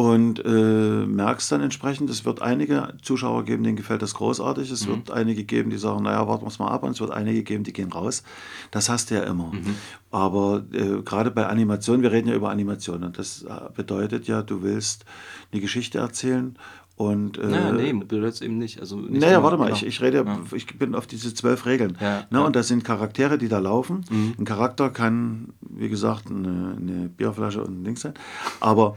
[0.00, 4.86] Und äh, merkst dann entsprechend, es wird einige Zuschauer geben, denen gefällt das großartig, es
[4.86, 4.92] mhm.
[4.92, 7.42] wird einige geben, die sagen, naja, warten wir es mal ab, und es wird einige
[7.42, 8.22] geben, die gehen raus.
[8.70, 9.52] Das hast du ja immer.
[9.52, 9.74] Mhm.
[10.10, 14.40] Aber äh, gerade bei Animation, wir reden ja über Animation und das äh, bedeutet ja,
[14.40, 15.04] du willst
[15.52, 16.56] eine Geschichte erzählen
[16.96, 18.80] und, äh, naja, nee, bedeutet eben nicht.
[18.80, 19.76] Also nicht naja, warte mal, genau.
[19.76, 20.40] ich, ich rede, ja.
[20.54, 21.98] ich bin auf diese zwölf Regeln.
[22.00, 22.40] Ja, ne, ja.
[22.40, 24.06] Und das sind Charaktere, die da laufen.
[24.10, 24.34] Mhm.
[24.38, 28.14] Ein Charakter kann, wie gesagt, eine, eine Bierflasche und ein Ding sein.
[28.60, 28.96] Aber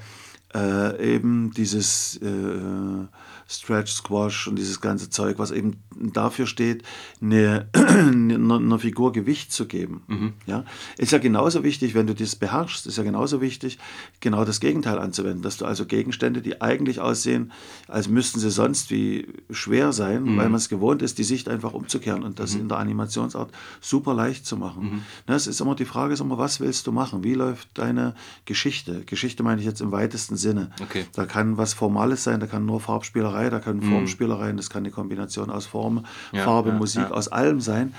[0.54, 3.08] äh, eben dieses äh,
[3.54, 6.84] Stretch Squash und dieses ganze Zeug, was eben dafür steht,
[7.22, 10.04] eine, einer Figur Gewicht zu geben.
[10.08, 10.34] Mhm.
[10.46, 10.66] Ja?
[10.98, 13.78] Ist ja genauso wichtig, wenn du das beherrschst, ist ja genauso wichtig,
[14.20, 17.52] genau das Gegenteil anzuwenden, dass du also Gegenstände, die eigentlich aussehen,
[17.88, 20.38] als müssten sie sonst wie schwer sein, mhm.
[20.38, 22.62] weil man es gewohnt ist, die Sicht einfach umzukehren und das mhm.
[22.62, 23.52] in der Animationsart
[23.82, 24.84] super leicht zu machen.
[24.84, 25.02] Mhm.
[25.26, 27.24] Das ist immer die Frage, ist immer, was willst du machen?
[27.24, 29.04] Wie läuft deine Geschichte?
[29.06, 30.72] Geschichte meine ich jetzt im weitesten Sinne.
[30.82, 31.06] Okay.
[31.14, 33.92] Da kann was Formales sein, da kann nur Farbspielerei, da können mhm.
[33.92, 37.94] Formspielereien, das kann eine Kombination aus Form, ja, Farbe, ja, Musik, aus allem sein.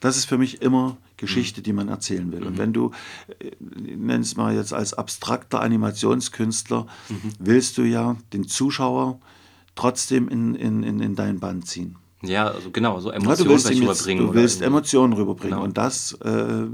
[0.00, 1.64] Das ist für mich immer Geschichte, mhm.
[1.64, 2.40] die man erzählen will.
[2.40, 2.46] Mhm.
[2.48, 2.90] Und wenn du,
[3.38, 7.32] äh, nenn es mal jetzt als abstrakter Animationskünstler, mhm.
[7.38, 9.20] willst du ja den Zuschauer
[9.74, 11.96] trotzdem in, in, in, in dein Band ziehen.
[12.22, 14.26] Ja, also genau, so Emotionen ja, du rüberbringen.
[14.26, 15.64] Du willst Emotionen rüberbringen genau.
[15.64, 16.66] und das äh,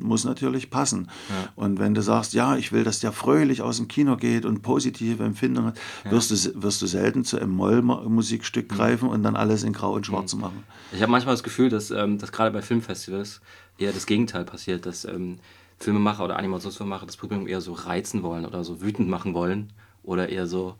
[0.00, 1.10] muss natürlich passen.
[1.28, 1.50] Ja.
[1.56, 4.62] Und wenn du sagst, ja, ich will, dass der fröhlich aus dem Kino geht und
[4.62, 6.10] positive Empfindungen hat, ja.
[6.10, 8.76] wirst, du, wirst du selten zu einem Moll-Musikstück mhm.
[8.76, 10.40] greifen und dann alles in Grau und Schwarz mhm.
[10.40, 10.64] machen.
[10.92, 13.42] Ich habe manchmal das Gefühl, dass, ähm, dass gerade bei Filmfestivals
[13.76, 15.38] eher das Gegenteil passiert, dass ähm,
[15.78, 20.30] Filmemacher oder Animationsfilmemacher das Publikum eher so reizen wollen oder so wütend machen wollen oder
[20.30, 20.76] eher so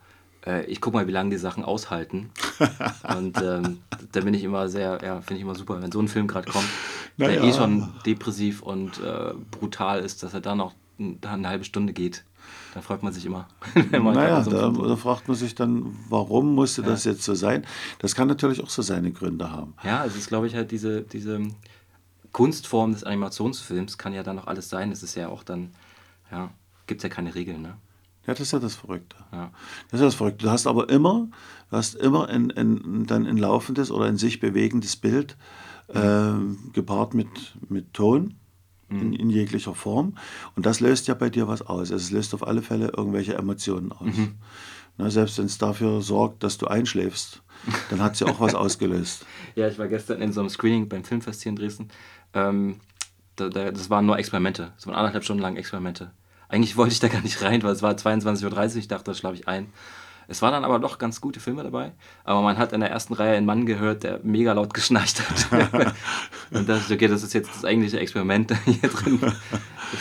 [0.47, 2.31] äh, ich gucke mal, wie lange die Sachen aushalten.
[3.17, 3.79] und ähm,
[4.13, 6.51] da bin ich immer sehr, ja, finde ich immer super, wenn so ein Film gerade
[6.51, 6.69] kommt,
[7.17, 7.41] naja.
[7.41, 11.93] der eh schon depressiv und äh, brutal ist, dass er dann noch eine halbe Stunde
[11.93, 12.25] geht.
[12.75, 13.49] Da fragt man sich immer.
[13.91, 16.89] naja, so da, da, fragt man sich dann, warum musste ja.
[16.89, 17.65] das jetzt so sein?
[18.01, 19.75] Das kann natürlich auch so seine Gründe haben.
[19.83, 21.41] Ja, es ist, glaube ich, halt diese, diese
[22.33, 24.93] Kunstform des Animationsfilms kann ja dann noch alles sein.
[24.93, 25.71] Es ist ja auch dann,
[26.31, 26.51] ja,
[26.87, 27.77] gibt es ja keine Regeln, ne?
[28.27, 29.17] Ja, das ist ja das Verrückte.
[29.33, 29.51] Ja.
[29.91, 30.47] Das ist ja das Verrückte.
[30.47, 31.29] Du hast aber immer,
[31.71, 35.37] du hast immer ein, ein, dann ein laufendes oder ein sich bewegendes Bild
[35.89, 36.33] äh,
[36.73, 37.29] gepaart mit,
[37.69, 38.37] mit Ton
[38.89, 39.13] in, mhm.
[39.15, 40.17] in, jeglicher Form.
[40.57, 41.93] Und das löst ja bei dir was aus.
[41.93, 44.17] Also es löst auf alle Fälle irgendwelche Emotionen aus.
[44.17, 44.35] Mhm.
[44.97, 47.43] Na, selbst wenn es dafür sorgt, dass du einschläfst,
[47.91, 49.27] dann hat es ja auch was ausgelöst.
[49.57, 51.89] Ja, ich war gestern in so einem Screening beim Filmfest hier in Dresden.
[52.33, 52.81] Ähm,
[53.37, 54.73] da, da, das waren nur Experimente.
[54.77, 56.13] Das waren anderthalb Stunden lang Experimente.
[56.49, 59.15] Eigentlich wollte ich da gar nicht rein, weil es war 22.30 Uhr, ich dachte, da
[59.15, 59.73] schlafe ich ein.
[60.27, 61.93] Es waren dann aber doch ganz gute Filme dabei.
[62.25, 65.95] Aber man hat in der ersten Reihe einen Mann gehört, der mega laut geschnarcht hat.
[66.51, 69.21] und das, okay, das ist jetzt das eigentliche Experiment hier drin.
[69.21, 69.35] Das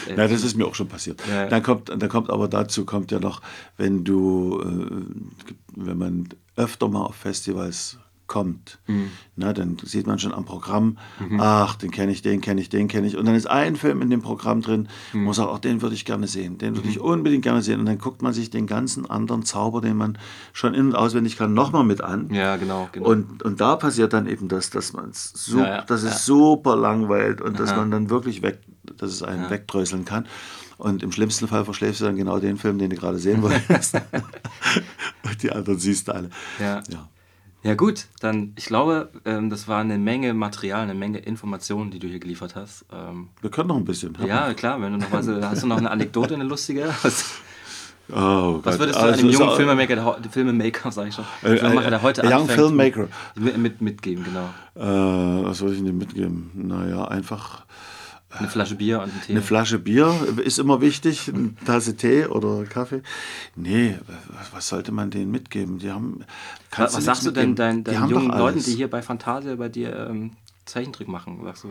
[0.08, 1.22] ja, das ist mir auch schon passiert.
[1.30, 1.48] Ja.
[1.48, 3.42] Dann, kommt, dann kommt aber dazu, kommt ja noch,
[3.78, 7.98] wenn du, äh, wenn man öfter mal auf Festivals
[8.34, 8.80] kommt.
[8.88, 9.12] Mhm.
[9.36, 11.40] Na, dann sieht man schon am Programm, mhm.
[11.40, 13.16] ach, den kenne ich, den kenne ich, den kenne ich.
[13.16, 15.32] Und dann ist ein Film in dem Programm drin, mhm.
[15.34, 17.06] sagt, auch den würde ich gerne sehen, den würde ich mhm.
[17.06, 17.80] unbedingt gerne sehen.
[17.80, 20.18] Und dann guckt man sich den ganzen anderen Zauber, den man
[20.52, 22.34] schon in- und auswendig kann, nochmal mit an.
[22.34, 22.90] Ja, genau.
[22.92, 23.08] genau.
[23.08, 26.76] Und, und da passiert dann eben das, dass man so, ja, ja, dass es super
[26.76, 28.62] langweilt und dass man dann wirklich weg,
[28.98, 30.26] dass es einen wegdröseln kann.
[30.80, 33.94] Und im schlimmsten Fall verschläfst du dann genau den Film, den du gerade sehen wolltest.
[35.24, 36.32] und die anderen siehst du alle.
[36.60, 36.82] Ja.
[36.90, 37.10] ja.
[37.64, 42.00] Ja gut, dann ich glaube, ähm, das war eine Menge Material, eine Menge Informationen, die
[42.00, 42.86] du hier geliefert hast.
[42.92, 44.18] Ähm, Wir können noch ein bisschen.
[44.28, 46.94] Ja, klar, wenn du noch was, hast du noch eine Anekdote, eine lustige?
[47.04, 47.36] Was,
[48.12, 52.02] oh, was würdest du also, einem jungen Filmemaker, Filmemaker, sag ich schon, äh, Filmemacher, der
[52.02, 53.08] heute Young Filmmaker.
[53.36, 54.50] Mit, mit, mitgeben, genau.
[54.76, 56.52] Äh, was soll ich denn mitgeben?
[56.54, 57.66] Naja, einfach
[58.38, 59.34] eine Flasche Bier und ein Tee.
[59.34, 60.14] Eine Flasche Bier
[60.44, 63.02] ist immer wichtig, eine Tasse Tee oder Kaffee.
[63.56, 63.98] Nee,
[64.52, 65.80] was sollte man denen mitgeben?
[65.80, 66.26] Die haben.
[66.76, 70.08] Was, was sagst du denn deinen, deinen jungen Leuten, die hier bei Fantasia bei dir
[70.10, 70.32] ähm,
[70.66, 71.42] Zeichentrick machen?
[71.44, 71.70] Sagst du,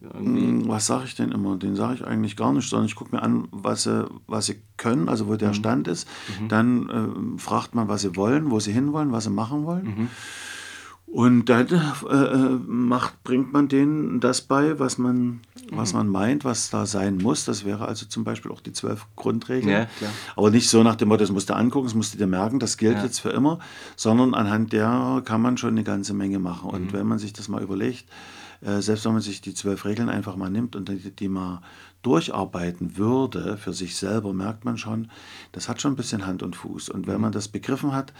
[0.00, 1.56] hm, was sage ich denn immer?
[1.56, 4.62] Den sage ich eigentlich gar nicht, sondern ich gucke mir an, was sie, was sie
[4.76, 5.54] können, also wo der mhm.
[5.54, 6.08] Stand ist.
[6.40, 6.48] Mhm.
[6.48, 6.88] Dann
[7.36, 9.84] äh, fragt man, was sie wollen, wo sie hinwollen, was sie machen wollen.
[9.84, 10.08] Mhm.
[11.10, 15.40] Und dann äh, äh, macht, bringt man denen das bei, was man,
[15.72, 15.98] was mhm.
[15.98, 17.44] man meint, was da sein muss.
[17.44, 19.88] Das wäre also zum Beispiel auch die zwölf Grundregeln.
[20.00, 22.28] Ja, Aber nicht so nach dem Motto, das musst du angucken, das musst du dir
[22.28, 23.04] merken, das gilt ja.
[23.04, 23.58] jetzt für immer,
[23.96, 26.70] sondern anhand der kann man schon eine ganze Menge machen.
[26.70, 26.92] Und mhm.
[26.92, 28.04] wenn man sich das mal überlegt,
[28.60, 31.60] äh, selbst wenn man sich die zwölf Regeln einfach mal nimmt und die, die mal
[32.02, 35.10] durcharbeiten würde für sich selber, merkt man schon,
[35.50, 36.88] das hat schon ein bisschen Hand und Fuß.
[36.88, 37.22] Und wenn mhm.
[37.22, 38.12] man das begriffen hat,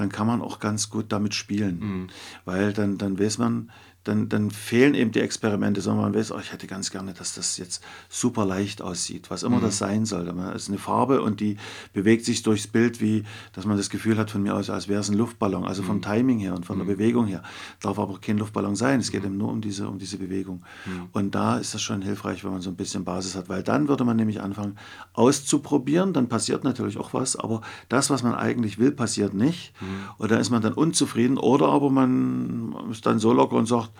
[0.00, 1.78] dann kann man auch ganz gut damit spielen.
[1.78, 2.06] Mhm.
[2.44, 3.70] Weil dann, dann weiß man,
[4.10, 7.34] dann, dann fehlen eben die Experimente, sondern man weiß, oh, ich hätte ganz gerne, dass
[7.34, 9.62] das jetzt super leicht aussieht, was immer mhm.
[9.62, 10.28] das sein soll.
[10.54, 11.56] Es ist eine Farbe und die
[11.92, 15.00] bewegt sich durchs Bild, wie dass man das Gefühl hat von mir aus, als wäre
[15.00, 15.64] es ein Luftballon.
[15.64, 16.02] Also vom mhm.
[16.02, 16.90] Timing her und von der mhm.
[16.90, 17.42] Bewegung her.
[17.80, 18.98] Darf aber kein Luftballon sein.
[18.98, 19.28] Es geht mhm.
[19.28, 20.64] eben nur um diese, um diese Bewegung.
[20.86, 21.08] Mhm.
[21.12, 23.86] Und da ist das schon hilfreich, wenn man so ein bisschen Basis hat, weil dann
[23.86, 24.76] würde man nämlich anfangen
[25.12, 26.12] auszuprobieren.
[26.12, 29.72] Dann passiert natürlich auch was, aber das, was man eigentlich will, passiert nicht.
[30.18, 33.90] Oder ist man dann unzufrieden oder aber man ist dann so locker und sagt,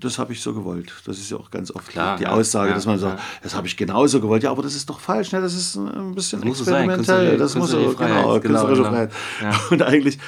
[0.00, 0.92] das habe ich so gewollt.
[1.06, 3.24] Das ist ja auch ganz oft Klar, die ja, Aussage, ja, dass man sagt, ja.
[3.42, 4.42] das habe ich genauso gewollt.
[4.42, 5.30] Ja, aber das ist doch falsch.
[5.30, 5.40] Ne?
[5.40, 7.38] Das ist ein bisschen das experimentell.
[7.38, 9.08] das muss so, genau, genau, genau.
[9.70, 10.18] Und eigentlich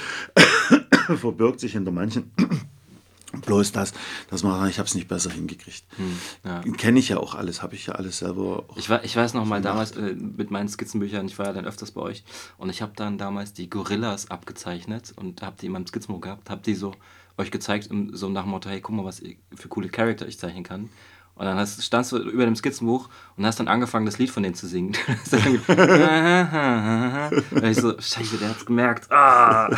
[1.20, 2.30] verbirgt sich hinter manchen
[3.44, 3.92] bloß das,
[4.30, 5.84] dass man sagt, ich habe es nicht besser hingekriegt.
[5.96, 6.76] Hm.
[6.76, 8.64] Kenne ich ja auch alles, habe ich ja alles selber.
[8.76, 11.66] Ich, war, ich weiß noch mal damals äh, mit meinen Skizzenbüchern, ich war ja dann
[11.66, 12.22] öfters bei euch
[12.58, 16.50] und ich habe dann damals die Gorillas abgezeichnet und habe die in meinem Skizzenbuch gehabt,
[16.50, 16.92] habe die so
[17.36, 19.22] euch gezeigt, so nach dem Motto, hey, guck mal, was
[19.54, 20.88] für coole Charakter ich zeichnen kann.
[21.36, 24.44] Und dann hast, standst du über dem Skizzenbuch und hast dann angefangen, das Lied von
[24.44, 24.92] denen zu singen.
[27.50, 29.10] und ich so, scheiße, der hat's gemerkt.
[29.10, 29.68] Ah.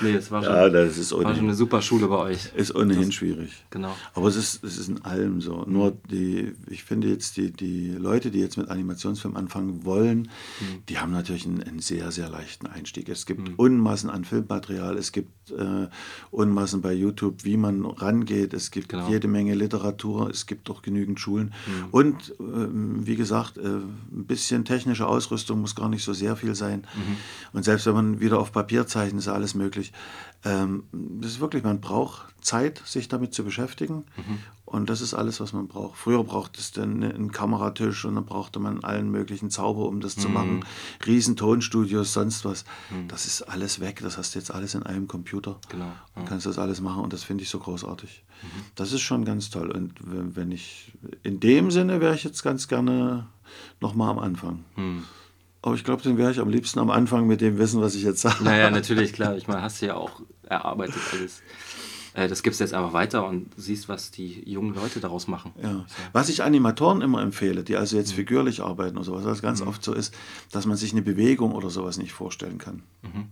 [0.00, 2.54] nee, das war schon, ja, das ist war schon eine super Schule bei euch.
[2.54, 3.66] Ist ohnehin das, schwierig.
[3.68, 3.94] Genau.
[4.14, 5.64] Aber es ist, es ist in allem so.
[5.66, 10.84] Nur die, ich finde jetzt, die, die Leute, die jetzt mit Animationsfilmen anfangen wollen, mhm.
[10.88, 13.10] die haben natürlich einen, einen, sehr, sehr leichten Einstieg.
[13.10, 13.54] Es gibt mhm.
[13.56, 15.88] Unmassen an Filmmaterial, es gibt äh,
[16.30, 19.10] Unmassen bei YouTube, wie man rangeht, es gibt genau.
[19.10, 21.52] jede Menge Literatur, es gibt gibt auch genügend Schulen.
[21.66, 21.88] Mhm.
[21.90, 22.34] Und äh,
[23.06, 26.86] wie gesagt, äh, ein bisschen technische Ausrüstung muss gar nicht so sehr viel sein.
[26.94, 27.16] Mhm.
[27.52, 29.92] Und selbst wenn man wieder auf Papier zeichnet, ist alles möglich.
[30.44, 34.04] Ähm, das ist wirklich, man braucht Zeit, sich damit zu beschäftigen.
[34.16, 34.38] Mhm.
[34.64, 35.98] Und das ist alles, was man braucht.
[35.98, 40.16] Früher brauchte es dann einen Kameratisch und dann brauchte man allen möglichen Zauber, um das
[40.16, 40.20] mhm.
[40.20, 40.64] zu machen.
[41.06, 42.64] Riesen Tonstudios, sonst was.
[42.90, 43.06] Mhm.
[43.08, 44.00] Das ist alles weg.
[44.02, 45.58] Das hast du jetzt alles in einem Computer.
[45.68, 45.92] Genau.
[46.16, 46.22] Ja.
[46.24, 48.24] kannst das alles machen und das finde ich so großartig.
[48.42, 48.46] Mhm.
[48.74, 49.70] Das ist schon ganz toll.
[49.70, 50.92] Und wenn ich,
[51.22, 53.26] in dem Sinne wäre ich jetzt ganz gerne
[53.80, 54.64] nochmal am Anfang.
[55.62, 58.02] Aber ich glaube, den wäre ich am liebsten am Anfang mit dem Wissen, was ich
[58.02, 58.42] jetzt sage.
[58.42, 59.36] Naja, natürlich, klar.
[59.36, 61.40] Ich meine, hast du ja auch erarbeitet alles.
[62.14, 65.52] Äh, das gibst du jetzt einfach weiter und siehst, was die jungen Leute daraus machen.
[65.62, 65.86] Ja.
[66.12, 68.16] Was ich Animatoren immer empfehle, die also jetzt mhm.
[68.16, 69.68] figürlich arbeiten oder sowas, was ganz mhm.
[69.68, 70.14] oft so ist,
[70.50, 72.82] dass man sich eine Bewegung oder sowas nicht vorstellen kann.
[73.02, 73.28] Mhm.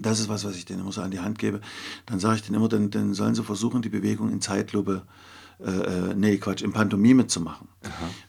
[0.00, 1.60] Das ist was, was ich denen immer so an die Hand gebe.
[2.06, 5.29] Dann sage ich denen immer, dann, dann sollen sie versuchen, die Bewegung in Zeitlupe äh,
[5.64, 7.68] äh, nee, Quatsch, in Pantomime zu machen.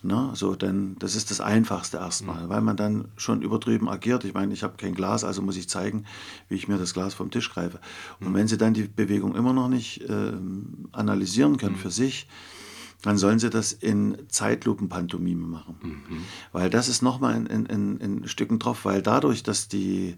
[0.03, 0.31] Ne?
[0.33, 2.49] So, denn das ist das Einfachste erstmal, mhm.
[2.49, 4.23] weil man dann schon übertrieben agiert.
[4.23, 6.05] Ich meine, ich habe kein Glas, also muss ich zeigen,
[6.49, 7.79] wie ich mir das Glas vom Tisch greife.
[8.19, 8.33] Und mhm.
[8.33, 10.33] wenn Sie dann die Bewegung immer noch nicht äh,
[10.91, 11.79] analysieren können mhm.
[11.79, 12.27] für sich,
[13.01, 15.75] dann sollen sie das in Zeitlupenpantomime machen.
[15.81, 16.23] Mhm.
[16.51, 20.17] Weil das ist nochmal ein, ein, ein, ein Stücken drauf, weil dadurch, dass, die,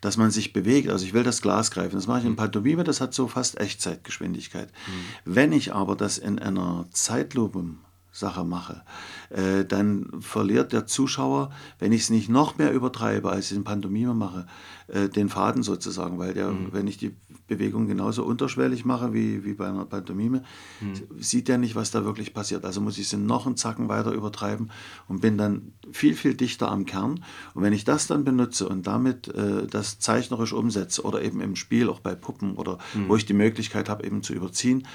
[0.00, 2.36] dass man sich bewegt, also ich will das Glas greifen, das mache ich in mhm.
[2.36, 4.68] Pantomime, das hat so fast Echtzeitgeschwindigkeit.
[4.68, 5.34] Mhm.
[5.34, 7.64] Wenn ich aber das in einer Zeitlupe
[8.12, 8.82] Sache mache,
[9.30, 13.64] äh, dann verliert der Zuschauer, wenn ich es nicht noch mehr übertreibe, als ich in
[13.64, 14.46] Pantomime mache,
[14.88, 16.68] äh, den Faden sozusagen, weil der, mhm.
[16.72, 17.14] wenn ich die
[17.46, 20.42] Bewegung genauso unterschwellig mache wie, wie bei einer Pantomime,
[20.80, 20.94] mhm.
[21.20, 22.64] sieht der nicht, was da wirklich passiert.
[22.64, 24.70] Also muss ich sie noch einen Zacken weiter übertreiben
[25.08, 27.24] und bin dann viel, viel dichter am Kern.
[27.54, 31.56] Und wenn ich das dann benutze und damit äh, das zeichnerisch umsetze oder eben im
[31.56, 33.08] Spiel, auch bei Puppen oder mhm.
[33.08, 34.86] wo ich die Möglichkeit habe, eben zu überziehen,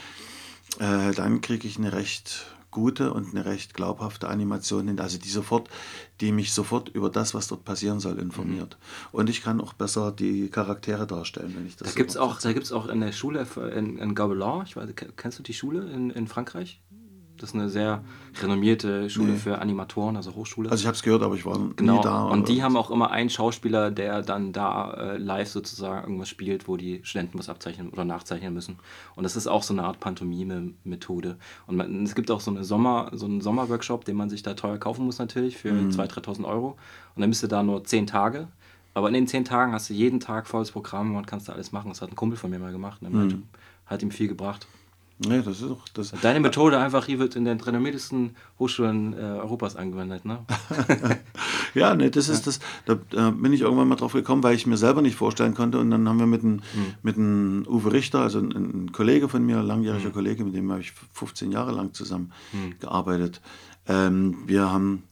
[0.80, 5.30] äh, dann kriege ich eine recht gute und eine recht glaubhafte Animation hin, also die
[5.30, 5.69] sofort,
[6.19, 8.77] die mich sofort über das, was dort passieren soll, informiert.
[8.77, 9.18] Mhm.
[9.18, 12.41] Und ich kann auch besser die Charaktere darstellen, wenn ich das da so gibt's auch
[12.41, 15.53] Da gibt es auch in der Schule in, in Gobelin, ich weiß, kennst du die
[15.53, 16.81] Schule in, in Frankreich?
[17.38, 18.03] Das ist eine sehr
[18.41, 19.38] renommierte Schule nee.
[19.38, 20.70] für Animatoren, also Hochschule.
[20.70, 21.98] Also ich habe es gehört, aber ich war genau.
[21.98, 22.24] nie da.
[22.24, 26.68] Und die haben auch immer einen Schauspieler, der dann da äh, live sozusagen irgendwas spielt,
[26.68, 28.78] wo die Studenten was abzeichnen oder nachzeichnen müssen.
[29.16, 31.38] Und das ist auch so eine Art Pantomime-Methode.
[31.68, 34.53] Und man, es gibt auch so, eine Sommer, so einen Sommerworkshop, den man sich da
[34.53, 35.90] teuer kaufen muss natürlich, für mhm.
[35.90, 36.78] 2.000, 3.000 Euro.
[37.16, 38.48] Und dann bist du da nur 10 Tage.
[38.94, 41.74] Aber in den 10 Tagen hast du jeden Tag volles Programm und kannst da alles
[41.74, 41.90] machen.
[41.90, 43.02] Das hat ein Kumpel von mir mal gemacht.
[43.02, 43.44] Und mhm.
[43.86, 44.68] hat ihm viel gebracht.
[45.18, 49.22] Nee, das ist auch, das Deine Methode einfach hier wird in den renommiertesten Hochschulen äh,
[49.22, 50.40] Europas angewendet, ne?
[51.74, 52.60] ja, nee, das ist das.
[52.86, 55.80] Da, da, bin ich irgendwann mal drauf gekommen, weil ich mir selber nicht vorstellen konnte.
[55.80, 56.96] Und dann haben wir mit einem hm.
[57.02, 57.18] mit
[57.68, 60.14] Uwe Richter, also ein, ein, Kollege von mir, langjähriger hm.
[60.14, 62.76] Kollege, mit dem habe ich 15 Jahre lang zusammen hm.
[62.80, 63.40] gearbeitet.
[63.88, 65.04] Ähm, wir haben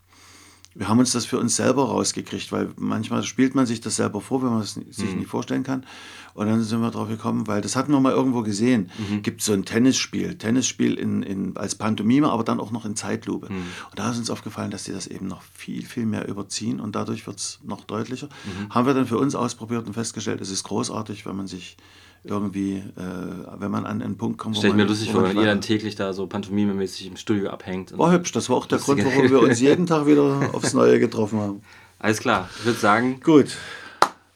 [0.75, 4.21] wir haben uns das für uns selber rausgekriegt, weil manchmal spielt man sich das selber
[4.21, 5.19] vor, wenn man es sich mhm.
[5.19, 5.85] nicht vorstellen kann.
[6.33, 8.89] Und dann sind wir drauf gekommen, weil das hatten wir mal irgendwo gesehen.
[8.97, 9.21] Mhm.
[9.21, 13.51] Gibt so ein Tennisspiel, Tennisspiel in, in, als Pantomime, aber dann auch noch in Zeitlupe.
[13.51, 13.65] Mhm.
[13.91, 16.95] Und da ist uns aufgefallen, dass die das eben noch viel, viel mehr überziehen und
[16.95, 18.27] dadurch wird es noch deutlicher.
[18.27, 18.73] Mhm.
[18.73, 21.77] Haben wir dann für uns ausprobiert und festgestellt, es ist großartig, wenn man sich
[22.23, 22.81] irgendwie, äh,
[23.59, 25.61] wenn man an einen Punkt kommt, wo Stell ich mir lustig vor, wenn ihr dann
[25.61, 27.97] täglich da so pantomimemäßig im Studio abhängt.
[27.97, 30.99] War hübsch, das war auch der Grund, warum wir uns jeden Tag wieder aufs Neue
[30.99, 31.61] getroffen haben.
[31.99, 33.19] Alles klar, ich würde sagen.
[33.21, 33.57] Gut.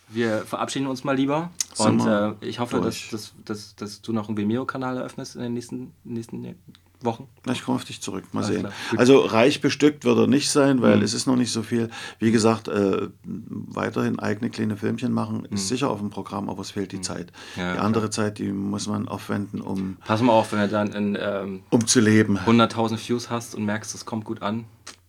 [0.09, 1.51] Wir verabschieden uns mal lieber.
[1.77, 5.53] Und äh, ich hoffe, dass, dass, dass, dass, du noch einen Vimeo-Kanal eröffnest in den
[5.53, 6.55] nächsten, nächsten
[7.01, 7.27] Wochen?
[7.51, 8.67] Ich komme auf dich zurück, mal Alles sehen.
[8.95, 11.03] Also reich bestückt wird er nicht sein, weil mhm.
[11.03, 11.89] es ist noch nicht so viel.
[12.19, 15.67] Wie gesagt, äh, weiterhin eigene kleine Filmchen machen ist mhm.
[15.67, 17.03] sicher auf dem Programm, aber es fehlt die mhm.
[17.03, 17.31] Zeit.
[17.55, 18.11] Ja, die andere klar.
[18.11, 19.97] Zeit, die muss man aufwenden, um...
[20.05, 21.17] Pass mal auf, wenn du dann in...
[21.19, 22.39] Ähm, um zu leben.
[22.39, 24.65] 100.000 Views hast und merkst, es kommt gut an,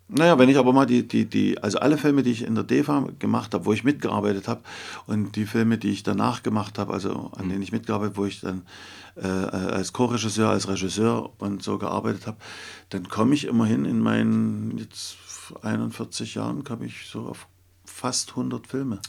[0.09, 2.65] naja, wenn ich aber mal die, die, die, also alle Filme, die ich in der
[2.65, 4.63] DEFA gemacht habe, wo ich mitgearbeitet habe,
[5.07, 7.51] und die Filme, die ich danach gemacht habe, also an mhm.
[7.51, 8.63] denen ich mitgearbeitet habe, wo ich dann
[9.17, 12.39] äh, als Co-Regisseur, als Regisseur und so gearbeitet habe,
[12.89, 15.19] dann komme ich immerhin in meinen jetzt
[15.63, 17.47] 41 Jahren, komme ich so auf
[17.85, 19.01] fast 100 Filme,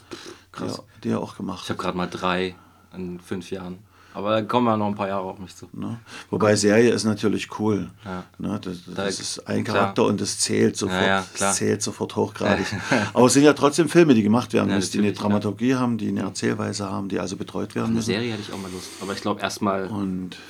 [0.52, 0.82] Krass.
[0.98, 2.56] Die, die er auch gemacht Ich habe gerade mal drei
[2.94, 3.80] in fünf Jahren.
[4.14, 5.68] Aber da kommen ja noch ein paar Jahre auf mich zu.
[5.73, 5.99] Ne?
[6.30, 7.90] Wobei Serie ist natürlich cool.
[8.03, 8.23] Ja.
[8.38, 8.60] Ne?
[8.61, 10.07] Das, das da, ist ein Charakter klar.
[10.07, 12.65] und das zählt sofort, ja, ja, zählt sofort hochgradig.
[13.14, 16.10] Aber es sind ja trotzdem Filme, die gemacht werden müssen, die eine Dramaturgie haben, die
[16.10, 18.11] eine Erzählweise haben, die also betreut werden müssen.
[18.11, 18.90] Eine Serie hätte ich auch mal Lust.
[19.02, 19.90] Aber ich glaube erstmal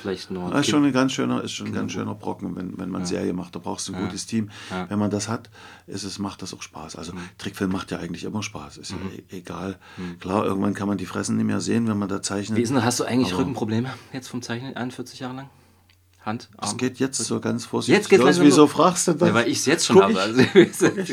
[0.02, 0.54] vielleicht nur.
[0.54, 3.32] Ist schon ein ganz schöner, ist schon ein ganz schöner Brocken, wenn, wenn man Serie
[3.32, 3.54] macht.
[3.54, 4.50] Da brauchst du ein gutes Team.
[4.88, 5.50] Wenn man das hat,
[5.86, 6.96] ist es, macht das auch Spaß.
[6.96, 7.20] Also mhm.
[7.38, 8.78] Trickfilm macht ja eigentlich immer Spaß.
[8.78, 8.98] Ist mhm.
[9.12, 9.78] ja e-, egal.
[9.96, 10.18] Mhm.
[10.18, 12.58] Klar, irgendwann kann man die Fressen nicht mehr sehen, wenn man da zeichnet.
[12.58, 15.50] Wie ist denn, hast du eigentlich Aber Rückenprobleme jetzt vom Zeichnen 41 Jahre lang?
[16.24, 16.60] Hand, Arm.
[16.60, 18.40] Das geht jetzt so ganz vorsichtig jetzt geht's los.
[18.40, 19.28] Wieso fragst du das?
[19.28, 20.20] Ja, weil ich es jetzt schon habe.
[20.20, 20.42] Also,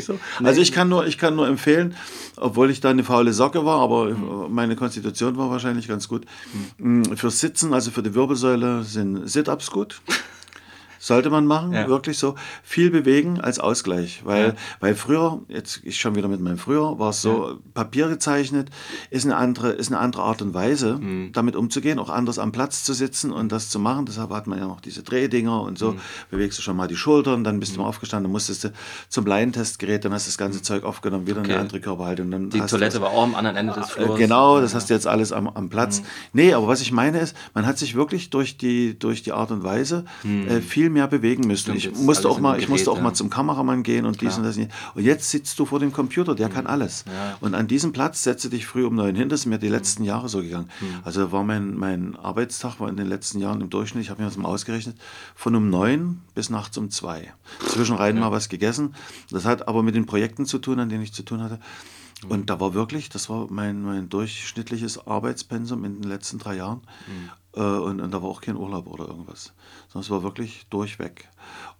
[0.02, 0.18] so.
[0.44, 1.96] also, ich kann nur, ich kann nur empfehlen,
[2.36, 4.52] obwohl ich da eine faule Socke war, aber mhm.
[4.54, 6.26] meine Konstitution war wahrscheinlich ganz gut.
[6.76, 7.16] Mhm.
[7.16, 10.02] Fürs Sitzen, also für die Wirbelsäule, sind Sit-Ups gut.
[10.98, 11.88] Sollte man machen, ja.
[11.88, 12.34] wirklich so.
[12.62, 14.22] Viel bewegen als Ausgleich.
[14.24, 14.54] Weil, ja.
[14.80, 17.56] weil früher, jetzt ich schon wieder mit meinem Früher, war es so, ja.
[17.74, 18.70] Papier gezeichnet,
[19.10, 21.30] ist eine andere, ist eine andere Art und Weise, mhm.
[21.32, 24.06] damit umzugehen, auch anders am Platz zu sitzen und das zu machen.
[24.06, 25.92] Deshalb hat man ja noch diese Drehdinger und so.
[25.92, 26.00] Mhm.
[26.30, 27.76] Bewegst du schon mal die Schultern, dann bist mhm.
[27.76, 28.72] du mal aufgestanden, dann musstest du
[29.08, 30.64] zum Laientestgerät, dann hast du das ganze mhm.
[30.64, 31.52] Zeug aufgenommen, wieder okay.
[31.52, 32.30] eine andere Körperhaltung.
[32.30, 34.18] Dann die Toilette war auch am anderen Ende des äh, Flurs.
[34.18, 36.00] Genau, das hast du jetzt alles am, am Platz.
[36.00, 36.06] Mhm.
[36.32, 39.50] Nee, aber was ich meine ist, man hat sich wirklich durch die, durch die Art
[39.50, 40.48] und Weise mhm.
[40.48, 41.74] äh, viel mehr bewegen müssen.
[41.74, 44.44] Ich musste auch mal, Gerät, ich musste auch mal zum Kameramann gehen und dies und
[44.44, 44.56] das.
[44.56, 46.52] Und jetzt sitzt du vor dem Computer, der mhm.
[46.52, 47.04] kann alles.
[47.06, 47.36] Ja.
[47.40, 49.28] Und an diesem Platz setze dich früh um neun hin.
[49.28, 50.08] Das ist mir die letzten mhm.
[50.08, 50.70] Jahre so gegangen.
[50.80, 50.86] Mhm.
[51.04, 54.28] Also war mein, mein Arbeitstag war in den letzten Jahren im Durchschnitt, ich habe mir
[54.28, 54.96] das mal ausgerechnet,
[55.34, 57.32] von um neun bis nachts um zwei.
[57.66, 58.22] Zwischenrein ja.
[58.22, 58.94] mal was gegessen.
[59.30, 61.58] Das hat aber mit den Projekten zu tun, an denen ich zu tun hatte.
[62.24, 62.30] Mhm.
[62.30, 66.80] Und da war wirklich, das war mein, mein durchschnittliches Arbeitspensum in den letzten drei Jahren.
[67.06, 67.30] Mhm.
[67.54, 69.52] Äh, und, und, da war auch kein Urlaub oder irgendwas.
[69.88, 71.28] Sondern es war wirklich durchweg.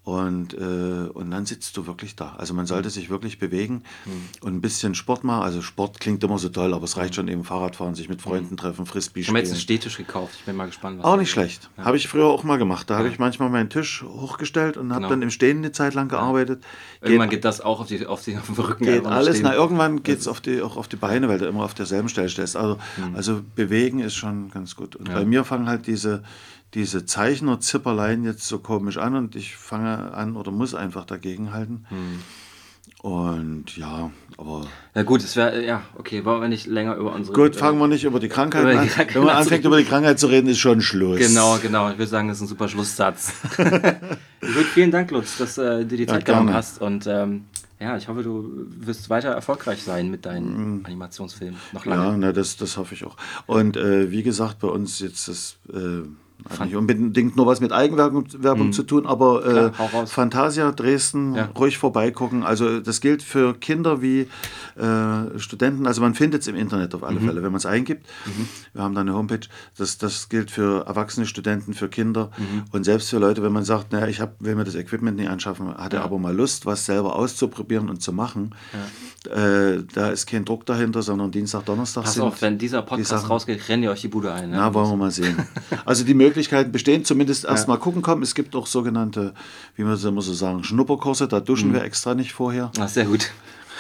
[0.09, 2.35] Und, äh, und dann sitzt du wirklich da.
[2.39, 4.29] Also man sollte sich wirklich bewegen mhm.
[4.41, 5.43] und ein bisschen Sport machen.
[5.43, 7.15] Also Sport klingt immer so toll, aber es reicht mhm.
[7.15, 8.57] schon eben Fahrradfahren, sich mit Freunden mhm.
[8.57, 9.25] treffen, Frisbee spielen.
[9.25, 10.37] Ich habe jetzt einen Stehtisch gekauft.
[10.39, 11.01] Ich bin mal gespannt.
[11.01, 11.69] Was auch nicht schlecht.
[11.77, 11.85] Ja.
[11.85, 12.89] Habe ich früher auch mal gemacht.
[12.89, 13.01] Da ja.
[13.01, 15.11] habe ich manchmal meinen Tisch hochgestellt und habe genau.
[15.11, 16.65] dann im Stehen eine Zeit lang gearbeitet.
[17.03, 17.09] Ja.
[17.09, 18.85] Irgendwann geht, das auch auf, die, auf, die, auf den Rücken.
[18.87, 19.43] Geht alles.
[19.43, 22.09] Na, irgendwann geht es auf die, auch auf die Beine, weil du immer auf derselben
[22.09, 22.57] Stelle stehst.
[22.57, 23.15] Also, mhm.
[23.15, 24.97] also bewegen ist schon ganz gut.
[24.97, 26.23] Und bei mir fangen halt diese
[26.75, 31.87] diese Zeichner-Zipperlein jetzt so komisch an und ich fange an oder muss einfach dagegenhalten.
[31.89, 32.21] Hm.
[33.03, 34.67] Und ja, aber.
[34.95, 37.35] Ja, gut, es wäre, ja, okay, wollen wir nicht länger über unsere.
[37.35, 38.89] Gut, fangen wir nicht über die Krankheit über die an.
[38.89, 41.19] Krankheit Wenn man anfängt, über die Krankheit zu reden, ist schon Schluss.
[41.19, 41.91] Genau, genau.
[41.91, 43.33] Ich würde sagen, das ist ein super Schlusssatz.
[43.57, 46.81] gut, vielen Dank, Lutz, dass äh, du die Zeit ja, genommen hast.
[46.81, 47.45] Und ähm,
[47.79, 50.87] ja, ich hoffe, du wirst weiter erfolgreich sein mit deinen mm.
[50.87, 51.61] Animationsfilmen.
[51.73, 52.03] Noch lange.
[52.03, 53.17] Ja, ne, das, das hoffe ich auch.
[53.47, 55.57] Und äh, wie gesagt, bei uns jetzt das.
[55.73, 56.03] Äh,
[56.49, 58.27] hat nicht unbedingt nur was mit Eigenwerbung
[58.67, 58.73] mhm.
[58.73, 61.49] zu tun, aber äh, Klar, Fantasia Dresden ja.
[61.59, 62.43] ruhig vorbeigucken.
[62.43, 64.29] Also das gilt für Kinder wie
[64.79, 65.87] äh, Studenten.
[65.87, 67.27] Also man findet es im Internet auf alle mhm.
[67.27, 68.07] Fälle, wenn man es eingibt.
[68.27, 68.49] Mhm.
[68.75, 69.47] Wir haben da eine Homepage.
[69.77, 72.65] Das, das gilt für erwachsene Studenten, für Kinder mhm.
[72.73, 75.29] und selbst für Leute, wenn man sagt, naja, ich hab, will mir das Equipment nicht
[75.29, 76.05] anschaffen, hatte ja.
[76.05, 78.55] aber mal Lust, was selber auszuprobieren und zu machen.
[78.73, 79.33] Ja.
[79.33, 82.23] Äh, da ist kein Druck dahinter, sondern Dienstag, Donnerstag Pass sind.
[82.23, 84.51] auf, wenn dieser Podcast die rausgeht, rennt ihr euch die Bude ein.
[84.51, 84.57] Ne?
[84.57, 85.37] Na, wollen wir mal sehen.
[85.85, 87.75] also die Möglichkeiten bestehen, zumindest erst ja.
[87.75, 88.23] mal gucken kommen.
[88.23, 89.35] Es gibt auch sogenannte,
[89.75, 91.75] wie man immer so sagen, Schnupperkurse, da duschen mhm.
[91.75, 92.71] wir extra nicht vorher.
[92.79, 93.31] Ach, sehr gut.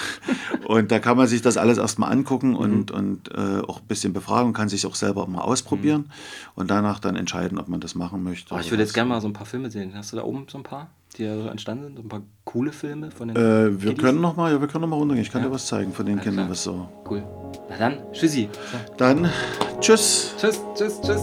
[0.66, 2.96] und da kann man sich das alles erstmal angucken und, mhm.
[2.96, 6.52] und äh, auch ein bisschen befragen, kann sich auch selber mal ausprobieren mhm.
[6.54, 8.54] und danach dann entscheiden, ob man das machen möchte.
[8.54, 9.92] Oh, ich würde jetzt gerne mal so ein paar Filme sehen.
[9.94, 11.96] Hast du da oben so ein paar, die da so entstanden sind?
[11.96, 14.82] So ein paar coole Filme von den äh, Wir können noch mal, ja, wir können
[14.82, 15.24] noch mal runtergehen.
[15.24, 15.48] Ich kann ja.
[15.48, 16.88] dir was zeigen von den ja, Kindern, was so.
[17.08, 17.22] Cool.
[17.68, 18.48] Na dann, tschüssi.
[18.96, 19.28] Dann,
[19.80, 20.34] tschüss.
[20.38, 21.22] Tschüss, tschüss, tschüss.